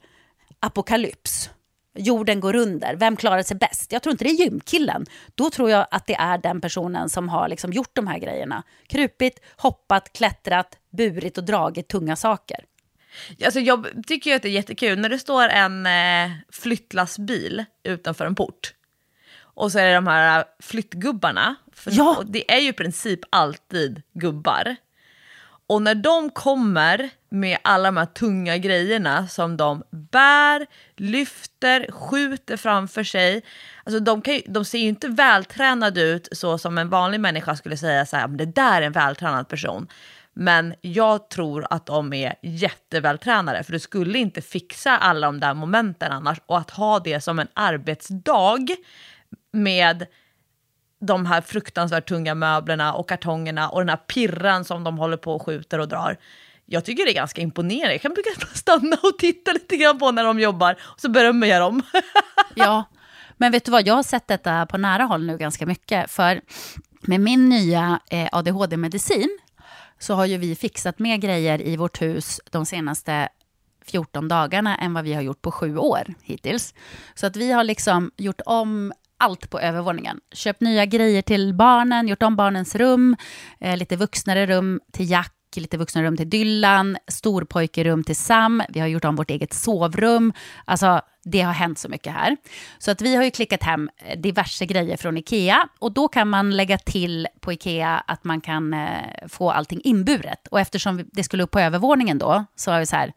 apokalyps. 0.60 1.50
Jorden 1.98 2.40
går 2.40 2.56
under, 2.56 2.96
vem 2.96 3.16
klarar 3.16 3.44
sig 3.44 3.58
bäst? 3.58 3.92
Jag 3.92 4.04
tror 4.04 4.12
inte 4.12 4.24
det 4.24 4.30
är 4.30 4.46
gymkillen. 4.46 5.06
Då 5.36 5.50
tror 5.50 5.70
jag 5.70 5.88
att 5.92 6.08
det 6.08 6.16
är 6.16 6.38
den 6.38 6.62
personen 6.62 7.10
som 7.10 7.30
har 7.30 7.48
liksom 7.50 7.74
gjort 7.74 7.96
de 7.96 8.08
här 8.08 8.20
grejerna. 8.20 8.64
Krupit, 8.88 9.40
hoppat, 9.58 10.14
klättrat, 10.14 10.78
burit 10.90 11.38
och 11.38 11.44
dragit 11.44 11.88
tunga 11.88 12.16
saker. 12.16 12.66
Alltså 13.46 13.60
jag 13.60 13.88
tycker 14.08 14.30
ju 14.30 14.36
att 14.36 14.42
det 14.42 14.50
är 14.50 14.52
jättekul 14.52 15.00
när 15.00 15.10
det 15.10 15.20
står 15.20 15.50
en 15.50 15.86
eh, 15.86 16.32
flyttlassbil 16.52 17.66
utanför 17.84 18.26
en 18.26 18.36
port. 18.36 18.74
Och 19.38 19.72
så 19.72 19.80
är 19.80 19.86
det 19.86 19.94
de 19.94 20.08
här 20.08 20.46
flyttgubbarna. 20.60 21.56
För 21.74 21.92
ja. 21.94 22.24
Det 22.26 22.52
är 22.54 22.60
ju 22.60 22.70
i 22.70 22.74
princip 22.74 23.20
alltid 23.30 24.02
gubbar. 24.14 24.76
Och 25.68 25.82
när 25.82 25.96
de 25.96 26.30
kommer 26.30 27.10
med 27.30 27.58
alla 27.62 27.84
de 27.84 27.98
här 27.98 28.06
tunga 28.06 28.58
grejerna 28.58 29.28
som 29.28 29.58
de 29.58 29.84
bär, 29.92 30.66
lyfter, 30.96 31.92
skjuter 31.92 32.58
framför 32.58 33.04
sig. 33.04 33.42
Alltså 33.84 34.00
de, 34.00 34.22
kan 34.22 34.34
ju, 34.34 34.42
de 34.48 34.66
ser 34.66 34.78
ju 34.78 34.88
inte 34.88 35.08
vältränade 35.08 36.02
ut 36.02 36.28
så 36.32 36.58
som 36.58 36.78
en 36.78 36.90
vanlig 36.90 37.20
människa 37.20 37.56
skulle 37.56 37.78
säga 37.78 38.06
så 38.06 38.18
här, 38.18 38.28
det 38.28 38.46
där 38.46 38.82
är 38.82 38.86
en 38.86 38.92
vältränad 38.92 39.48
person. 39.48 39.88
Men 40.38 40.74
jag 40.82 41.30
tror 41.30 41.68
att 41.70 41.86
de 41.86 42.14
är 42.14 42.36
jättevältränade 42.42 43.64
för 43.64 43.72
du 43.72 43.80
skulle 43.80 44.20
inte 44.20 44.42
fixa 44.42 44.98
alla 44.98 45.28
de 45.28 45.40
där 45.40 45.54
momenten 45.54 46.12
annars. 46.12 46.38
Och 46.46 46.58
att 46.58 46.70
ha 46.70 47.00
det 47.00 47.22
som 47.22 47.40
en 47.40 47.48
arbetsdag 47.54 48.68
med 49.54 50.06
de 51.00 51.26
här 51.26 51.42
fruktansvärt 51.42 52.08
tunga 52.10 52.36
möblerna 52.36 52.94
och 52.94 53.10
kartongerna 53.10 53.70
och 53.70 53.80
den 53.80 53.90
här 53.90 53.98
pirran 53.98 54.66
som 54.66 54.84
de 54.84 54.98
håller 54.98 55.18
på 55.18 55.36
och 55.36 55.46
skjuter 55.46 55.80
och 55.80 55.88
drar. 55.88 56.18
Jag 56.66 56.86
tycker 56.86 57.06
det 57.06 57.12
är 57.12 57.16
ganska 57.16 57.42
imponerande. 57.42 57.94
Jag 57.94 58.02
kan 58.02 58.14
brukar 58.14 58.46
stanna 58.56 58.98
och 59.04 59.18
titta 59.20 59.54
lite 59.54 59.78
grann 59.78 60.00
på 60.00 60.12
när 60.12 60.24
de 60.24 60.40
jobbar 60.40 60.78
och 60.82 61.00
så 61.00 61.10
berömmer 61.10 61.48
jag 61.48 61.62
dem. 61.62 61.82
ja, 62.56 62.84
men 63.38 63.52
vet 63.52 63.66
du 63.66 63.72
vad, 63.72 63.88
jag 63.88 63.94
har 63.94 64.04
sett 64.04 64.28
detta 64.28 64.66
på 64.66 64.78
nära 64.78 65.04
håll 65.04 65.26
nu 65.26 65.38
ganska 65.38 65.66
mycket. 65.66 66.12
För 66.12 66.42
med 67.02 67.22
min 67.22 67.50
nya 67.50 68.00
eh, 68.10 68.30
ADHD-medicin 68.32 69.40
så 70.00 70.14
har 70.14 70.26
ju 70.26 70.38
vi 70.38 70.56
fixat 70.56 71.00
mer 71.00 71.18
grejer 71.18 71.62
i 71.62 71.78
vårt 71.78 72.02
hus 72.02 72.42
de 72.52 72.66
senaste 72.66 73.30
14 73.86 74.28
dagarna 74.28 74.78
än 74.78 74.94
vad 74.94 75.04
vi 75.04 75.14
har 75.14 75.22
gjort 75.22 75.42
på 75.42 75.52
sju 75.52 75.78
år 75.78 76.14
hittills. 76.22 76.74
Så 77.16 77.28
att 77.28 77.36
vi 77.36 77.52
har 77.52 77.64
liksom 77.64 78.12
gjort 78.18 78.42
om 78.46 78.94
allt 79.18 79.50
på 79.50 79.60
övervåningen. 79.60 80.20
Köpt 80.34 80.62
nya 80.62 80.86
grejer 80.86 81.22
till 81.22 81.54
barnen, 81.54 82.08
gjort 82.08 82.24
om 82.24 82.36
barnens 82.36 82.76
rum, 82.76 83.16
eh, 83.60 83.78
lite 83.78 83.96
vuxnare 83.96 84.46
rum 84.46 84.82
till 84.92 85.10
Jack, 85.10 85.34
lite 85.62 85.78
vuxnare 85.78 86.08
rum 86.08 86.18
till 86.18 86.30
Dylan, 86.30 86.98
storpojkerum 87.08 88.04
till 88.04 88.16
Sam, 88.16 88.64
vi 88.70 88.80
har 88.80 88.88
gjort 88.88 89.06
om 89.06 89.16
vårt 89.16 89.30
eget 89.30 89.54
sovrum. 89.54 90.34
Alltså, 90.66 91.02
det 91.24 91.42
har 91.42 91.54
hänt 91.54 91.80
så 91.80 91.90
mycket 91.90 92.14
här. 92.14 92.38
Så 92.80 92.92
att 92.92 93.02
vi 93.02 93.16
har 93.16 93.24
ju 93.24 93.32
klickat 93.32 93.64
hem 93.64 93.90
eh, 93.98 94.20
diverse 94.20 94.66
grejer 94.66 94.98
från 94.98 95.18
Ikea 95.18 95.68
och 95.80 95.92
då 95.92 96.08
kan 96.08 96.30
man 96.30 96.58
lägga 96.58 96.78
till 96.78 97.28
på 97.40 97.54
Ikea 97.54 98.04
att 98.08 98.24
man 98.24 98.42
kan 98.42 98.74
eh, 98.74 98.88
få 99.28 99.52
allting 99.52 99.82
inburet. 99.84 100.48
Och 100.48 100.60
eftersom 100.60 101.10
det 101.14 101.24
skulle 101.24 101.44
upp 101.44 101.52
på 101.52 101.60
övervåningen 101.60 102.18
då 102.18 102.46
så 102.56 102.72
har 102.72 102.80
vi 102.80 102.86
så 102.86 102.96
här, 102.96 103.14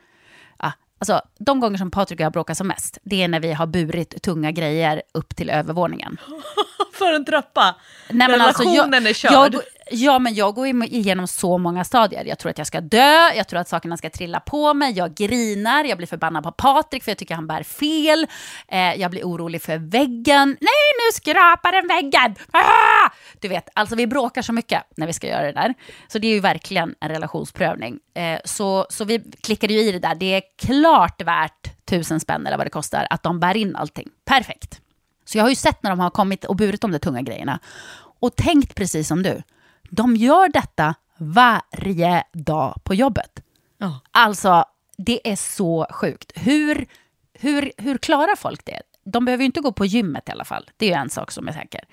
ja, 0.58 0.72
Alltså, 1.00 1.22
de 1.38 1.60
gånger 1.60 1.78
som 1.78 1.90
Patrik 1.90 2.20
och 2.20 2.24
jag 2.24 2.32
bråkar 2.32 2.54
som 2.54 2.68
mest, 2.68 2.98
det 3.02 3.22
är 3.22 3.28
när 3.28 3.40
vi 3.40 3.52
har 3.52 3.66
burit 3.66 4.22
tunga 4.22 4.50
grejer 4.50 5.02
upp 5.14 5.36
till 5.36 5.50
övervåningen. 5.50 6.20
För 6.92 7.12
en 7.12 7.24
trappa. 7.24 7.76
Nej, 8.10 8.28
men 8.28 8.40
alltså, 8.40 8.62
Relationen 8.62 9.02
jag, 9.02 9.10
är 9.10 9.14
körd. 9.14 9.54
Jag, 9.54 9.62
ja, 9.90 10.18
men 10.18 10.34
jag 10.34 10.54
går 10.54 10.66
igenom 10.66 11.26
så 11.26 11.58
många 11.58 11.84
stadier. 11.84 12.24
Jag 12.24 12.38
tror 12.38 12.50
att 12.50 12.58
jag 12.58 12.66
ska 12.66 12.80
dö, 12.80 13.32
jag 13.36 13.48
tror 13.48 13.60
att 13.60 13.68
sakerna 13.68 13.96
ska 13.96 14.10
trilla 14.10 14.40
på 14.40 14.74
mig, 14.74 14.92
jag 14.92 15.14
grinar, 15.14 15.84
jag 15.84 15.98
blir 15.98 16.06
förbannad 16.06 16.44
på 16.44 16.52
Patrik 16.52 17.04
för 17.04 17.10
jag 17.10 17.18
tycker 17.18 17.34
han 17.34 17.46
bär 17.46 17.62
fel, 17.62 18.26
eh, 18.68 18.94
jag 18.94 19.10
blir 19.10 19.22
orolig 19.22 19.62
för 19.62 19.78
väggen. 19.78 20.48
Nej, 20.60 20.88
nu 20.98 21.12
skrapar 21.12 21.72
den 21.72 21.88
väggen! 21.88 22.34
Ah! 22.50 23.10
Du 23.40 23.48
vet, 23.48 23.68
alltså 23.74 23.96
vi 23.96 24.06
bråkar 24.06 24.42
så 24.42 24.52
mycket 24.52 24.82
när 24.96 25.06
vi 25.06 25.12
ska 25.12 25.26
göra 25.26 25.46
det 25.46 25.52
där. 25.52 25.74
Så 26.08 26.18
det 26.18 26.26
är 26.26 26.34
ju 26.34 26.40
verkligen 26.40 26.94
en 27.00 27.08
relationsprövning. 27.08 27.98
Eh, 28.14 28.40
så, 28.44 28.86
så 28.90 29.04
vi 29.04 29.22
klickade 29.40 29.72
ju 29.72 29.80
i 29.80 29.92
det 29.92 29.98
där. 29.98 30.14
Det 30.14 30.34
är 30.34 30.42
klart 30.58 31.22
värt 31.22 31.86
tusen 31.86 32.20
spänn 32.20 32.46
eller 32.46 32.56
vad 32.56 32.66
det 32.66 32.70
kostar 32.70 33.06
att 33.10 33.22
de 33.22 33.40
bär 33.40 33.56
in 33.56 33.76
allting. 33.76 34.08
Perfekt. 34.24 34.80
Så 35.24 35.38
jag 35.38 35.44
har 35.44 35.48
ju 35.48 35.54
sett 35.54 35.82
när 35.82 35.90
de 35.90 36.00
har 36.00 36.10
kommit 36.10 36.44
och 36.44 36.56
burit 36.56 36.80
de 36.80 36.92
där 36.92 36.98
tunga 36.98 37.22
grejerna 37.22 37.60
och 38.20 38.36
tänkt 38.36 38.74
precis 38.74 39.08
som 39.08 39.22
du. 39.22 39.42
De 39.90 40.16
gör 40.16 40.48
detta 40.48 40.94
varje 41.18 42.24
dag 42.32 42.80
på 42.84 42.94
jobbet. 42.94 43.42
Ja. 43.78 44.00
Alltså, 44.10 44.64
det 44.96 45.30
är 45.30 45.36
så 45.36 45.86
sjukt. 45.90 46.32
Hur, 46.34 46.86
hur, 47.32 47.72
hur 47.76 47.98
klarar 47.98 48.36
folk 48.36 48.64
det? 48.64 48.82
De 49.04 49.24
behöver 49.24 49.42
ju 49.42 49.46
inte 49.46 49.60
gå 49.60 49.72
på 49.72 49.86
gymmet 49.86 50.28
i 50.28 50.32
alla 50.32 50.44
fall. 50.44 50.70
Det 50.76 50.86
är 50.86 50.90
ju 50.90 50.94
en 50.94 51.10
sak 51.10 51.30
som 51.30 51.48
är 51.48 51.52
säker. 51.52 51.84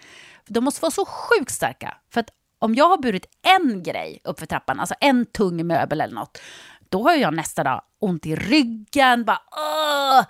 De 0.47 0.63
måste 0.63 0.81
vara 0.81 0.91
så 0.91 1.05
sjukt 1.05 1.51
starka. 1.51 1.97
För 2.09 2.19
att 2.19 2.29
om 2.59 2.75
jag 2.75 2.89
har 2.89 2.97
burit 2.97 3.25
en 3.41 3.83
grej 3.83 4.21
upp 4.23 4.39
för 4.39 4.45
trappan, 4.45 4.79
alltså 4.79 4.95
en 4.99 5.25
tung 5.25 5.67
möbel 5.67 6.01
eller 6.01 6.15
något, 6.15 6.41
då 6.89 7.03
har 7.03 7.15
jag 7.15 7.33
nästa 7.33 7.63
dag 7.63 7.81
ont 7.99 8.25
i 8.25 8.35
ryggen. 8.35 9.25
Bara, 9.25 9.41
Åh, 9.51 10.25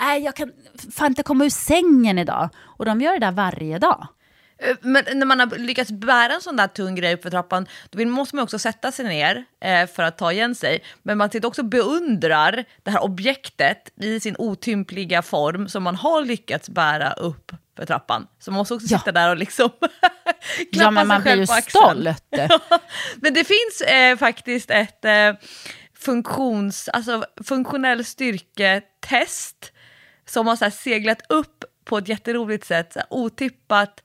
nej, 0.00 0.22
jag 0.22 0.36
kan 0.36 0.52
fan 0.92 1.06
inte 1.06 1.22
komma 1.22 1.44
ur 1.44 1.50
sängen 1.50 2.18
idag. 2.18 2.48
Och 2.64 2.84
de 2.84 3.00
gör 3.00 3.12
det 3.12 3.26
där 3.26 3.32
varje 3.32 3.78
dag. 3.78 4.06
Eh, 4.62 4.76
Men 4.80 5.04
när 5.14 5.26
man 5.26 5.40
har 5.40 5.58
lyckats 5.58 5.90
bära 5.90 6.32
en 6.34 6.40
sån 6.40 6.56
där 6.56 6.66
tung 6.66 6.94
grej 6.94 7.14
upp 7.14 7.22
för 7.22 7.30
trappan, 7.30 7.66
då 7.90 8.04
måste 8.06 8.36
man 8.36 8.42
också 8.42 8.58
sätta 8.58 8.92
sig 8.92 9.04
ner 9.04 9.44
eh, 9.64 9.86
för 9.86 10.02
att 10.02 10.18
ta 10.18 10.32
igen 10.32 10.54
sig. 10.54 10.84
Men 11.02 11.18
man 11.18 11.30
sitter 11.30 11.48
också 11.48 11.62
beundrar 11.62 12.64
det 12.82 12.90
här 12.90 13.02
objektet 13.02 13.90
i 14.00 14.20
sin 14.20 14.36
otympliga 14.38 15.22
form 15.22 15.68
som 15.68 15.82
man 15.82 15.96
har 15.96 16.22
lyckats 16.24 16.68
bära 16.68 17.12
upp 17.12 17.52
för 17.76 17.86
trappan. 17.86 18.26
Så 18.38 18.50
man 18.50 18.58
måste 18.58 18.74
också 18.74 18.86
Ja. 18.90 18.98
sitta 18.98 19.12
där 19.12 19.30
och 19.30 19.36
liksom 19.36 19.70
klappa 19.80 19.88
Ja, 20.70 20.90
men 20.90 21.08
man 21.08 21.22
sig 21.22 21.22
blir 21.22 21.30
själv 21.30 21.40
ju 21.40 21.46
på 21.46 21.52
axeln. 21.52 22.14
stolt. 22.14 22.72
Men 23.22 23.34
det 23.34 23.44
finns 23.44 23.80
eh, 23.80 24.16
faktiskt 24.16 24.70
ett 24.70 25.04
eh, 25.04 25.32
funktions, 25.98 26.88
alltså 26.88 27.24
funktionell 27.44 28.04
styrketest 28.04 29.72
som 30.26 30.46
har 30.46 30.56
så 30.56 30.64
här 30.64 30.70
seglat 30.70 31.18
upp 31.28 31.64
på 31.84 31.98
ett 31.98 32.08
jätteroligt 32.08 32.66
sätt, 32.66 32.92
så 32.92 33.00
otippat 33.10 34.02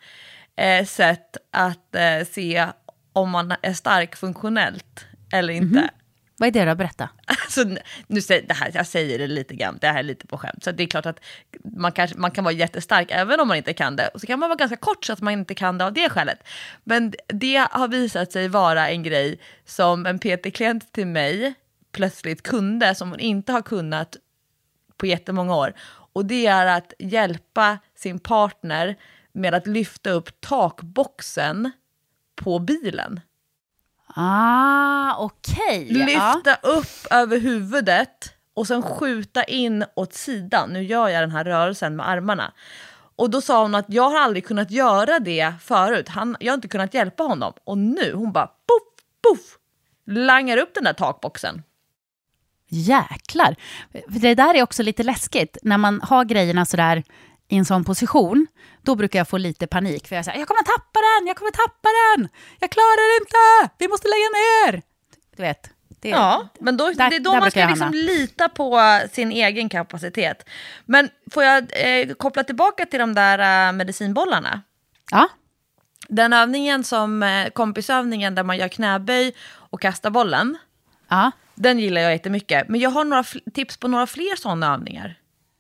eh, 0.55 0.85
sätt 0.85 1.37
att 1.51 1.95
eh, 1.95 2.27
se 2.31 2.67
om 3.13 3.29
man 3.29 3.53
är 3.61 3.73
stark 3.73 4.15
funktionellt 4.15 5.05
eller 5.31 5.53
inte. 5.53 5.89
Vad 6.37 6.47
är 6.47 6.51
det 6.51 6.65
då? 6.65 6.75
Berätta. 6.75 7.09
Alltså, 7.45 7.77
nu 8.07 8.21
säger, 8.21 8.47
det 8.47 8.53
här, 8.53 8.71
jag 8.73 8.87
säger 8.87 9.19
det 9.19 9.27
lite 9.27 9.55
grann, 9.55 9.77
det 9.81 9.87
här 9.87 9.99
är 9.99 10.03
lite 10.03 10.27
på 10.27 10.37
skämt. 10.37 10.63
Så 10.63 10.71
det 10.71 10.83
är 10.83 10.87
klart 10.87 11.05
att 11.05 11.19
man, 11.63 11.91
kanske, 11.91 12.17
man 12.17 12.31
kan 12.31 12.43
vara 12.43 12.53
jättestark 12.53 13.07
även 13.11 13.39
om 13.39 13.47
man 13.47 13.57
inte 13.57 13.73
kan 13.73 13.95
det. 13.95 14.07
Och 14.07 14.21
så 14.21 14.27
kan 14.27 14.39
man 14.39 14.49
vara 14.49 14.57
ganska 14.57 14.77
kort 14.77 15.05
så 15.05 15.13
att 15.13 15.21
man 15.21 15.33
inte 15.33 15.55
kan 15.55 15.77
det 15.77 15.85
av 15.85 15.93
det 15.93 16.09
skälet. 16.09 16.47
Men 16.83 17.13
det 17.27 17.67
har 17.71 17.87
visat 17.87 18.31
sig 18.31 18.47
vara 18.47 18.89
en 18.89 19.03
grej 19.03 19.39
som 19.65 20.05
en 20.05 20.19
PT-klient 20.19 20.91
till 20.91 21.07
mig 21.07 21.53
plötsligt 21.91 22.43
kunde, 22.43 22.95
som 22.95 23.09
hon 23.09 23.19
inte 23.19 23.51
har 23.51 23.61
kunnat 23.61 24.17
på 24.97 25.05
jättemånga 25.05 25.55
år. 25.55 25.73
Och 26.13 26.25
det 26.25 26.45
är 26.45 26.65
att 26.65 26.93
hjälpa 26.99 27.77
sin 27.95 28.19
partner 28.19 28.95
med 29.36 29.53
att 29.53 29.67
lyfta 29.67 30.09
upp 30.09 30.41
takboxen 30.41 31.71
på 32.36 32.59
bilen. 32.59 33.19
Ah, 34.07 35.15
okej. 35.17 35.88
Ja. 35.99 36.05
Lyfta 36.05 36.55
upp 36.55 37.11
över 37.11 37.39
huvudet 37.39 38.33
och 38.53 38.67
sen 38.67 38.81
skjuta 38.83 39.43
in 39.43 39.86
åt 39.95 40.13
sidan. 40.13 40.69
Nu 40.69 40.83
gör 40.83 41.07
jag 41.07 41.23
den 41.23 41.31
här 41.31 41.43
rörelsen 41.43 41.95
med 41.95 42.09
armarna. 42.09 42.53
Och 43.15 43.29
då 43.29 43.41
sa 43.41 43.61
hon 43.61 43.75
att 43.75 43.86
jag 43.88 44.09
har 44.09 44.19
aldrig 44.19 44.45
kunnat 44.45 44.71
göra 44.71 45.19
det 45.19 45.53
förut. 45.61 46.09
Han, 46.09 46.38
jag 46.39 46.51
har 46.51 46.55
inte 46.55 46.67
kunnat 46.67 46.93
hjälpa 46.93 47.23
honom. 47.23 47.53
Och 47.63 47.77
nu, 47.77 48.13
hon 48.13 48.31
bara 48.31 48.47
poff, 48.47 48.83
poff, 49.21 49.57
langar 50.05 50.57
upp 50.57 50.73
den 50.73 50.83
där 50.83 50.93
takboxen. 50.93 51.63
Jäklar. 52.69 53.55
För 53.91 54.19
Det 54.19 54.36
där 54.36 54.53
är 54.53 54.63
också 54.63 54.83
lite 54.83 55.03
läskigt. 55.03 55.57
När 55.61 55.77
man 55.77 56.01
har 56.01 56.25
grejerna 56.25 56.65
sådär 56.65 57.03
i 57.47 57.57
en 57.57 57.65
sån 57.65 57.83
position, 57.83 58.47
då 58.81 58.95
brukar 58.95 59.19
jag 59.19 59.27
få 59.27 59.37
lite 59.37 59.67
panik. 59.67 60.07
För 60.07 60.15
jag 60.15 60.25
säger, 60.25 60.39
jag 60.39 60.47
kommer 60.47 60.63
tappa 60.63 60.99
den, 61.19 61.27
jag 61.27 61.35
kommer 61.37 61.51
tappa 61.51 61.89
den, 62.15 62.29
jag 62.59 62.69
klarar 62.71 63.19
inte, 63.21 63.73
vi 63.77 63.87
måste 63.87 64.07
lägga 64.07 64.29
ner. 64.39 64.81
Du 65.35 65.43
vet. 65.43 65.69
Det, 66.01 66.09
Ja, 66.09 66.47
men 66.59 66.77
då, 66.77 66.89
där- 66.91 67.09
det 67.09 67.15
är 67.15 67.19
då 67.19 67.31
man 67.33 67.51
ska 67.51 67.65
liksom 67.67 67.91
lita 67.93 68.49
på 68.49 68.79
sin 69.11 69.31
egen 69.31 69.69
kapacitet. 69.69 70.49
Men 70.85 71.09
får 71.31 71.43
jag 71.43 71.63
eh, 71.73 72.13
koppla 72.13 72.43
tillbaka 72.43 72.85
till 72.85 72.99
de 72.99 73.13
där 73.15 73.67
eh, 73.67 73.73
medicinbollarna? 73.73 74.61
Ja, 75.11 75.27
Den 76.07 76.33
övningen 76.33 76.83
som 76.83 77.23
eh, 77.23 77.49
kompisövningen 77.49 78.35
där 78.35 78.43
man 78.43 78.57
gör 78.57 78.67
knäböj 78.67 79.35
och 79.47 79.81
kastar 79.81 80.09
bollen. 80.09 80.57
ja. 81.07 81.31
Den 81.57 81.79
gillar 81.79 82.01
jag 82.01 82.11
jättemycket. 82.11 82.67
Men 82.69 82.79
jag 82.79 82.89
har 82.89 83.03
några 83.03 83.23
tips 83.53 83.77
på 83.77 83.87
några 83.87 84.07
fler 84.07 84.35
sådana 84.35 84.73
övningar. 84.73 85.15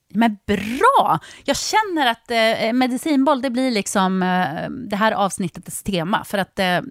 Men 0.09 0.37
bra! 0.45 1.19
Jag 1.43 1.57
känner 1.57 2.07
att 2.07 2.31
eh, 2.31 2.63
eh, 2.63 2.73
medicinboll, 2.73 3.41
det 3.41 3.49
blir 3.49 3.71
liksom 3.71 4.23
eh, 4.23 4.69
det 4.69 4.95
här 4.95 5.11
avsnittets 5.11 5.83
tema. 5.83 6.23
För 6.23 6.37
att 6.37 6.59
eh, 6.59 6.81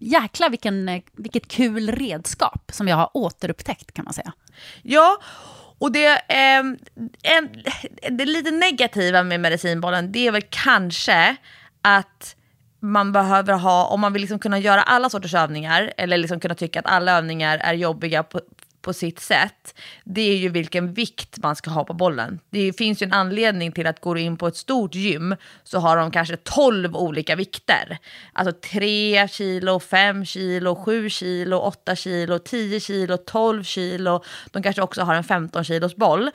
jäklar 0.00 0.50
vilken, 0.50 0.88
eh, 0.88 1.02
vilket 1.12 1.48
kul 1.48 1.90
redskap 1.90 2.70
som 2.72 2.88
jag 2.88 2.96
har 2.96 3.10
återupptäckt 3.14 3.92
kan 3.94 4.04
man 4.04 4.14
säga. 4.14 4.32
Ja, 4.82 5.18
och 5.78 5.92
det, 5.92 6.06
eh, 6.12 6.58
en, 7.22 7.62
det 8.10 8.24
lite 8.24 8.50
negativa 8.50 9.22
med 9.22 9.40
medicinbollen, 9.40 10.12
det 10.12 10.26
är 10.26 10.32
väl 10.32 10.44
kanske 10.50 11.36
att 11.82 12.36
man 12.80 13.12
behöver 13.12 13.54
ha, 13.54 13.86
om 13.86 14.00
man 14.00 14.12
vill 14.12 14.22
liksom 14.22 14.38
kunna 14.38 14.58
göra 14.58 14.82
alla 14.82 15.10
sorters 15.10 15.34
övningar, 15.34 15.92
eller 15.96 16.18
liksom 16.18 16.40
kunna 16.40 16.54
tycka 16.54 16.80
att 16.80 16.86
alla 16.86 17.18
övningar 17.18 17.58
är 17.58 17.74
jobbiga 17.74 18.22
på, 18.22 18.40
på 18.82 18.92
sitt 18.92 19.20
sätt, 19.20 19.78
det 20.04 20.20
är 20.20 20.36
ju 20.36 20.48
vilken 20.48 20.92
vikt 20.92 21.38
man 21.42 21.56
ska 21.56 21.70
ha 21.70 21.84
på 21.84 21.94
bollen. 21.94 22.40
Det 22.50 22.72
finns 22.72 23.02
ju 23.02 23.04
en 23.04 23.12
anledning 23.12 23.72
till 23.72 23.86
att 23.86 24.00
går 24.00 24.14
du 24.14 24.20
in 24.20 24.36
på 24.36 24.46
ett 24.46 24.56
stort 24.56 24.94
gym 24.94 25.36
så 25.64 25.78
har 25.78 25.96
de 25.96 26.10
kanske 26.10 26.36
12 26.36 26.96
olika 26.96 27.36
vikter. 27.36 27.98
Alltså 28.32 28.52
3 28.52 29.28
kilo, 29.28 29.80
5 29.80 30.24
kilo, 30.24 30.76
7 30.84 31.10
kilo, 31.10 31.58
8 31.58 31.96
kilo, 31.96 32.38
10 32.38 32.80
kilo, 32.80 33.16
12 33.16 33.64
kilo. 33.64 34.24
De 34.50 34.62
kanske 34.62 34.82
också 34.82 35.02
har 35.02 35.14
en 35.14 35.24
15 35.24 35.64
kilos 35.64 35.96
boll. 35.96 36.30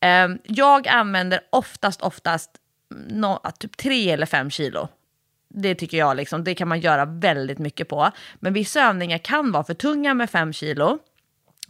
Ehm, 0.00 0.38
jag 0.44 0.88
använder 0.88 1.40
oftast, 1.50 2.02
oftast 2.02 2.50
no, 3.08 3.38
typ 3.58 3.76
3 3.76 4.10
eller 4.10 4.26
5 4.26 4.50
kilo. 4.50 4.88
Det 5.48 5.74
tycker 5.74 5.98
jag, 5.98 6.16
liksom, 6.16 6.44
det 6.44 6.54
kan 6.54 6.68
man 6.68 6.80
göra 6.80 7.04
väldigt 7.04 7.58
mycket 7.58 7.88
på. 7.88 8.10
Men 8.34 8.52
vissa 8.52 8.80
övningar 8.80 9.18
kan 9.18 9.52
vara 9.52 9.64
för 9.64 9.74
tunga 9.74 10.14
med 10.14 10.30
5 10.30 10.52
kilo. 10.52 10.98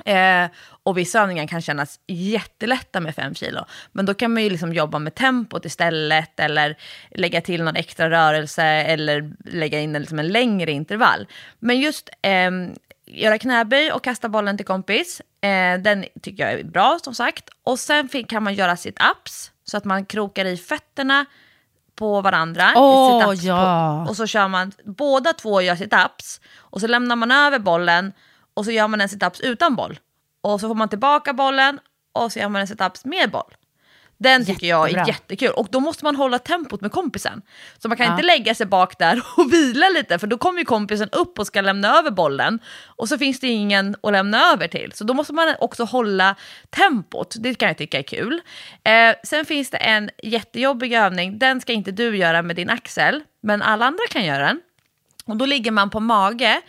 Eh, 0.05 0.51
och 0.83 0.99
vissa 0.99 1.21
övningar 1.21 1.47
kan 1.47 1.63
kännas 1.63 2.01
jättelätta 2.07 3.01
med 3.01 3.15
5 3.15 3.35
kilo. 3.35 3.65
Men 3.93 4.07
då 4.07 4.15
kan 4.15 4.35
man 4.35 4.43
ju 4.43 4.51
liksom 4.51 4.73
jobba 4.73 4.99
med 4.99 5.15
tempot 5.15 5.65
istället 5.65 6.41
eller 6.41 6.77
lägga 7.11 7.41
till 7.41 7.63
någon 7.63 7.77
extra 7.77 8.11
rörelse 8.11 8.65
eller 8.65 9.33
lägga 9.45 9.81
in 9.81 9.97
en, 9.97 10.03
liksom 10.03 10.19
en 10.19 10.29
längre 10.29 10.73
intervall. 10.73 11.27
Men 11.59 11.81
just 11.81 12.11
eh, 12.23 12.51
göra 13.07 13.39
knäböj 13.39 13.93
och 13.93 14.05
kasta 14.05 14.29
bollen 14.29 14.57
till 14.57 14.67
kompis, 14.67 15.23
eh, 15.41 15.79
den 15.81 16.05
tycker 16.23 16.45
jag 16.45 16.61
är 16.61 16.65
bra 16.65 16.99
som 17.03 17.15
sagt. 17.15 17.51
Och 17.63 17.79
sen 17.79 18.09
kan 18.09 18.43
man 18.43 18.55
göra 18.55 18.75
sit-ups 18.75 19.51
så 19.65 19.77
att 19.77 19.85
man 19.85 20.05
krokar 20.05 20.45
i 20.45 20.57
fötterna 20.57 21.27
på 21.95 22.21
varandra. 22.21 22.65
sit-ups 22.65 23.45
ja. 23.45 24.05
på, 24.05 24.11
och 24.11 24.17
så 24.17 24.27
kör 24.27 24.49
man, 24.49 24.73
båda 24.85 25.33
två 25.33 25.61
gör 25.61 25.75
sit-ups 25.75 26.41
och 26.57 26.81
så 26.81 26.87
lämnar 26.87 27.17
man 27.17 27.31
över 27.31 27.59
bollen 27.59 28.13
och 28.59 28.65
så 28.65 28.71
gör 28.71 28.89
man 28.89 29.01
en 29.01 29.09
sit-ups 29.09 29.43
utan 29.43 29.77
boll. 29.77 29.99
Och 30.41 30.61
så 30.61 30.69
får 30.69 30.75
man 30.75 30.89
tillbaka 30.89 31.33
bollen 31.33 31.81
och 32.13 32.33
så 32.33 32.39
gör 32.39 32.49
man 32.49 32.61
en 32.61 32.67
sit-ups 32.67 33.07
med 33.07 33.31
boll. 33.31 33.55
Den 34.21 34.45
tycker 34.47 34.67
jag 34.67 34.87
Jättebra. 34.89 35.03
är 35.05 35.09
jättekul. 35.09 35.51
Och 35.51 35.69
då 35.71 35.81
måste 35.81 36.05
man 36.05 36.17
hålla 36.17 36.39
tempot 36.39 36.81
med 36.81 36.93
kompisen. 36.93 37.43
Så 37.79 37.89
man 37.89 37.97
kan 37.97 38.07
Ja. 38.07 38.13
inte 38.13 38.23
lägga 38.27 38.55
sig 38.55 38.67
bak 38.67 38.99
där 38.99 39.23
och 39.37 39.53
vila 39.53 39.89
lite 39.89 40.19
för 40.19 40.27
då 40.27 40.39
kommer 40.39 40.59
ju 40.59 40.65
kompisen 40.65 41.09
upp 41.13 41.39
och 41.39 41.47
ska 41.47 41.61
lämna 41.61 41.99
över 41.99 42.11
bollen. 42.11 42.59
Och 42.87 43.09
så 43.09 43.19
finns 43.19 43.41
det 43.41 43.49
ingen 43.49 43.97
att 44.03 44.13
lämna 44.13 44.53
över 44.53 44.69
till. 44.69 44.93
Så 44.95 45.05
då 45.05 45.15
måste 45.15 45.33
man 45.33 45.55
också 45.61 45.85
hålla 45.85 46.35
tempot. 46.71 47.35
Det 47.39 47.55
kan 47.55 47.69
jag 47.69 47.79
tycka 47.79 47.99
är 47.99 48.03
kul. 48.03 48.41
Eh, 48.85 49.15
sen 49.25 49.45
finns 49.45 49.71
det 49.71 49.77
en 49.79 50.11
jättejobbig 50.23 50.93
övning. 50.93 51.39
Den 51.39 51.61
ska 51.61 51.73
inte 51.73 51.91
du 51.91 52.17
göra 52.17 52.43
med 52.43 52.57
din 52.57 52.71
axel. 52.71 53.23
Men 53.43 53.63
alla 53.63 53.87
andra 53.87 54.03
kan 54.11 54.25
göra 54.25 54.47
den. 54.47 54.61
Och 55.27 55.37
då 55.37 55.47
ligger 55.47 55.71
man 55.71 55.91
på 55.91 56.01
mage, 56.01 56.61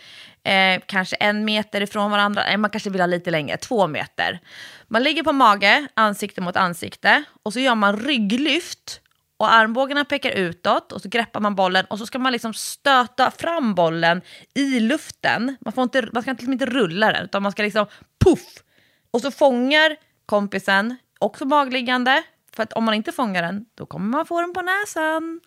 eh, 0.43 0.81
kanske 0.85 1.15
en 1.15 1.45
meter 1.45 1.81
ifrån 1.81 2.11
varandra, 2.11 2.43
nej, 2.47 2.57
man 2.57 2.69
kanske 2.69 2.89
vill 2.89 3.01
ha 3.01 3.07
lite 3.07 3.31
längre, 3.31 3.57
två 3.57 3.87
meter. 3.87 4.39
Man 4.87 5.03
ligger 5.03 5.23
på 5.23 5.31
mage, 5.31 5.87
ansikte 5.93 6.41
mot 6.41 6.55
ansikte 6.55 7.23
och 7.43 7.53
så 7.53 7.59
gör 7.59 7.75
man 7.75 7.99
rygglyft 7.99 9.01
och 9.37 9.53
armbågarna 9.53 10.05
pekar 10.05 10.31
utåt 10.31 10.91
och 10.91 11.01
så 11.01 11.09
greppar 11.09 11.39
man 11.39 11.55
bollen 11.55 11.85
och 11.85 11.99
så 11.99 12.05
ska 12.05 12.19
man 12.19 12.31
liksom 12.31 12.53
stöta 12.53 13.31
fram 13.31 13.75
bollen 13.75 14.21
i 14.55 14.79
luften. 14.79 15.57
Man, 15.61 15.73
får 15.73 15.83
inte, 15.83 16.09
man 16.13 16.21
ska 16.23 16.31
liksom 16.31 16.53
inte 16.53 16.65
rulla 16.65 17.11
den 17.11 17.23
utan 17.23 17.43
man 17.43 17.51
ska 17.51 17.63
liksom 17.63 17.85
puff! 18.25 18.63
Och 19.11 19.21
så 19.21 19.31
fångar 19.31 19.95
kompisen, 20.25 20.97
också 21.19 21.45
magliggande, 21.45 22.23
för 22.55 22.63
att 22.63 22.73
om 22.73 22.83
man 22.83 22.93
inte 22.93 23.11
fångar 23.11 23.41
den 23.41 23.65
då 23.75 23.85
kommer 23.85 24.07
man 24.07 24.25
få 24.25 24.41
den 24.41 24.53
på 24.53 24.61
näsan. 24.61 25.39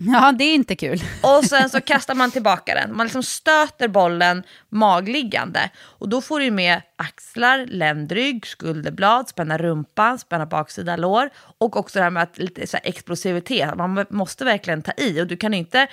Ja, 0.06 0.32
det 0.32 0.44
är 0.44 0.54
inte 0.54 0.76
kul. 0.76 1.02
Och 1.22 1.44
sen 1.44 1.70
så 1.70 1.80
kastar 1.80 2.14
man 2.14 2.30
tillbaka 2.30 2.74
den. 2.74 2.96
Man 2.96 3.06
liksom 3.06 3.22
stöter 3.22 3.88
bollen 3.88 4.42
magliggande. 4.68 5.70
Och 5.80 6.08
då 6.08 6.20
får 6.20 6.40
du 6.40 6.50
med 6.50 6.82
axlar, 6.96 7.66
ländrygg, 7.66 8.46
skulderblad, 8.46 9.28
spänna 9.28 9.58
rumpan, 9.58 10.18
spänna 10.18 10.46
baksida 10.46 10.96
lår. 10.96 11.30
Och 11.58 11.76
också 11.76 11.98
det 11.98 12.02
här 12.02 12.10
med 12.10 12.22
att 12.22 12.38
lite 12.38 12.66
så 12.66 12.78
explosivitet. 12.82 13.76
Man 13.76 14.06
måste 14.10 14.44
verkligen 14.44 14.82
ta 14.82 14.92
i. 14.96 15.20
Och 15.20 15.26
du 15.26 15.36
kan 15.36 15.54
inte... 15.54 15.86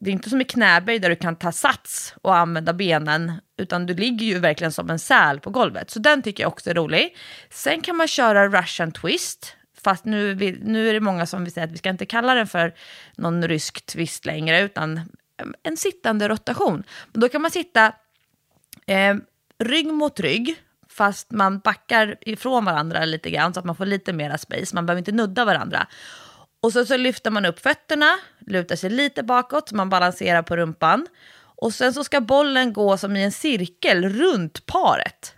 Det 0.00 0.10
är 0.10 0.12
inte 0.12 0.30
som 0.30 0.40
i 0.40 0.44
knäböj 0.44 0.98
där 0.98 1.08
du 1.08 1.16
kan 1.16 1.36
ta 1.36 1.52
sats 1.52 2.14
och 2.22 2.36
använda 2.36 2.72
benen, 2.72 3.32
utan 3.58 3.86
du 3.86 3.94
ligger 3.94 4.26
ju 4.26 4.38
verkligen 4.38 4.72
som 4.72 4.90
en 4.90 4.98
säl 4.98 5.40
på 5.40 5.50
golvet. 5.50 5.90
Så 5.90 5.98
den 5.98 6.22
tycker 6.22 6.42
jag 6.42 6.52
också 6.52 6.70
är 6.70 6.74
rolig. 6.74 7.16
Sen 7.50 7.80
kan 7.80 7.96
man 7.96 8.08
köra 8.08 8.48
Russian 8.48 8.92
twist, 8.92 9.55
Fast 9.82 10.04
nu, 10.04 10.34
nu 10.62 10.88
är 10.88 10.92
det 10.92 11.00
många 11.00 11.26
som 11.26 11.44
vill 11.44 11.52
säga 11.52 11.64
att 11.64 11.72
vi 11.72 11.78
ska 11.78 11.90
inte 11.90 12.06
kalla 12.06 12.34
den 12.34 12.46
för 12.46 12.74
någon 13.16 13.48
rysk 13.48 13.86
twist 13.86 14.26
längre, 14.26 14.60
utan 14.60 15.00
mm, 15.40 15.54
en 15.62 15.76
sittande 15.76 16.28
rotation. 16.28 16.84
Men 17.12 17.20
då 17.20 17.28
kan 17.28 17.42
man 17.42 17.50
sitta 17.50 17.92
eh, 18.86 19.14
rygg 19.58 19.86
mot 19.86 20.20
rygg, 20.20 20.56
fast 20.88 21.30
man 21.30 21.58
backar 21.58 22.16
ifrån 22.20 22.64
varandra 22.64 23.04
lite 23.04 23.30
grann 23.30 23.54
så 23.54 23.60
att 23.60 23.66
man 23.66 23.76
får 23.76 23.86
lite 23.86 24.12
mera 24.12 24.38
space. 24.38 24.74
Man 24.74 24.86
behöver 24.86 24.98
inte 24.98 25.12
nudda 25.12 25.44
varandra. 25.44 25.86
Och 26.60 26.72
så, 26.72 26.84
så 26.84 26.96
lyfter 26.96 27.30
man 27.30 27.46
upp 27.46 27.60
fötterna, 27.60 28.18
lutar 28.38 28.76
sig 28.76 28.90
lite 28.90 29.22
bakåt, 29.22 29.68
så 29.68 29.76
man 29.76 29.90
balanserar 29.90 30.42
på 30.42 30.56
rumpan. 30.56 31.06
Och 31.56 31.74
sen 31.74 31.94
så 31.94 32.04
ska 32.04 32.20
bollen 32.20 32.72
gå 32.72 32.96
som 32.96 33.16
i 33.16 33.24
en 33.24 33.32
cirkel 33.32 34.08
runt 34.08 34.66
paret. 34.66 35.35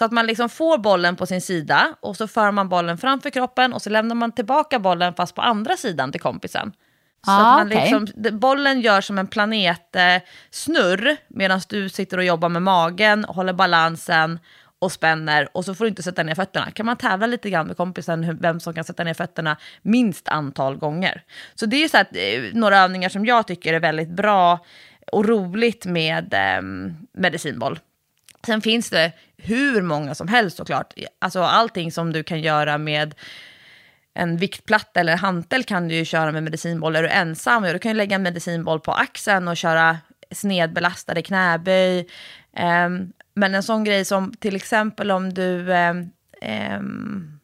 Så 0.00 0.04
att 0.04 0.12
man 0.12 0.26
liksom 0.26 0.48
får 0.48 0.78
bollen 0.78 1.16
på 1.16 1.26
sin 1.26 1.40
sida 1.40 1.94
och 2.00 2.16
så 2.16 2.28
för 2.28 2.50
man 2.50 2.68
bollen 2.68 2.98
framför 2.98 3.30
kroppen 3.30 3.72
och 3.72 3.82
så 3.82 3.90
lämnar 3.90 4.14
man 4.14 4.32
tillbaka 4.32 4.78
bollen 4.78 5.14
fast 5.14 5.34
på 5.34 5.42
andra 5.42 5.76
sidan 5.76 6.12
till 6.12 6.20
kompisen. 6.20 6.72
Så 7.24 7.30
ah, 7.30 7.36
att 7.36 7.58
man 7.58 7.66
okay. 7.66 7.80
liksom, 7.80 8.38
bollen 8.38 8.80
gör 8.80 9.00
som 9.00 9.18
en 9.18 9.26
planetsnurr 9.26 11.06
eh, 11.06 11.16
medan 11.28 11.60
du 11.68 11.88
sitter 11.88 12.18
och 12.18 12.24
jobbar 12.24 12.48
med 12.48 12.62
magen, 12.62 13.24
håller 13.24 13.52
balansen 13.52 14.38
och 14.78 14.92
spänner 14.92 15.48
och 15.56 15.64
så 15.64 15.74
får 15.74 15.84
du 15.84 15.88
inte 15.88 16.02
sätta 16.02 16.22
ner 16.22 16.34
fötterna. 16.34 16.70
Kan 16.70 16.86
man 16.86 16.96
tävla 16.96 17.26
lite 17.26 17.50
grann 17.50 17.66
med 17.66 17.76
kompisen 17.76 18.38
vem 18.40 18.60
som 18.60 18.74
kan 18.74 18.84
sätta 18.84 19.04
ner 19.04 19.14
fötterna 19.14 19.56
minst 19.82 20.28
antal 20.28 20.76
gånger. 20.76 21.22
Så 21.54 21.66
det 21.66 21.84
är 21.84 21.88
så 21.88 21.98
att, 21.98 22.16
eh, 22.16 22.42
några 22.52 22.78
övningar 22.78 23.08
som 23.08 23.26
jag 23.26 23.46
tycker 23.46 23.74
är 23.74 23.80
väldigt 23.80 24.10
bra 24.10 24.64
och 25.12 25.24
roligt 25.28 25.86
med 25.86 26.34
eh, 26.34 26.62
medicinboll. 27.12 27.78
Sen 28.46 28.60
finns 28.60 28.90
det 28.90 29.12
hur 29.42 29.82
många 29.82 30.14
som 30.14 30.28
helst 30.28 30.56
såklart. 30.56 30.94
Alltså 31.18 31.42
allting 31.42 31.92
som 31.92 32.12
du 32.12 32.22
kan 32.22 32.40
göra 32.40 32.78
med 32.78 33.14
en 34.14 34.36
viktplatta 34.36 35.00
eller 35.00 35.16
hantel 35.16 35.64
kan 35.64 35.88
du 35.88 35.94
ju 35.94 36.04
köra 36.04 36.32
med 36.32 36.42
medicinboll. 36.42 36.96
Är 36.96 37.02
du 37.02 37.08
ensam, 37.08 37.64
ja, 37.64 37.72
du 37.72 37.78
kan 37.78 37.90
ju 37.90 37.96
lägga 37.96 38.14
en 38.16 38.22
medicinboll 38.22 38.80
på 38.80 38.92
axeln 38.92 39.48
och 39.48 39.56
köra 39.56 39.98
snedbelastade 40.30 41.22
knäböj. 41.22 41.98
Um, 42.86 43.12
men 43.34 43.54
en 43.54 43.62
sån 43.62 43.84
grej 43.84 44.04
som 44.04 44.32
till 44.32 44.56
exempel 44.56 45.10
om 45.10 45.34
du 45.34 45.72
um, 45.72 46.10
um, 46.76 47.40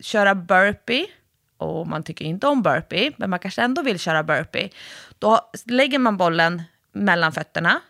köra 0.00 0.34
burpee, 0.34 1.06
och 1.56 1.86
man 1.86 2.02
tycker 2.02 2.24
inte 2.24 2.46
om 2.46 2.62
burpee, 2.62 3.12
men 3.16 3.30
man 3.30 3.38
kanske 3.38 3.62
ändå 3.62 3.82
vill 3.82 3.98
köra 3.98 4.22
burpee. 4.22 4.70
Då 5.18 5.50
lägger 5.66 5.98
man 5.98 6.16
bollen 6.16 6.62
mellan 6.92 7.32
fötterna 7.32 7.80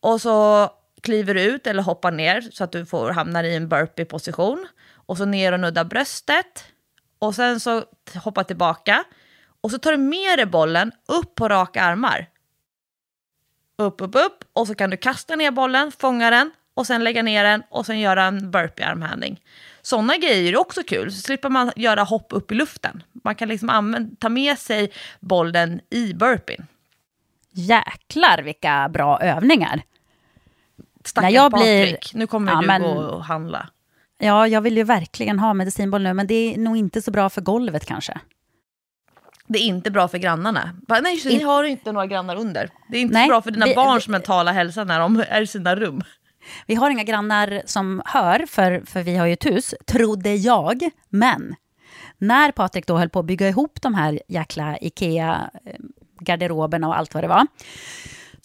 och 0.00 0.20
så 0.20 0.70
kliver 1.04 1.34
ut 1.34 1.66
eller 1.66 1.82
hoppar 1.82 2.12
ner 2.12 2.40
så 2.40 2.64
att 2.64 2.72
du 2.72 2.86
får, 2.86 3.10
hamnar 3.10 3.44
i 3.44 3.54
en 3.56 3.68
burpee-position. 3.68 4.66
Och 5.06 5.16
så 5.16 5.24
ner 5.24 5.52
och 5.52 5.60
nudda 5.60 5.84
bröstet. 5.84 6.64
Och 7.18 7.34
sen 7.34 7.60
så 7.60 7.84
hoppa 8.14 8.44
tillbaka. 8.44 9.04
Och 9.60 9.70
så 9.70 9.78
tar 9.78 9.92
du 9.92 9.98
med 9.98 10.38
dig 10.38 10.46
bollen 10.46 10.92
upp 11.08 11.34
på 11.34 11.48
raka 11.48 11.82
armar. 11.82 12.26
Upp, 13.78 14.00
upp, 14.00 14.14
upp. 14.14 14.44
Och 14.52 14.66
så 14.66 14.74
kan 14.74 14.90
du 14.90 14.96
kasta 14.96 15.36
ner 15.36 15.50
bollen, 15.50 15.92
fånga 15.92 16.30
den 16.30 16.50
och 16.74 16.86
sen 16.86 17.04
lägga 17.04 17.22
ner 17.22 17.44
den 17.44 17.62
och 17.70 17.86
sen 17.86 18.00
göra 18.00 18.24
en 18.24 18.50
burpee-armhävning. 18.50 19.40
Sådana 19.82 20.16
grejer 20.16 20.52
är 20.52 20.56
också 20.56 20.82
kul, 20.82 21.12
så 21.12 21.20
slipper 21.20 21.48
man 21.48 21.72
göra 21.76 22.02
hopp 22.02 22.26
upp 22.30 22.52
i 22.52 22.54
luften. 22.54 23.02
Man 23.24 23.34
kan 23.34 23.48
liksom 23.48 23.70
använda, 23.70 24.16
ta 24.18 24.28
med 24.28 24.58
sig 24.58 24.92
bollen 25.20 25.80
i 25.90 26.14
burpeen. 26.14 26.66
Jäklar 27.50 28.42
vilka 28.42 28.88
bra 28.88 29.20
övningar. 29.20 29.82
Stackars 31.04 31.28
När 31.30 31.34
jag 31.34 31.52
Patrik, 31.52 32.10
blir... 32.12 32.18
nu 32.18 32.26
kommer 32.26 32.52
Ja, 32.52 32.60
du 32.60 32.66
men- 32.66 32.82
gå 32.82 32.88
och 32.88 33.24
handla. 33.24 33.68
Ja, 34.18 34.48
jag 34.48 34.60
vill 34.60 34.76
ju 34.76 34.84
verkligen 34.84 35.38
ha 35.38 35.54
medicinboll 35.54 36.02
nu, 36.02 36.14
men 36.14 36.26
det 36.26 36.54
är 36.54 36.58
nog 36.58 36.76
inte 36.76 37.02
så 37.02 37.10
bra 37.10 37.30
för 37.30 37.40
golvet 37.40 37.86
kanske. 37.86 38.18
Det 39.46 39.58
är 39.58 39.62
inte 39.62 39.90
bra 39.90 40.08
för 40.08 40.18
grannarna. 40.18 40.70
Nej, 40.88 41.12
just 41.12 41.24
det, 41.24 41.30
ni 41.30 41.34
In- 41.40 41.46
har 41.46 41.64
inte 41.64 41.92
några 41.92 42.06
grannar 42.06 42.36
under. 42.36 42.70
Det 42.90 42.96
är 42.96 43.00
inte 43.00 43.14
Nej, 43.14 43.24
så 43.26 43.28
bra 43.28 43.42
för 43.42 43.50
dina 43.50 43.66
vi- 43.66 43.74
barns 43.74 44.08
vi- 44.08 44.12
mentala 44.12 44.52
hälsa 44.52 44.84
när 44.84 45.00
de 45.00 45.24
är 45.28 45.40
i 45.40 45.46
sina 45.46 45.76
rum. 45.76 46.02
Vi 46.66 46.74
har 46.74 46.90
inga 46.90 47.04
grannar 47.04 47.62
som 47.66 48.02
hör, 48.06 48.46
för, 48.46 48.82
för 48.86 49.02
vi 49.02 49.16
har 49.16 49.26
ju 49.26 49.32
ett 49.32 49.46
hus, 49.46 49.74
trodde 49.86 50.34
jag. 50.34 50.90
Men 51.08 51.54
när 52.18 52.52
Patrik 52.52 52.86
då 52.86 52.98
höll 52.98 53.08
på 53.08 53.18
att 53.18 53.26
bygga 53.26 53.48
ihop 53.48 53.78
de 53.82 53.94
här 53.94 54.20
jäkla 54.28 54.78
Ikea-garderoberna 54.80 56.88
och 56.88 56.98
allt 56.98 57.14
vad 57.14 57.24
det 57.24 57.28
var, 57.28 57.46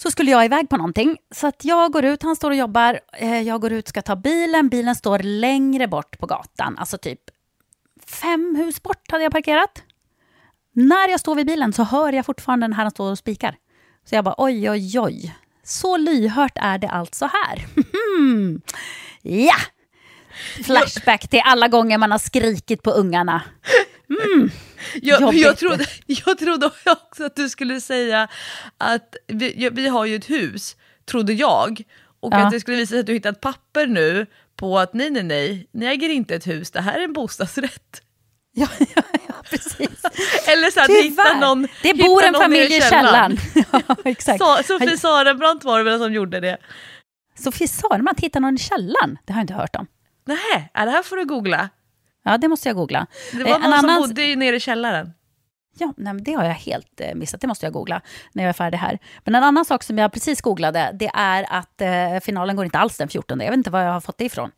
så 0.01 0.11
skulle 0.11 0.31
jag 0.31 0.45
iväg 0.45 0.69
på 0.69 0.77
någonting. 0.77 1.17
Så 1.31 1.47
att 1.47 1.65
jag 1.65 1.91
går 1.91 2.05
ut, 2.05 2.23
han 2.23 2.35
står 2.35 2.51
och 2.51 2.57
jobbar, 2.57 2.99
eh, 3.13 3.41
jag 3.41 3.61
går 3.61 3.71
ut, 3.71 3.87
ska 3.87 4.01
ta 4.01 4.15
bilen, 4.15 4.69
bilen 4.69 4.95
står 4.95 5.19
längre 5.19 5.87
bort 5.87 6.19
på 6.19 6.25
gatan, 6.25 6.77
alltså 6.77 6.97
typ 6.97 7.19
fem 8.05 8.55
hus 8.55 8.83
bort 8.83 9.11
hade 9.11 9.23
jag 9.23 9.31
parkerat. 9.31 9.83
När 10.73 11.09
jag 11.09 11.19
står 11.19 11.35
vid 11.35 11.47
bilen 11.47 11.73
så 11.73 11.83
hör 11.83 12.13
jag 12.13 12.25
fortfarande 12.25 12.67
när 12.67 12.75
han 12.75 12.91
står 12.91 13.11
och 13.11 13.17
spikar. 13.17 13.55
Så 14.05 14.15
jag 14.15 14.23
bara 14.25 14.35
oj, 14.37 14.69
oj, 14.69 14.99
oj. 14.99 15.35
Så 15.63 15.97
lyhört 15.97 16.51
är 16.55 16.77
det 16.77 16.89
alltså 16.89 17.29
här. 17.33 17.67
ja! 19.45 19.55
Flashback 20.65 21.27
till 21.27 21.41
alla 21.45 21.67
gånger 21.67 21.97
man 21.97 22.11
har 22.11 22.19
skrikit 22.19 22.83
på 22.83 22.91
ungarna. 22.91 23.41
Mm. 24.09 24.49
Jag, 25.01 25.33
jag, 25.33 25.57
trodde, 25.57 25.85
jag 26.05 26.37
trodde 26.39 26.71
också 26.85 27.23
att 27.25 27.35
du 27.35 27.49
skulle 27.49 27.81
säga 27.81 28.27
att 28.77 29.15
vi, 29.27 29.69
vi 29.71 29.87
har 29.87 30.05
ju 30.05 30.15
ett 30.15 30.29
hus, 30.29 30.75
trodde 31.05 31.33
jag. 31.33 31.81
Och 32.21 32.33
Ja. 32.33 32.37
att 32.37 32.51
det 32.51 32.59
skulle 32.59 32.77
visa 32.77 32.89
sig 32.89 32.99
att 32.99 33.05
du 33.05 33.13
hittat 33.13 33.41
papper 33.41 33.87
nu 33.87 34.25
på 34.55 34.79
att 34.79 34.93
nej, 34.93 35.09
nej, 35.09 35.23
nej, 35.23 35.67
ni 35.71 35.85
äger 35.85 36.09
inte 36.09 36.35
ett 36.35 36.47
hus, 36.47 36.71
det 36.71 36.81
här 36.81 36.99
är 36.99 37.03
en 37.03 37.13
bostadsrätt. 37.13 38.01
Ja, 38.51 38.67
ja, 38.95 39.01
ja 39.27 39.33
precis. 39.49 39.77
Eller 40.47 40.71
så 40.71 40.79
hittar 40.79 41.01
Tyvärr. 41.01 41.39
någon 41.39 41.67
det 41.83 41.93
bor 41.93 42.23
en 42.23 42.33
familj 42.33 42.77
i 42.77 42.81
källaren. 42.81 43.37
ja, 43.71 43.95
exakt. 44.05 44.43
Sofie 44.67 44.97
Sarenbrant 44.97 45.63
var 45.63 45.77
det 45.77 45.83
väl 45.83 45.99
som 45.99 46.13
gjorde 46.13 46.39
det? 46.39 46.57
Sofie 47.39 47.67
Sarenbrant 47.67 48.19
hittar 48.19 48.39
någon 48.39 48.55
i 48.55 48.57
källaren. 48.57 49.17
Det 49.25 49.33
har 49.33 49.39
jag 49.39 49.43
inte 49.43 49.53
hört 49.53 49.75
om. 49.75 49.87
Nej, 50.25 50.69
det 50.73 50.79
här 50.91 51.03
får 51.03 51.17
du 51.17 51.25
googla. 51.25 51.69
Ja, 52.23 52.37
det 52.37 52.47
måste 52.47 52.69
jag 52.69 52.75
googla. 52.75 53.07
Det 53.31 53.43
var 53.43 53.49
Eh, 53.51 53.59
någon 53.59 53.79
som 53.79 53.95
bodde 54.01 54.23
i- 54.25 54.35
nere 54.35 54.55
i 54.55 54.59
källaren. 54.59 55.13
Ja, 55.77 55.93
nej, 55.97 56.13
men 56.13 56.23
det 56.23 56.33
har 56.33 56.43
jag 56.45 56.53
helt 56.53 57.01
eh, 57.01 57.15
missat. 57.15 57.41
Det 57.41 57.47
måste 57.47 57.65
jag 57.65 57.73
googla 57.73 58.01
när 58.33 58.43
jag 58.43 58.49
är 58.49 58.53
färdig 58.53 58.77
här. 58.77 58.99
Men 59.23 59.35
en 59.35 59.43
annan 59.43 59.65
sak 59.65 59.83
som 59.83 59.97
jag 59.97 60.11
precis 60.11 60.41
googlade, 60.41 60.91
det 60.99 61.11
är 61.13 61.45
att 61.49 61.81
eh, 61.81 62.19
finalen 62.23 62.55
går 62.55 62.65
inte 62.65 62.77
alls 62.79 62.97
den 62.97 63.07
14. 63.07 63.39
Jag 63.39 63.49
vet 63.49 63.57
inte 63.57 63.69
var 63.69 63.81
jag 63.81 63.91
har 63.93 64.01
fått 64.01 64.17
det 64.17 64.25
ifrån. 64.25 64.51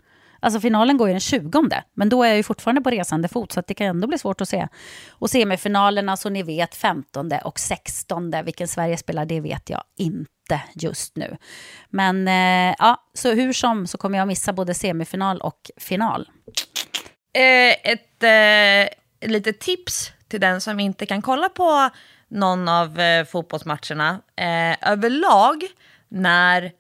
Alltså 0.44 0.60
finalen 0.60 0.98
går 0.98 1.08
ju 1.08 1.14
den 1.14 1.20
20, 1.20 1.70
men 1.94 2.10
då 2.10 2.24
är 2.24 2.28
jag 2.28 2.38
ju 2.38 2.44
fortfarande 2.44 2.82
på 2.82 2.90
resande 2.90 3.28
fot, 3.28 3.52
så 3.52 3.60
att 3.60 3.68
det 3.68 3.74
kan 3.74 3.88
ändå 3.88 4.08
bli 4.08 4.18
svårt 4.18 4.42
att 4.42 4.50
se. 4.50 4.68
Och 5.10 5.30
semifinalerna, 5.30 6.18
så 6.18 6.30
ni 6.30 6.44
vet, 6.44 6.76
15 6.76 7.32
och 7.44 7.60
16, 7.60 8.34
vilken 8.46 8.68
Sverige 8.68 8.98
spelar, 8.98 9.26
det 9.26 9.40
vet 9.40 9.70
jag 9.70 9.84
inte 9.98 10.62
just 10.74 11.16
nu. 11.16 11.38
Men 11.90 12.28
eh, 12.28 12.76
ja, 12.80 12.98
så 13.14 13.34
hur 13.34 13.54
som 13.54 13.88
så 13.88 13.98
kommer 13.98 14.18
jag 14.18 14.28
missa 14.28 14.54
både 14.54 14.74
semifinal 14.74 15.42
och 15.42 15.72
final. 15.78 16.30
Eh, 17.34 17.92
ett 17.92 18.24
eh, 18.24 19.30
litet 19.30 19.60
tips 19.60 20.12
till 20.28 20.42
den 20.42 20.62
som 20.62 20.80
inte 20.80 21.06
kan 21.06 21.22
kolla 21.22 21.50
på 21.50 21.90
någon 22.28 22.70
av 22.70 23.00
eh, 23.00 23.26
fotbollsmatcherna. 23.26 24.22
Eh, 24.36 24.92
överlag 24.92 25.64
när 26.10 26.72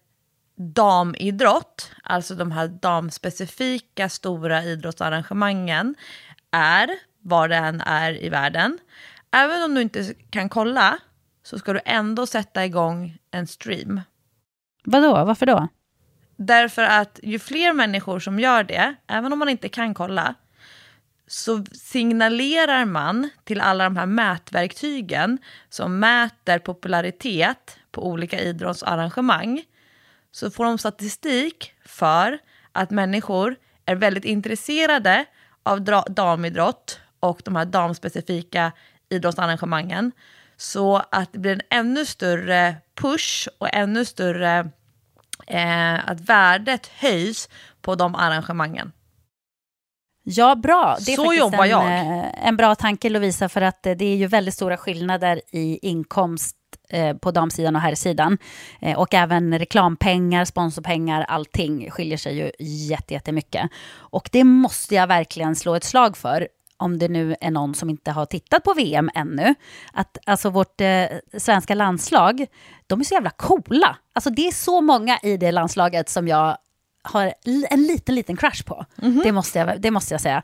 damidrott, 0.56 1.92
alltså 2.04 2.36
de 2.36 2.52
här 2.52 2.68
damspecifika 2.68 4.10
stora 4.10 4.64
idrottsarrangemangen, 4.64 5.96
är, 6.52 6.90
var 7.22 7.48
det 7.48 7.56
än 7.56 7.82
är 7.82 8.24
i 8.24 8.30
världen. 8.30 8.78
Även 9.32 9.64
om 9.64 9.76
du 9.76 9.82
inte 9.82 10.14
kan 10.30 10.50
kolla 10.50 11.00
så 11.44 11.60
ska 11.60 11.74
du 11.74 11.80
ändå 11.86 12.26
sätta 12.26 12.66
igång 12.66 13.18
en 13.32 13.48
stream. 13.48 14.02
Vadå, 14.84 15.26
varför 15.26 15.46
då? 15.46 15.68
Därför 16.44 16.84
att 16.84 17.20
ju 17.24 17.40
fler 17.40 17.74
människor 17.74 18.20
som 18.20 18.40
gör 18.40 18.64
det, 18.64 18.96
även 19.08 19.34
om 19.34 19.40
man 19.40 19.50
inte 19.50 19.70
kan 19.70 19.94
kolla, 19.94 20.36
så 21.28 21.66
signalerar 21.72 22.86
man 22.86 23.30
till 23.44 23.62
alla 23.62 23.84
de 23.84 23.98
här 23.98 24.06
mätverktygen 24.06 25.38
som 25.70 26.00
mäter 26.00 26.60
popularitet 26.60 27.78
på 27.92 28.08
olika 28.08 28.40
idrottsarrangemang. 28.40 29.64
Så 30.32 30.52
får 30.52 30.66
de 30.66 30.78
statistik 30.78 31.74
för 31.86 32.40
att 32.72 32.92
människor 32.92 33.56
är 33.86 33.96
väldigt 33.96 34.26
intresserade 34.26 35.26
av 35.64 35.84
damidrott 36.10 37.00
och 37.20 37.42
de 37.46 37.56
här 37.56 37.66
damspecifika 37.66 38.72
idrottsarrangemangen. 39.10 40.12
Så 40.58 41.04
att 41.12 41.34
det 41.34 41.40
blir 41.40 41.52
en 41.52 41.62
ännu 41.70 42.06
större 42.06 42.76
push 42.96 43.48
och 43.58 43.74
ännu 43.74 44.06
större 44.06 44.70
eh, 45.48 46.10
att 46.10 46.20
värdet 46.20 46.88
höjs 46.88 47.50
på 47.82 47.96
de 47.96 48.16
arrangemangen. 48.16 48.92
Ja, 50.24 50.56
bra. 50.56 50.98
Det 51.06 51.12
är 51.14 51.16
Så 51.16 51.34
jobbar 51.34 51.64
en, 51.64 51.70
jag. 51.70 51.86
eh, 51.86 52.48
en 52.48 52.58
bra 52.58 52.76
tanke, 52.76 53.10
Lovisa, 53.10 53.50
för 53.50 53.62
att 53.62 53.86
eh, 53.86 53.94
det 53.94 54.06
är 54.06 54.16
ju 54.16 54.28
väldigt 54.28 54.54
stora 54.54 54.78
skillnader 54.78 55.42
i 55.52 55.80
inkomst 55.88 56.56
eh, 56.90 57.18
på 57.18 57.32
damsidan 57.32 57.76
och 57.76 57.82
herrsidan. 57.82 58.38
Och 58.98 59.14
även 59.14 59.60
reklampengar, 59.60 60.46
sponsorpengar, 60.46 61.22
allting 61.28 61.92
skiljer 61.92 62.18
sig 62.18 62.38
ju 62.38 62.52
jätte- 62.60 63.14
jättemycket. 63.14 63.70
Och 63.94 64.30
det 64.32 64.44
måste 64.44 64.96
jag 64.96 65.08
verkligen 65.08 65.56
slå 65.56 65.76
ett 65.76 65.84
slag 65.84 66.18
för 66.18 66.48
om 66.82 67.00
det 67.00 67.08
nu 67.08 67.36
är 67.42 67.52
någon 67.52 67.76
som 67.76 67.90
inte 67.90 68.12
har 68.12 68.26
tittat 68.26 68.64
på 68.64 68.74
VM 68.74 69.10
ännu, 69.16 69.56
att 69.94 70.18
alltså 70.26 70.50
vårt 70.50 70.82
eh, 70.82 71.06
svenska 71.38 71.76
landslag, 71.76 72.46
de 72.88 73.00
är 73.00 73.04
så 73.04 73.14
jävla 73.14 73.30
coola. 73.30 73.98
Alltså 74.14 74.30
det 74.30 74.48
är 74.48 74.52
så 74.52 74.82
många 74.82 75.20
i 75.24 75.38
det 75.38 75.52
landslaget 75.52 76.10
som 76.10 76.28
jag 76.28 76.58
har 77.04 77.34
en 77.70 77.84
liten, 77.84 78.16
liten 78.16 78.38
crush 78.38 78.64
på. 78.66 78.86
Det, 79.24 79.32
måste 79.32 79.60
jag, 79.60 79.82
det 79.82 79.92
måste 79.92 80.14
jag 80.14 80.22
säga. 80.22 80.44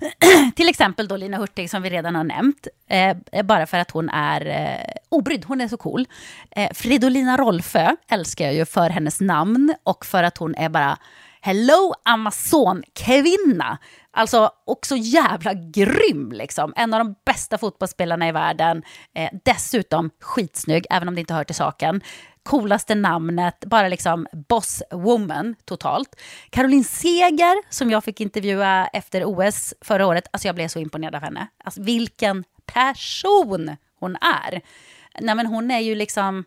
Till 0.56 0.68
exempel 0.68 1.08
då 1.08 1.16
Lina 1.16 1.36
Hurtig 1.36 1.70
som 1.70 1.82
vi 1.82 1.90
redan 1.90 2.14
har 2.14 2.24
nämnt. 2.24 2.66
Eh, 2.88 3.16
bara 3.44 3.66
för 3.66 3.78
att 3.78 3.90
hon 3.90 4.08
är 4.08 4.46
eh, 4.46 4.92
obrydd, 5.08 5.44
hon 5.44 5.60
är 5.60 5.68
så 5.68 5.76
cool. 5.76 6.06
Eh, 6.50 6.72
Fridolina 6.74 7.36
Rolfö 7.36 7.96
älskar 8.08 8.44
jag 8.44 8.54
ju 8.54 8.64
för 8.64 8.90
hennes 8.90 9.20
namn 9.20 9.74
och 9.82 10.06
för 10.06 10.22
att 10.22 10.38
hon 10.38 10.54
är 10.54 10.68
bara 10.68 10.98
Hello 11.48 11.94
Amazon-kvinna. 12.02 13.78
Alltså 14.10 14.50
också 14.66 14.96
jävla 14.96 15.54
grym 15.54 16.32
liksom. 16.32 16.72
En 16.76 16.94
av 16.94 17.00
de 17.00 17.14
bästa 17.26 17.58
fotbollsspelarna 17.58 18.28
i 18.28 18.32
världen. 18.32 18.82
Eh, 19.14 19.30
dessutom 19.44 20.10
skitsnygg, 20.20 20.86
även 20.90 21.08
om 21.08 21.14
det 21.14 21.20
inte 21.20 21.34
hör 21.34 21.44
till 21.44 21.54
saken. 21.54 22.00
Coolaste 22.42 22.94
namnet, 22.94 23.64
bara 23.66 23.88
liksom 23.88 24.26
boss 24.48 24.82
woman 24.90 25.54
totalt. 25.64 26.20
Caroline 26.50 26.84
Seger, 26.84 27.72
som 27.72 27.90
jag 27.90 28.04
fick 28.04 28.20
intervjua 28.20 28.86
efter 28.86 29.24
OS 29.24 29.74
förra 29.80 30.06
året. 30.06 30.28
Alltså 30.30 30.48
jag 30.48 30.54
blev 30.54 30.68
så 30.68 30.78
imponerad 30.78 31.14
av 31.14 31.22
henne. 31.22 31.46
Alltså 31.64 31.82
vilken 31.82 32.44
person 32.66 33.76
hon 34.00 34.16
är. 34.16 34.60
Nej 35.20 35.34
men 35.34 35.46
hon 35.46 35.70
är 35.70 35.80
ju 35.80 35.94
liksom, 35.94 36.44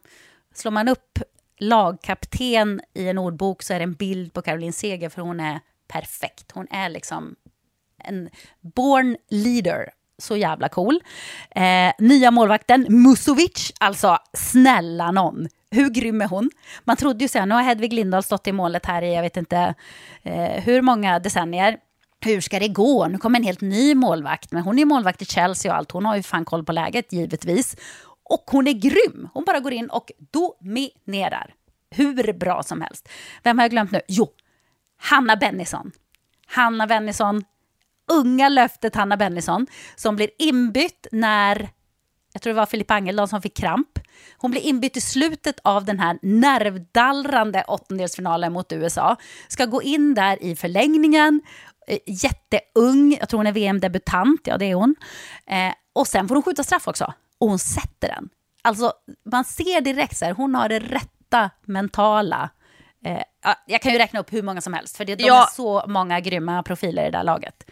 slår 0.54 0.72
man 0.72 0.88
upp 0.88 1.20
lagkapten 1.62 2.82
i 2.94 3.08
en 3.08 3.18
ordbok 3.18 3.64
så 3.64 3.74
är 3.74 3.80
det 3.80 3.84
en 3.84 3.94
bild 3.94 4.34
på 4.34 4.42
Caroline 4.42 4.74
Seger 4.74 5.10
för 5.10 5.22
hon 5.22 5.40
är 5.40 5.60
perfekt. 5.88 6.52
Hon 6.54 6.68
är 6.72 6.90
liksom 6.90 7.36
en 8.04 8.30
born 8.62 9.18
leader. 9.30 9.90
Så 10.18 10.38
jävla 10.38 10.70
cool. 10.70 11.00
Eh, 11.50 11.92
nya 11.98 12.32
målvakten 12.32 12.86
Musovic, 12.90 13.74
alltså 13.80 14.18
snälla 14.34 15.12
någon. 15.12 15.48
Hur 15.72 15.90
grym 15.90 16.22
är 16.22 16.28
hon? 16.28 16.50
Man 16.84 16.98
trodde 16.98 17.24
ju 17.24 17.28
sen, 17.28 17.50
nu 17.50 17.56
har 17.56 17.62
Hedvig 17.62 17.94
Lindahl 17.94 18.24
stått 18.24 18.48
i 18.48 18.52
målet 18.52 18.86
här 18.86 19.02
i 19.02 19.16
jag 19.16 19.22
vet 19.22 19.38
inte 19.38 19.76
eh, 20.24 20.64
hur 20.64 20.82
många 20.82 21.20
decennier. 21.20 21.78
Hur 22.26 22.42
ska 22.42 22.60
det 22.60 22.68
gå? 22.68 23.08
Nu 23.08 23.18
kommer 23.18 23.40
en 23.40 23.46
helt 23.46 23.62
ny 23.62 23.96
målvakt, 23.96 24.52
men 24.52 24.64
hon 24.64 24.80
är 24.80 24.86
målvakt 24.86 25.22
i 25.22 25.26
Chelsea 25.26 25.72
och 25.72 25.78
allt. 25.78 25.92
Hon 25.92 26.06
har 26.06 26.16
ju 26.16 26.24
fan 26.24 26.46
koll 26.46 26.64
på 26.64 26.72
läget 26.72 27.14
givetvis. 27.14 27.76
Och 28.32 28.44
hon 28.52 28.68
är 28.68 28.74
grym. 28.74 29.30
Hon 29.34 29.44
bara 29.44 29.60
går 29.60 29.74
in 29.74 29.90
och 29.90 30.12
dominerar. 30.32 31.54
Hur 31.90 32.34
bra 32.34 32.64
som 32.64 32.82
helst. 32.82 33.10
Vem 33.44 33.58
har 33.58 33.64
jag 33.64 33.72
glömt 33.72 33.92
nu? 33.92 34.02
Jo, 34.08 34.30
Hanna 34.98 35.36
Bennison. 35.36 35.92
Hanna 36.48 36.88
Bennison, 36.88 37.44
unga 38.12 38.50
löftet 38.50 38.96
Hanna 38.96 39.18
Bennison, 39.18 39.68
som 39.96 40.16
blir 40.16 40.30
inbytt 40.38 41.08
när, 41.12 41.70
jag 42.34 42.42
tror 42.42 42.54
det 42.54 42.60
var 42.60 42.66
Filippa 42.66 42.94
Angeldal 42.94 43.28
som 43.28 43.42
fick 43.42 43.58
kramp. 43.58 44.00
Hon 44.38 44.52
blir 44.52 44.62
inbytt 44.62 44.98
i 44.98 45.02
slutet 45.02 45.60
av 45.64 45.86
den 45.86 46.00
här 46.00 46.20
nervdallrande 46.22 47.64
åttondelsfinalen 47.68 48.54
mot 48.54 48.72
USA. 48.72 49.16
Ska 49.48 49.66
gå 49.66 49.82
in 49.82 50.14
där 50.14 50.44
i 50.44 50.56
förlängningen, 50.56 51.42
eh, 51.88 52.00
jätteung, 52.06 53.18
jag 53.20 53.30
tror 53.30 53.38
hon 53.38 53.48
är 53.48 53.52
VM-debutant, 53.52 54.42
ja 54.44 54.58
det 54.58 54.66
är 54.66 54.76
hon. 54.76 54.96
Eh, 55.46 55.74
och 55.94 56.08
sen 56.08 56.28
får 56.28 56.36
hon 56.36 56.44
skjuta 56.44 56.64
straff 56.64 56.88
också, 56.88 57.14
och 57.42 57.48
hon 57.50 57.60
sätter 57.60 58.08
den. 58.08 58.30
Alltså, 58.62 58.94
man 59.26 59.44
ser 59.46 59.82
direkt 59.82 60.18
så 60.18 60.26
här, 60.26 60.34
hon 60.34 60.56
har 60.56 60.70
det 60.70 60.80
rätta 60.80 61.50
mentala 61.66 62.50
Eh, 63.06 63.24
ja, 63.44 63.56
jag 63.66 63.82
kan 63.82 63.92
ju 63.92 63.98
räkna 63.98 64.20
upp 64.20 64.34
hur 64.34 64.44
många 64.44 64.62
som 64.62 64.74
helst, 64.74 64.98
för 64.98 65.06
det, 65.06 65.16
de 65.16 65.24
Ja. 65.24 65.44
är 65.44 65.52
så 65.56 65.84
många 65.88 66.20
grymma 66.20 66.64
profiler 66.64 67.08
i 67.08 67.12
det 67.12 67.18
här 67.18 67.24
laget. 67.24 67.64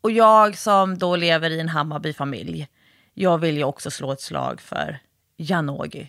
Och 0.00 0.10
jag 0.10 0.58
som 0.58 0.98
då 0.98 1.16
lever 1.16 1.50
i 1.50 1.60
en 1.60 1.68
Hammarby-familj, 1.68 2.68
jag 3.14 3.38
vill 3.38 3.56
ju 3.56 3.64
också 3.64 3.90
slå 3.90 4.12
ett 4.12 4.20
slag 4.20 4.60
för 4.60 4.98
Janogy. 5.36 6.06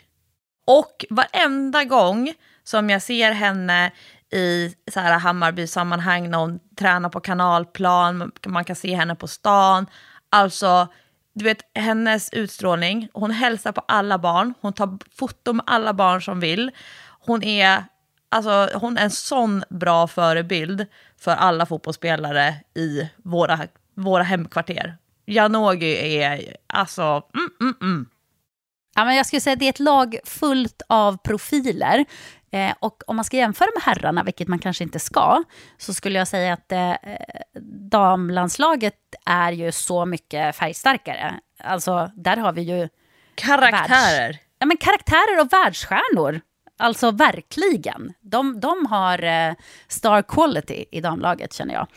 Och 0.67 1.05
varenda 1.09 1.83
gång 1.83 2.33
som 2.63 2.89
jag 2.89 3.01
ser 3.01 3.31
henne 3.31 3.91
i 4.33 4.75
så 4.91 4.99
här 4.99 5.19
Hammarby-sammanhang 5.19 6.29
när 6.29 6.37
hon 6.37 6.59
tränar 6.75 7.09
på 7.09 7.19
kanalplan, 7.19 8.31
man 8.47 8.65
kan 8.65 8.75
se 8.75 8.95
henne 8.95 9.15
på 9.15 9.27
stan. 9.27 9.85
Alltså, 10.29 10.87
du 11.33 11.45
vet 11.45 11.61
hennes 11.75 12.29
utstrålning, 12.33 13.09
hon 13.13 13.31
hälsar 13.31 13.71
på 13.71 13.81
alla 13.87 14.17
barn, 14.17 14.53
hon 14.61 14.73
tar 14.73 14.97
foton 15.15 15.55
med 15.55 15.63
alla 15.67 15.93
barn 15.93 16.21
som 16.21 16.39
vill. 16.39 16.71
Hon 17.19 17.43
är, 17.43 17.83
alltså, 18.29 18.69
hon 18.73 18.97
är 18.97 19.03
en 19.03 19.11
sån 19.11 19.63
bra 19.69 20.07
förebild 20.07 20.85
för 21.17 21.31
alla 21.31 21.65
fotbollsspelare 21.65 22.55
i 22.75 23.09
våra, 23.17 23.59
våra 23.95 24.23
hemkvarter. 24.23 24.97
Janogy 25.25 26.17
är 26.17 26.55
alltså, 26.67 27.23
mm, 27.33 27.49
mm, 27.61 27.75
mm. 27.81 28.05
Ja, 28.95 29.05
men 29.05 29.15
jag 29.15 29.25
skulle 29.25 29.41
säga 29.41 29.53
att 29.53 29.59
det 29.59 29.65
är 29.65 29.69
ett 29.69 29.79
lag 29.79 30.17
fullt 30.25 30.81
av 30.89 31.17
profiler. 31.17 32.05
Eh, 32.51 32.73
och 32.79 33.03
om 33.07 33.15
man 33.15 33.25
ska 33.25 33.37
jämföra 33.37 33.67
med 33.75 33.83
herrarna, 33.83 34.23
vilket 34.23 34.47
man 34.47 34.59
kanske 34.59 34.83
inte 34.83 34.99
ska, 34.99 35.43
så 35.77 35.93
skulle 35.93 36.19
jag 36.19 36.27
säga 36.27 36.53
att 36.53 36.71
eh, 36.71 36.93
damlandslaget 37.91 38.95
är 39.25 39.51
ju 39.51 39.71
så 39.71 40.05
mycket 40.05 40.55
färgstarkare. 40.55 41.33
Alltså, 41.63 42.11
där 42.15 42.37
har 42.37 42.53
vi 42.53 42.61
ju 42.61 42.89
Karaktärer. 43.35 44.37
ja, 44.59 44.65
men 44.65 44.77
karaktärer 44.77 45.41
och 45.41 45.53
världsstjärnor. 45.53 46.41
Alltså 46.81 47.11
verkligen. 47.11 48.13
De, 48.21 48.59
de 48.59 48.85
har 48.85 49.23
eh, 49.23 49.53
star 49.87 50.21
quality 50.21 50.85
i 50.91 51.01
damlaget 51.01 51.53
känner 51.53 51.73
jag. 51.73 51.87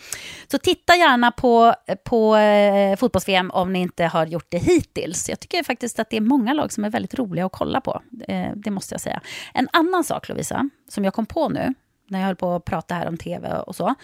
Så 0.51 0.59
titta 0.59 0.97
gärna 0.97 1.31
på, 1.31 1.75
på 2.05 2.37
eh, 2.37 2.97
fotbolls-VM 2.97 3.51
om 3.51 3.73
ni 3.73 3.81
inte 3.81 4.05
har 4.05 4.27
gjort 4.27 4.47
det 4.49 4.59
hittills. 4.59 5.29
Jag 5.29 5.41
tycker 5.41 5.63
faktiskt 5.63 5.99
att 5.99 6.11
det 6.11 6.17
är 6.17 6.21
många 6.21 6.53
lag 6.53 6.73
som 6.73 6.85
är 6.85 6.91
väldigt 6.91 7.15
roliga 7.15 7.47
att 7.47 7.53
kolla 7.53 7.81
på. 7.81 8.03
Eh, 8.29 8.51
det 8.57 8.71
måste 8.71 8.95
jag 8.95 9.01
säga. 9.01 9.21
En 9.55 9.69
annan 9.73 10.05
sak 10.05 10.29
Lovisa, 10.29 10.71
som 10.89 11.05
jag 11.05 11.15
kom 11.15 11.27
på 11.27 11.49
nu, 11.49 11.75
när 12.09 12.19
jag 12.19 12.27
höll 12.27 12.37
på 12.37 12.55
att 12.55 12.65
prata 12.65 12.95
här 12.95 13.09
om 13.09 13.17
tv 13.17 13.53
och 13.53 13.77
så, 13.77 13.95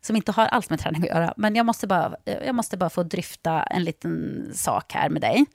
som 0.00 0.16
inte 0.16 0.32
har 0.32 0.46
alls 0.46 0.70
med 0.70 0.80
träning 0.80 1.02
att 1.02 1.08
göra, 1.08 1.34
men 1.36 1.54
jag 1.54 1.66
måste 1.66 1.86
bara, 1.86 2.14
eh, 2.24 2.46
jag 2.46 2.54
måste 2.54 2.76
bara 2.76 2.90
få 2.90 3.02
dryfta 3.02 3.62
en 3.62 3.84
liten 3.84 4.46
sak 4.54 4.92
här 4.92 5.08
med 5.08 5.22
dig. 5.22 5.46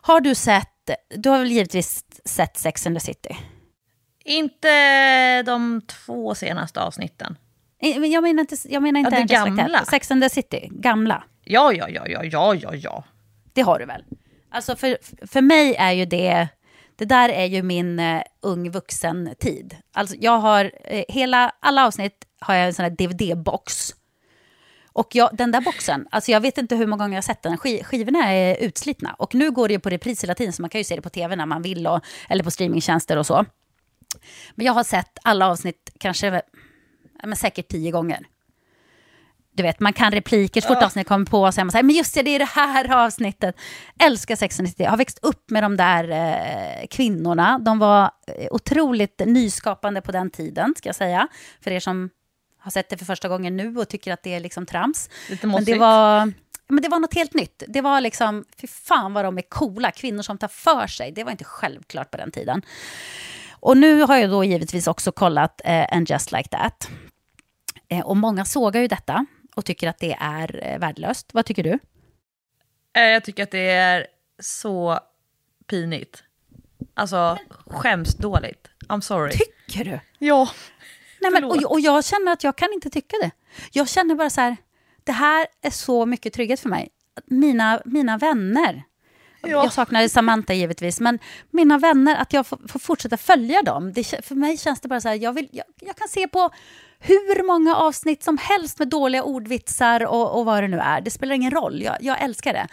Har 0.00 0.20
du 0.20 0.34
sett, 0.34 0.90
du 1.16 1.28
har 1.30 1.38
väl 1.38 1.50
givetvis 1.50 2.04
sett 2.24 2.56
Sex 2.56 2.86
and 2.86 2.96
the 2.96 3.00
City? 3.00 3.36
Inte 4.26 5.42
de 5.42 5.82
två 5.86 6.34
senaste 6.34 6.80
avsnitten. 6.80 7.38
Eh, 7.82 7.96
Jag 7.96 8.22
menar 8.22 8.40
inte, 8.40 8.56
jag 8.68 8.82
menar 8.82 9.00
inte 9.00 9.16
Ja, 9.16 9.44
det 9.44 9.50
gamla. 9.50 9.84
Sex 9.84 10.10
and 10.10 10.22
the 10.22 10.28
City, 10.30 10.68
gamla. 10.70 11.24
Ja, 11.44 11.72
ja, 11.72 11.88
ja, 11.88 12.06
ja, 12.08 12.24
ja, 12.24 12.54
ja, 12.54 12.74
ja. 12.74 13.04
Det 13.52 13.62
har 13.62 13.78
du 13.78 13.84
väl? 13.84 14.04
Alltså 14.50 14.76
för, 14.76 14.98
för 15.26 15.40
mig 15.40 15.74
är 15.74 15.92
ju 15.92 16.04
det, 16.04 16.48
det 16.96 17.04
där 17.04 17.28
är 17.28 17.44
ju 17.44 17.62
min 17.62 18.00
uh, 18.00 18.22
ung 18.42 18.70
vuxen 18.70 19.34
tid. 19.38 19.76
Alltså 19.94 20.16
jag 20.20 20.38
har, 20.38 20.72
eh, 20.84 21.04
hela, 21.08 21.52
alla 21.60 21.86
avsnitt 21.86 22.24
har 22.40 22.54
jag 22.54 22.66
en 22.66 22.74
sån 22.74 22.82
här 22.82 22.90
DVD-box. 22.90 23.92
Och 24.92 25.08
jag, 25.12 25.30
den 25.36 25.50
där 25.52 25.60
boxen, 25.60 26.06
alltså 26.10 26.30
jag 26.30 26.40
vet 26.40 26.58
inte 26.58 26.76
hur 26.76 26.86
många 26.86 27.04
gånger 27.04 27.12
jag 27.14 27.22
har 27.22 27.34
sett 27.34 27.42
den, 27.42 27.56
Sk- 27.56 27.82
skivorna 27.84 28.32
är 28.32 28.56
utslitna. 28.56 29.14
Och 29.18 29.34
nu 29.34 29.50
går 29.50 29.68
det 29.68 29.74
ju 29.74 29.80
på 29.80 29.90
repris 29.90 30.22
hela 30.24 30.34
tiden, 30.34 30.52
så 30.52 30.62
man 30.62 30.68
kan 30.70 30.78
ju 30.80 30.84
se 30.84 30.96
det 30.96 31.02
på 31.02 31.10
tv 31.10 31.36
när 31.36 31.46
man 31.46 31.62
vill, 31.62 31.86
och, 31.86 32.00
eller 32.28 32.44
på 32.44 32.50
streamingtjänster 32.50 33.16
och 33.16 33.26
så. 33.26 33.44
Men 34.54 34.66
jag 34.66 34.72
har 34.72 34.84
sett 34.84 35.18
alla 35.24 35.48
avsnitt 35.48 35.90
kanske, 36.00 36.26
ja, 36.26 37.26
men 37.26 37.36
säkert 37.36 37.68
tio 37.68 37.90
gånger. 37.90 38.26
du 39.52 39.62
vet, 39.62 39.80
man 39.80 39.92
kan 39.92 40.12
repliker 40.12 40.60
så 40.60 40.68
fort 40.68 40.82
avsnittet 40.82 41.08
kommer 41.08 41.26
på. 41.26 41.52
Så 41.52 41.60
är 41.60 41.64
man 41.64 41.72
så 41.72 41.78
här, 41.78 41.82
men 41.82 41.96
just 41.96 42.14
det, 42.14 42.22
det 42.22 42.30
är 42.30 42.38
det 42.38 42.44
här 42.44 43.04
avsnittet. 43.06 43.56
Älskar 43.98 44.36
Sex 44.36 44.60
and 44.60 44.68
the 44.68 44.70
City. 44.70 44.82
Jag 44.82 44.90
har 44.90 44.96
växt 44.96 45.18
upp 45.22 45.50
med 45.50 45.62
de 45.62 45.76
där 45.76 46.10
eh, 46.10 46.86
kvinnorna. 46.86 47.58
De 47.58 47.78
var 47.78 48.10
eh, 48.26 48.48
otroligt 48.50 49.22
nyskapande 49.26 50.00
på 50.00 50.12
den 50.12 50.30
tiden, 50.30 50.74
ska 50.76 50.88
jag 50.88 50.96
säga. 50.96 51.28
För 51.60 51.70
er 51.70 51.80
som 51.80 52.10
har 52.58 52.70
sett 52.70 52.88
det 52.88 52.96
för 52.96 53.04
första 53.04 53.28
gången 53.28 53.56
nu 53.56 53.76
och 53.76 53.88
tycker 53.88 54.12
att 54.12 54.22
det 54.22 54.34
är 54.34 54.40
liksom 54.40 54.66
trams. 54.66 55.10
Lite 55.30 55.46
men 55.46 55.54
det 55.54 55.60
mossigt. 55.60 55.80
var, 55.80 56.32
men 56.68 56.82
det 56.82 56.88
var 56.88 56.98
något 56.98 57.14
helt 57.14 57.34
nytt. 57.34 57.62
Det 57.68 57.80
var 57.80 58.00
liksom, 58.00 58.44
fy 58.60 58.66
fan 58.66 59.12
vad 59.12 59.24
de 59.24 59.38
är 59.38 59.42
coola. 59.42 59.90
Kvinnor 59.90 60.22
som 60.22 60.38
tar 60.38 60.48
för 60.48 60.86
sig. 60.86 61.12
Det 61.12 61.24
var 61.24 61.30
inte 61.30 61.44
självklart 61.44 62.10
på 62.10 62.16
den 62.16 62.30
tiden. 62.30 62.62
Och 63.66 63.76
nu 63.76 64.00
har 64.02 64.16
jag 64.16 64.30
då 64.30 64.44
givetvis 64.44 64.86
också 64.86 65.12
kollat 65.12 65.60
eh, 65.64 65.86
And 65.96 66.10
just 66.10 66.32
like 66.32 66.48
that. 66.48 66.90
Eh, 67.88 68.06
och 68.06 68.16
många 68.16 68.44
sågar 68.44 68.80
ju 68.80 68.88
detta 68.88 69.26
och 69.56 69.64
tycker 69.64 69.88
att 69.88 69.98
det 69.98 70.16
är 70.20 70.60
eh, 70.64 70.78
värdelöst. 70.78 71.34
Vad 71.34 71.46
tycker 71.46 71.62
du? 71.62 71.78
Eh, 72.96 73.02
Jag 73.02 73.24
tycker 73.24 73.42
att 73.42 73.50
det 73.50 73.70
är 73.70 74.06
så 74.40 75.00
pinigt. 75.66 76.22
Alltså, 76.94 77.38
skämsdåligt. 77.66 78.68
I'm 78.88 79.00
sorry. 79.00 79.32
Tycker 79.68 79.84
du? 79.84 80.00
Ja. 80.18 80.48
Nej, 81.20 81.30
men, 81.30 81.44
och, 81.44 81.70
och 81.72 81.80
jag 81.80 82.04
känner 82.04 82.32
att 82.32 82.44
jag 82.44 82.56
kan 82.56 82.72
inte 82.72 82.90
tycka 82.90 83.16
det. 83.22 83.30
Jag 83.72 83.88
känner 83.88 84.14
bara 84.14 84.30
så 84.30 84.40
här, 84.40 84.56
det 85.04 85.12
här 85.12 85.46
är 85.62 85.70
så 85.70 86.06
mycket 86.06 86.32
trygghet 86.32 86.60
för 86.60 86.68
mig. 86.68 86.88
Mina, 87.26 87.82
mina 87.84 88.18
vänner, 88.18 88.82
Ja. 89.42 89.48
jag 89.48 89.72
saknar 89.72 90.08
Samantha 90.08 90.54
givetvis, 90.54 91.00
men 91.00 91.18
mina 91.50 91.78
vänner, 91.78 92.16
att 92.16 92.32
jag 92.32 92.46
får, 92.46 92.58
får 92.68 92.78
fortsätta 92.78 93.16
följa 93.16 93.62
dem. 93.62 93.92
Det, 93.92 94.24
för 94.26 94.34
mig 94.34 94.58
känns 94.58 94.80
det 94.80 94.88
bara 94.88 95.00
så 95.00 95.08
här, 95.08 95.16
jag, 95.16 95.32
vill, 95.32 95.48
jag, 95.52 95.64
jag 95.80 95.96
kan 95.96 96.08
se 96.08 96.28
på 96.28 96.50
hur 96.98 97.46
många 97.46 97.76
avsnitt 97.76 98.22
som 98.22 98.38
helst 98.38 98.78
med 98.78 98.88
dåliga 98.88 99.22
ordvitsar 99.22 100.06
och, 100.06 100.38
och 100.38 100.44
vad 100.44 100.62
det 100.62 100.68
nu 100.68 100.78
är. 100.78 101.00
Det 101.00 101.10
spelar 101.10 101.34
ingen 101.34 101.50
roll, 101.50 101.82
jag, 101.82 101.96
jag 102.00 102.22
älskar 102.22 102.52
det. 102.52 102.66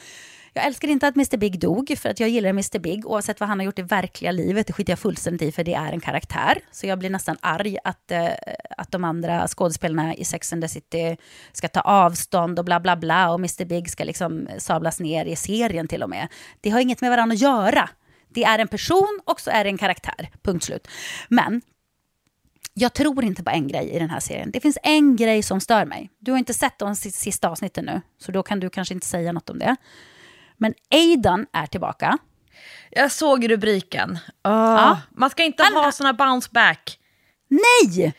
Jag 0.55 0.65
älskar 0.65 0.87
inte 0.87 1.07
att 1.07 1.15
Mr 1.15 1.37
Big 1.37 1.59
dog, 1.59 1.95
för 1.97 2.09
att 2.09 2.19
jag 2.19 2.29
gillar 2.29 2.49
Mr 2.49 2.79
Big. 2.79 3.05
Oavsett 3.05 3.39
vad 3.39 3.49
han 3.49 3.59
har 3.59 3.65
gjort 3.65 3.79
i 3.79 3.81
verkliga 3.81 4.31
livet, 4.31 4.67
det 4.67 4.73
skiter 4.73 4.91
jag 4.91 4.99
fullständigt 4.99 5.41
i, 5.41 5.51
för 5.51 5.63
det 5.63 5.73
är 5.73 5.91
en 5.91 5.99
karaktär. 5.99 6.59
Så 6.71 6.87
jag 6.87 6.99
blir 6.99 7.09
nästan 7.09 7.37
arg 7.41 7.77
att, 7.83 8.11
eh, 8.11 8.29
att 8.77 8.91
de 8.91 9.03
andra 9.03 9.47
skådespelarna 9.47 10.15
i 10.15 10.25
Sex 10.25 10.53
and 10.53 10.61
the 10.61 10.67
City 10.67 11.17
ska 11.51 11.67
ta 11.67 11.81
avstånd 11.81 12.59
och 12.59 12.65
bla 12.65 12.79
bla 12.79 12.95
bla. 12.95 13.29
Och 13.29 13.39
Mr 13.39 13.65
Big 13.65 13.89
ska 13.89 14.03
liksom 14.03 14.47
sablas 14.57 14.99
ner 14.99 15.25
i 15.25 15.35
serien 15.35 15.87
till 15.87 16.03
och 16.03 16.09
med. 16.09 16.27
Det 16.61 16.69
har 16.69 16.79
inget 16.79 17.01
med 17.01 17.09
varandra 17.09 17.33
att 17.33 17.41
göra. 17.41 17.89
Det 18.29 18.43
är 18.43 18.59
en 18.59 18.67
person 18.67 19.19
och 19.25 19.39
så 19.39 19.51
är 19.51 19.63
det 19.63 19.69
en 19.69 19.77
karaktär. 19.77 20.29
Punkt 20.43 20.63
slut. 20.63 20.87
Men 21.27 21.61
jag 22.73 22.93
tror 22.93 23.23
inte 23.23 23.43
på 23.43 23.49
en 23.49 23.67
grej 23.67 23.89
i 23.89 23.99
den 23.99 24.09
här 24.09 24.19
serien. 24.19 24.51
Det 24.51 24.59
finns 24.59 24.77
en 24.83 25.15
grej 25.15 25.43
som 25.43 25.59
stör 25.59 25.85
mig. 25.85 26.09
Du 26.19 26.31
har 26.31 26.39
inte 26.39 26.53
sett 26.53 26.79
de 26.79 26.95
sista 26.95 27.49
avsnitten 27.49 27.85
nu, 27.85 28.01
så 28.17 28.31
då 28.31 28.43
kan 28.43 28.59
du 28.59 28.69
kanske 28.69 28.93
inte 28.93 29.07
säga 29.07 29.31
något 29.31 29.49
om 29.49 29.59
det. 29.59 29.75
Men 30.63 30.73
Aidan 30.91 31.45
är 31.53 31.65
tillbaka. 31.65 32.17
Jag 32.91 33.11
såg 33.11 33.51
rubriken. 33.51 34.19
Åh, 34.43 34.51
Ja. 34.53 34.99
Man 35.11 35.29
ska 35.29 35.43
inte 35.43 35.63
Han- 35.63 35.83
ha 35.83 35.91
såna 35.91 36.13
bounce 36.13 36.49
back. 36.51 36.99
Nej! 37.49 38.13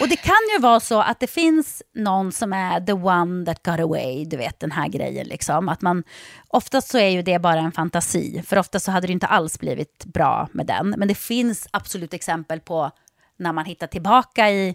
Och 0.00 0.08
det 0.08 0.16
kan 0.16 0.36
ju 0.56 0.62
vara 0.62 0.80
så 0.80 1.00
att 1.00 1.20
det 1.20 1.26
finns 1.26 1.82
någon 1.94 2.32
som 2.32 2.52
är 2.52 2.80
the 2.80 2.92
one 2.92 3.46
that 3.46 3.62
got 3.62 3.80
away, 3.80 4.24
du 4.24 4.36
vet 4.36 4.60
den 4.60 4.70
här 4.72 4.88
grejen 4.88 5.26
liksom. 5.26 5.68
Att 5.68 5.80
man, 5.82 6.04
oftast 6.48 6.88
så 6.88 6.98
är 6.98 7.08
ju 7.08 7.22
det 7.22 7.38
bara 7.38 7.58
en 7.60 7.72
fantasi, 7.72 8.42
för 8.46 8.58
oftast 8.58 8.84
så 8.84 8.90
hade 8.90 9.06
det 9.06 9.12
inte 9.12 9.26
alls 9.26 9.58
blivit 9.58 10.04
bra 10.04 10.48
med 10.52 10.66
den. 10.66 10.94
Men 10.96 11.08
det 11.08 11.14
finns 11.14 11.68
absolut 11.70 12.14
exempel 12.14 12.60
på 12.60 12.90
när 13.38 13.52
man 13.52 13.64
hittar 13.64 13.86
tillbaka 13.86 14.50
i 14.50 14.74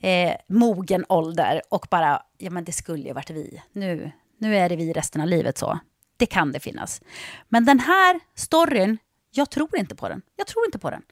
eh, 0.00 0.32
mogen 0.48 1.04
ålder 1.08 1.62
och 1.70 1.86
bara, 1.90 2.22
ja 2.38 2.50
men 2.50 2.64
det 2.64 2.72
skulle 2.72 3.02
ju 3.08 3.12
varit 3.12 3.30
vi. 3.30 3.62
Nu, 3.72 4.10
nu 4.38 4.56
är 4.56 4.68
det 4.68 4.76
vi 4.76 4.92
resten 4.92 5.20
av 5.20 5.26
livet 5.28 5.58
så. 5.58 5.78
Det 6.16 6.26
kan 6.26 6.52
det 6.52 6.60
finnas. 6.60 7.00
Men 7.48 7.64
den 7.64 7.80
här 7.80 8.20
storyn, 8.34 8.98
jag 9.30 9.50
tror 9.50 9.78
inte 9.78 9.94
på 9.94 10.08
den. 10.08 10.22
Jag 10.36 10.46
tror 10.46 10.66
inte 10.66 10.78
på 10.78 10.90
den. 10.90 11.02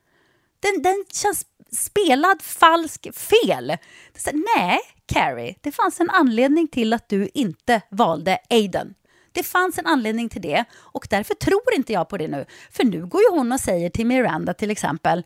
Den, 0.60 0.82
den 0.82 1.04
känns 1.12 1.46
spelad 1.72 2.42
falsk 2.42 3.14
fel. 3.14 3.76
Så, 4.16 4.30
nej, 4.56 4.78
Carrie, 5.06 5.54
det 5.60 5.72
fanns 5.72 6.00
en 6.00 6.10
anledning 6.10 6.68
till 6.68 6.92
att 6.92 7.08
du 7.08 7.28
inte 7.34 7.80
valde 7.90 8.38
Aiden. 8.50 8.94
Det 9.32 9.42
fanns 9.42 9.78
en 9.78 9.86
anledning 9.86 10.28
till 10.28 10.42
det 10.42 10.64
och 10.74 11.06
därför 11.10 11.34
tror 11.34 11.74
inte 11.74 11.92
jag 11.92 12.08
på 12.08 12.18
det 12.18 12.28
nu. 12.28 12.44
För 12.70 12.84
nu 12.84 13.06
går 13.06 13.20
ju 13.20 13.30
hon 13.30 13.52
och 13.52 13.60
säger 13.60 13.90
till 13.90 14.06
Miranda 14.06 14.54
till 14.54 14.70
exempel 14.70 15.22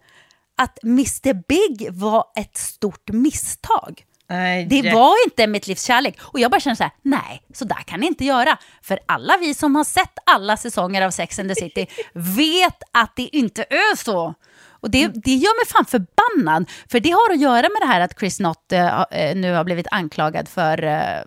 att 0.56 0.84
Mr 0.84 1.34
Big 1.48 1.92
var 1.92 2.24
ett 2.36 2.56
stort 2.56 3.10
misstag. 3.10 4.04
Nej, 4.30 4.64
Det 4.64 4.92
var 4.94 5.24
inte 5.24 5.46
mitt 5.46 5.66
livs 5.66 5.84
kärlek. 5.84 6.18
Och 6.20 6.40
jag 6.40 6.50
bara 6.50 6.60
känner 6.60 6.74
så 6.74 6.82
här, 6.82 6.92
nej, 7.02 7.42
så 7.54 7.64
där 7.64 7.82
kan 7.86 8.00
ni 8.00 8.06
inte 8.06 8.24
göra. 8.24 8.58
För 8.82 8.98
alla 9.06 9.36
vi 9.36 9.54
som 9.54 9.76
har 9.76 9.84
sett 9.84 10.18
alla 10.26 10.56
säsonger 10.56 11.02
av 11.02 11.10
Sex 11.10 11.38
and 11.38 11.48
the 11.48 11.54
City 11.54 11.86
vet 12.12 12.82
att 12.92 13.16
det 13.16 13.36
inte 13.36 13.62
är 13.62 13.96
så. 13.96 14.34
Och 14.80 14.90
det, 14.90 15.06
det 15.08 15.34
gör 15.34 15.58
mig 15.58 15.66
fan 15.66 15.84
förbannad. 15.84 16.70
För 16.90 17.00
det 17.00 17.10
har 17.10 17.30
att 17.32 17.40
göra 17.40 17.62
med 17.68 17.80
det 17.80 17.86
här 17.86 18.00
att 18.00 18.18
Chris 18.18 18.36
Knott 18.36 18.72
eh, 18.72 19.02
eh, 19.10 19.36
nu 19.36 19.52
har 19.52 19.64
blivit 19.64 19.86
anklagad 19.90 20.48
för 20.48 20.82
eh, 20.84 21.22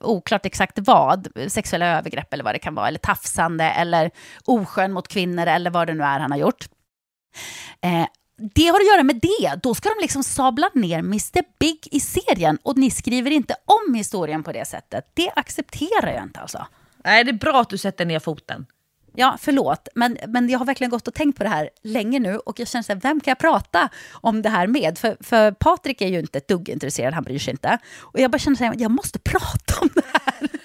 oklart 0.00 0.46
exakt 0.46 0.78
vad, 0.78 1.28
sexuella 1.48 1.98
övergrepp 1.98 2.34
eller 2.34 2.44
vad 2.44 2.54
det 2.54 2.58
kan 2.58 2.74
vara, 2.74 2.88
eller 2.88 2.98
tafsande 2.98 3.64
eller 3.64 4.10
oskön 4.44 4.92
mot 4.92 5.08
kvinnor 5.08 5.46
eller 5.46 5.70
vad 5.70 5.86
det 5.86 5.94
nu 5.94 6.04
är 6.04 6.18
han 6.20 6.30
har 6.30 6.38
gjort. 6.38 6.68
Eh, 7.82 8.06
det 8.40 8.66
har 8.66 8.80
att 8.80 8.86
göra 8.86 9.02
med 9.02 9.16
det. 9.16 9.62
Då 9.62 9.74
ska 9.74 9.88
de 9.88 10.02
liksom 10.02 10.24
sabla 10.24 10.70
ner 10.74 10.98
Mr 10.98 11.42
Big 11.58 11.88
i 11.90 12.00
serien 12.00 12.58
och 12.62 12.76
ni 12.78 12.90
skriver 12.90 13.30
inte 13.30 13.54
om 13.64 13.94
historien 13.94 14.42
på 14.42 14.52
det 14.52 14.64
sättet. 14.64 15.10
Det 15.14 15.30
accepterar 15.36 16.12
jag 16.14 16.22
inte 16.22 16.40
alltså. 16.40 16.66
Nej, 17.04 17.24
det 17.24 17.30
är 17.30 17.38
bra 17.38 17.60
att 17.60 17.70
du 17.70 17.78
sätter 17.78 18.04
ner 18.06 18.18
foten. 18.18 18.66
Ja, 19.14 19.36
förlåt, 19.40 19.88
men, 19.94 20.18
men 20.28 20.48
jag 20.48 20.58
har 20.58 20.66
verkligen 20.66 20.90
gått 20.90 21.08
och 21.08 21.14
tänkt 21.14 21.38
på 21.38 21.44
det 21.44 21.48
här 21.48 21.70
länge 21.82 22.18
nu 22.18 22.36
och 22.36 22.60
jag 22.60 22.68
känner 22.68 22.82
så 22.82 22.92
här, 22.92 23.00
vem 23.00 23.20
kan 23.20 23.30
jag 23.30 23.38
prata 23.38 23.88
om 24.12 24.42
det 24.42 24.48
här 24.48 24.66
med? 24.66 24.98
För, 24.98 25.16
för 25.20 25.52
Patrik 25.52 26.00
är 26.00 26.08
ju 26.08 26.18
inte 26.18 26.38
ett 26.38 26.48
dugg 26.48 26.68
intresserad, 26.68 27.14
han 27.14 27.24
bryr 27.24 27.38
sig 27.38 27.50
inte. 27.50 27.78
Och 28.00 28.20
jag 28.20 28.30
bara 28.30 28.38
känner 28.38 28.56
så 28.56 28.64
här, 28.64 28.74
jag 28.78 28.90
måste 28.90 29.18
prata 29.18 29.80
om 29.80 29.88
det 29.94 30.04
här. 30.12 30.48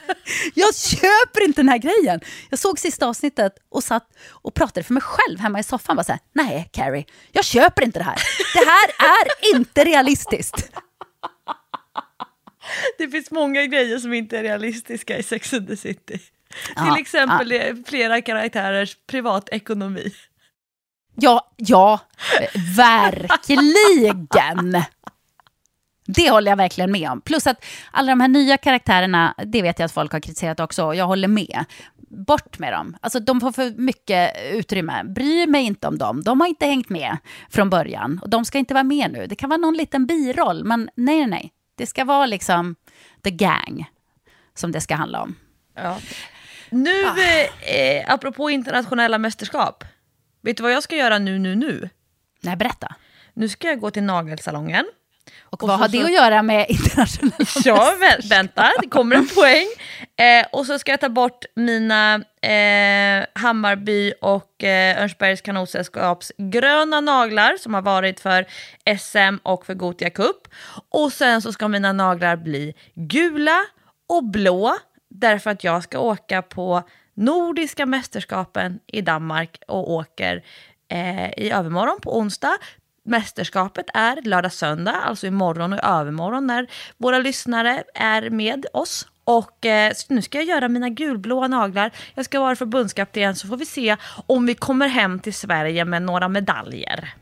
Jag 0.54 0.76
köper 0.76 1.46
inte 1.46 1.62
den 1.62 1.70
här 1.70 1.78
grejen. 1.78 2.20
Jag 2.50 2.60
såg 2.60 2.80
sista 2.80 3.08
avsnittet 3.08 3.54
och 3.70 3.84
satt 3.84 4.08
och 4.30 4.54
pratade 4.54 4.84
för 4.84 4.94
mig 4.94 5.04
själv 5.04 5.40
hemma 5.40 5.60
i 5.60 5.64
soffan. 5.64 5.96
Bara 5.96 6.04
så 6.04 6.12
här, 6.12 6.22
nej 6.34 6.70
Carrie, 6.72 7.06
jag 7.32 7.46
köper 7.46 7.84
inte 7.84 8.00
det 8.00 8.04
här. 8.04 8.16
Det 8.54 8.66
här 8.66 9.10
är 9.10 9.56
inte 9.56 9.84
realistiskt. 9.84 10.70
Det 12.98 13.08
finns 13.08 13.32
många 13.32 13.66
grejer 13.66 13.98
som 13.98 14.14
inte 14.14 14.38
är 14.38 14.44
realistiska 14.44 15.18
i 15.18 15.24
Sex 15.24 15.54
and 15.54 15.68
the 15.68 15.78
City. 15.78 16.20
Ja, 16.76 16.86
Till 16.86 17.02
exempel 17.02 17.52
eh, 17.52 17.76
flera 17.86 18.22
karaktärers 18.22 18.98
privatekonomi. 19.08 20.12
Ja, 21.16 21.52
ja, 21.56 22.00
verkligen. 22.78 24.84
Det 26.08 26.30
håller 26.30 26.52
jag 26.52 26.58
verkligen 26.58 26.92
med 26.92 27.12
om. 27.12 27.22
Plus 27.22 27.48
att 27.48 27.66
alla 27.92 28.12
de 28.12 28.22
här 28.22 28.28
nya 28.28 28.58
karaktärerna, 28.58 29.36
det 29.46 29.62
vet 29.62 29.80
jag 29.80 29.86
att 29.86 29.92
folk 29.92 30.12
har 30.12 30.20
kritiserat 30.20 30.60
också, 30.60 30.94
jag 30.94 31.06
håller 31.06 31.28
med. 31.28 31.66
Bort 32.08 32.60
med 32.60 32.74
dem. 32.74 32.98
Alltså 33.02 33.20
de 33.20 33.42
får 33.42 33.52
för 33.52 33.72
mycket 33.78 34.32
utrymme. 34.52 35.04
Bry 35.04 35.48
mig 35.48 35.64
inte 35.64 35.88
om 35.88 35.98
dem. 35.98 36.24
De 36.24 36.42
har 36.42 36.48
inte 36.48 36.66
hängt 36.66 36.90
med 36.90 37.18
från 37.50 37.70
början. 37.70 38.20
Och 38.22 38.30
de 38.30 38.46
ska 38.46 38.58
inte 38.58 38.74
vara 38.74 38.84
med 38.84 39.12
nu. 39.12 39.28
Det 39.28 39.36
kan 39.36 39.50
vara 39.50 39.58
någon 39.58 39.78
liten 39.78 40.06
biroll, 40.06 40.64
men 40.64 40.90
nej, 40.96 41.28
nej. 41.28 41.52
Det 41.78 41.86
ska 41.86 42.06
vara 42.06 42.26
liksom 42.26 42.76
the 43.24 43.32
gang 43.32 43.90
som 44.54 44.72
det 44.72 44.82
ska 44.82 44.96
handla 44.96 45.22
om. 45.22 45.36
Ja. 45.76 45.98
Nu, 46.76 47.04
eh, 47.04 47.76
eh, 47.76 48.06
apropå 48.14 48.50
internationella 48.50 49.18
mästerskap. 49.18 49.84
Vet 50.42 50.58
du 50.58 50.64
vad 50.64 50.72
jag 50.72 50.84
ska 50.84 50.96
göra 50.96 51.18
nu, 51.20 51.40
nu, 51.40 51.56
nu? 51.56 51.90
Nej, 52.42 52.56
berätta. 52.56 52.96
Nu 53.34 53.50
ska 53.50 53.68
jag 53.68 53.80
gå 53.80 53.92
till 53.92 54.04
nagelsalongen. 54.04 54.86
Och, 55.44 55.64
Och 55.64 55.70
vad 55.70 55.80
har 55.80 55.88
det 55.88 55.98
så- 56.00 56.06
att 56.06 56.14
göra 56.14 56.42
med 56.44 56.66
internationella 56.70 57.36
Ja, 57.66 57.94
vä- 58.02 58.30
vänta, 58.30 58.72
det 58.82 58.88
kommer 58.90 59.16
en 59.16 59.28
poäng. 59.28 59.66
Eh, 60.18 60.46
och 60.52 60.66
så 60.66 60.80
ska 60.80 60.92
jag 60.92 61.00
ta 61.02 61.10
bort 61.10 61.46
mina 61.56 62.16
eh, 62.42 63.26
Hammarby 63.34 64.14
och 64.22 64.64
eh, 64.64 65.02
Örnsbergs 65.04 65.42
kanotsällskaps 65.42 66.32
gröna 66.38 67.02
naglar 67.02 67.58
som 67.58 67.74
har 67.74 67.82
varit 67.82 68.20
för 68.20 68.46
SM 69.00 69.38
och 69.44 69.66
för 69.66 69.74
Gotia 69.74 70.10
Cup. 70.10 70.48
Och 70.90 71.14
sen 71.14 71.42
så 71.42 71.54
ska 71.54 71.68
mina 71.68 71.94
naglar 71.94 72.36
bli 72.36 72.74
gula 72.96 73.60
och 74.10 74.24
blå 74.24 74.78
därför 75.20 75.50
att 75.50 75.64
jag 75.64 75.84
ska 75.84 76.00
åka 76.00 76.42
på 76.42 76.84
Nordiska 77.14 77.86
mästerskapen 77.86 78.80
i 78.88 79.02
Danmark 79.02 79.60
och 79.68 79.92
åker 79.92 80.44
eh, 80.88 81.30
i 81.30 81.52
övermorgon 81.52 82.00
på 82.02 82.18
onsdag. 82.18 82.58
Mästerskapet 83.06 83.86
är 83.94 84.22
lördag-söndag, 84.22 84.96
alltså 84.96 85.28
imorgon 85.28 85.74
och 85.74 85.84
övermorgon 85.84 86.48
när 86.48 86.68
våra 86.98 87.18
lyssnare 87.18 87.84
är 87.94 88.30
med 88.30 88.66
oss. 88.74 89.08
Och 89.24 89.66
eh, 89.66 89.94
nu 90.10 90.22
ska 90.22 90.38
jag 90.38 90.48
göra 90.48 90.68
mina 90.68 90.90
gulblåa 90.90 91.48
naglar. 91.48 91.92
Jag 92.16 92.26
ska 92.26 92.40
vara 92.40 92.56
förbundskapten 92.56 93.36
så 93.36 93.48
får 93.48 93.58
vi 93.58 93.66
se 93.66 93.98
om 94.28 94.46
vi 94.46 94.56
kommer 94.56 94.88
hem 94.88 95.20
till 95.20 95.34
Sverige 95.34 95.86
med 95.86 96.02
några 96.02 96.28
medaljer. 96.28 97.14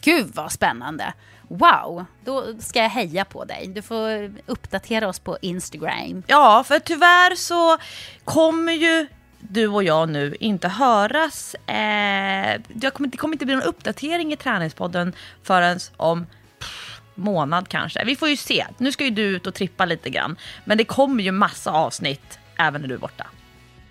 Gud 0.00 0.26
vad 0.34 0.52
spännande. 0.52 1.14
Wow, 1.48 2.04
då 2.24 2.60
ska 2.60 2.82
jag 2.82 2.90
heja 2.90 3.24
på 3.24 3.44
dig. 3.44 3.66
Du 3.66 3.82
får 3.82 4.34
uppdatera 4.46 5.08
oss 5.08 5.18
på 5.18 5.38
Instagram. 5.40 6.22
Ja, 6.26 6.64
för 6.66 6.78
tyvärr 6.78 7.34
så 7.34 7.78
kommer 8.24 8.72
ju 8.72 9.06
du 9.38 9.68
och 9.68 9.84
jag 9.84 10.08
nu 10.08 10.36
inte 10.40 10.68
höras. 10.68 11.54
Eh, 11.54 12.60
det, 12.68 12.90
kommer, 12.90 13.32
inte 13.32 13.46
bli 13.46 13.54
någon 13.54 13.64
uppdatering 13.64 14.32
i 14.32 14.36
träningspodden 14.36 15.12
förrän 15.42 15.78
om 15.96 16.26
pff, 16.58 17.00
månad 17.14 17.68
kanske. 17.68 18.04
Vi 18.04 18.16
får 18.16 18.28
ju 18.28 18.36
se. 18.36 18.66
Nu 18.78 18.92
ska 18.92 19.04
ju 19.04 19.10
du 19.10 19.22
ut 19.22 19.46
och 19.46 19.54
trippa 19.54 19.84
lite 19.84 20.10
grann. 20.10 20.36
Men 20.64 20.78
det 20.78 20.84
kommer 20.84 21.24
ju 21.24 21.32
massa 21.32 21.70
avsnitt 21.70 22.38
även 22.58 22.80
när 22.80 22.88
du 22.88 22.94
är 22.94 22.98
borta. 22.98 23.26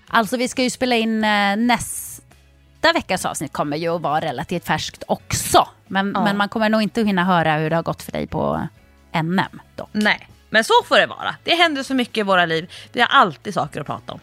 Alltså 0.07 0.37
vi 0.37 0.47
ska 0.47 0.63
ju 0.63 0.69
spela 0.69 0.95
in 0.95 1.23
eh, 1.23 1.55
nästa 1.55 2.14
veckas 2.93 3.25
avsnitt 3.25 3.53
kommer 3.53 3.77
ju 3.77 3.95
att 3.95 4.01
vara 4.01 4.21
relativt 4.21 4.65
färskt 4.65 5.03
också. 5.07 5.67
Men, 5.87 6.11
Ja. 6.15 6.23
men 6.23 6.37
man 6.37 6.49
kommer 6.49 6.69
nog 6.69 6.81
inte 6.81 7.03
hinna 7.03 7.23
höra 7.23 7.57
hur 7.57 7.69
det 7.69 7.75
har 7.75 7.83
gått 7.83 8.03
för 8.03 8.11
dig 8.11 8.27
på 8.27 8.67
NM 9.23 9.41
dock. 9.75 9.89
Nej, 9.91 10.27
men 10.49 10.63
så 10.63 10.73
får 10.85 10.97
det 10.97 11.05
vara. 11.07 11.35
Det 11.43 11.55
händer 11.55 11.83
så 11.83 11.93
mycket 11.93 12.17
i 12.17 12.21
våra 12.23 12.45
liv. 12.45 12.71
Vi 12.93 13.01
har 13.01 13.07
alltid 13.07 13.53
saker 13.53 13.81
att 13.81 13.87
prata 13.87 14.13
om. 14.13 14.19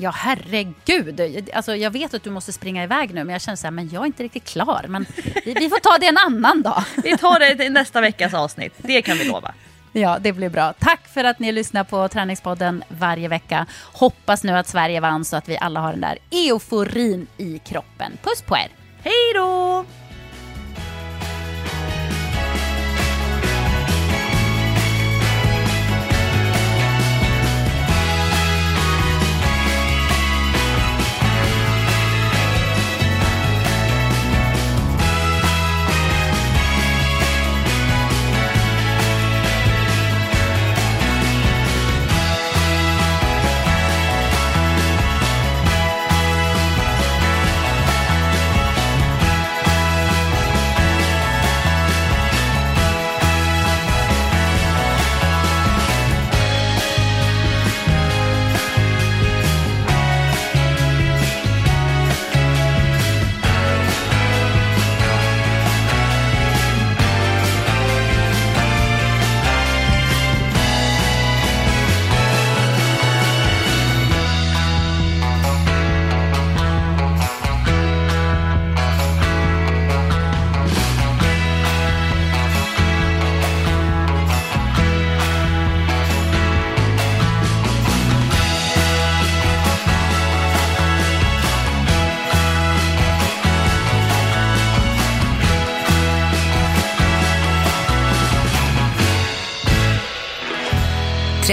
Ja 0.00 0.10
herregud. 0.10 1.48
Alltså, 1.54 1.76
jag 1.76 1.90
vet 1.90 2.14
att 2.14 2.22
du 2.22 2.30
måste 2.30 2.52
springa 2.52 2.82
iväg 2.84 3.14
nu 3.14 3.24
men 3.24 3.32
jag 3.32 3.42
känner 3.42 3.56
så 3.56 3.66
här, 3.66 3.70
men 3.72 3.88
jag 3.88 4.02
är 4.02 4.06
inte 4.06 4.22
riktigt 4.22 4.44
klar. 4.44 4.84
Men 4.88 5.06
vi, 5.44 5.54
vi 5.54 5.68
får 5.68 5.78
ta 5.80 5.98
det 5.98 6.06
en 6.06 6.16
annan 6.18 6.62
dag. 6.62 6.84
Vi 7.04 7.18
tar 7.18 7.38
det 7.38 7.64
i 7.64 7.68
nästa 7.70 8.00
veckas 8.00 8.34
avsnitt. 8.34 8.74
Det 8.76 9.02
kan 9.02 9.18
vi 9.18 9.24
lova. 9.24 9.54
Ja, 9.98 10.18
det 10.20 10.32
blir 10.32 10.48
bra. 10.48 10.72
Tack 10.78 11.08
för 11.08 11.24
att 11.24 11.38
ni 11.38 11.52
lyssnar 11.52 11.84
på 11.84 12.08
Träningspodden 12.08 12.84
varje 12.88 13.28
vecka. 13.28 13.66
Hoppas 13.92 14.44
nu 14.44 14.52
att 14.52 14.66
Sverige 14.66 15.00
vann 15.00 15.24
så 15.24 15.36
att 15.36 15.48
vi 15.48 15.58
alla 15.60 15.80
har 15.80 15.90
den 15.90 16.00
där 16.00 16.18
euforin 16.30 17.26
i 17.36 17.58
kroppen. 17.58 18.12
Puss 18.22 18.42
på 18.42 18.56
er! 18.56 18.68
Hej 19.02 19.32
då! 19.34 19.84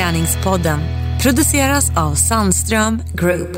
Träningspodden 0.05 0.79
produceras 1.21 1.91
av 1.97 2.15
Sandström 2.15 3.01
Group. 3.13 3.57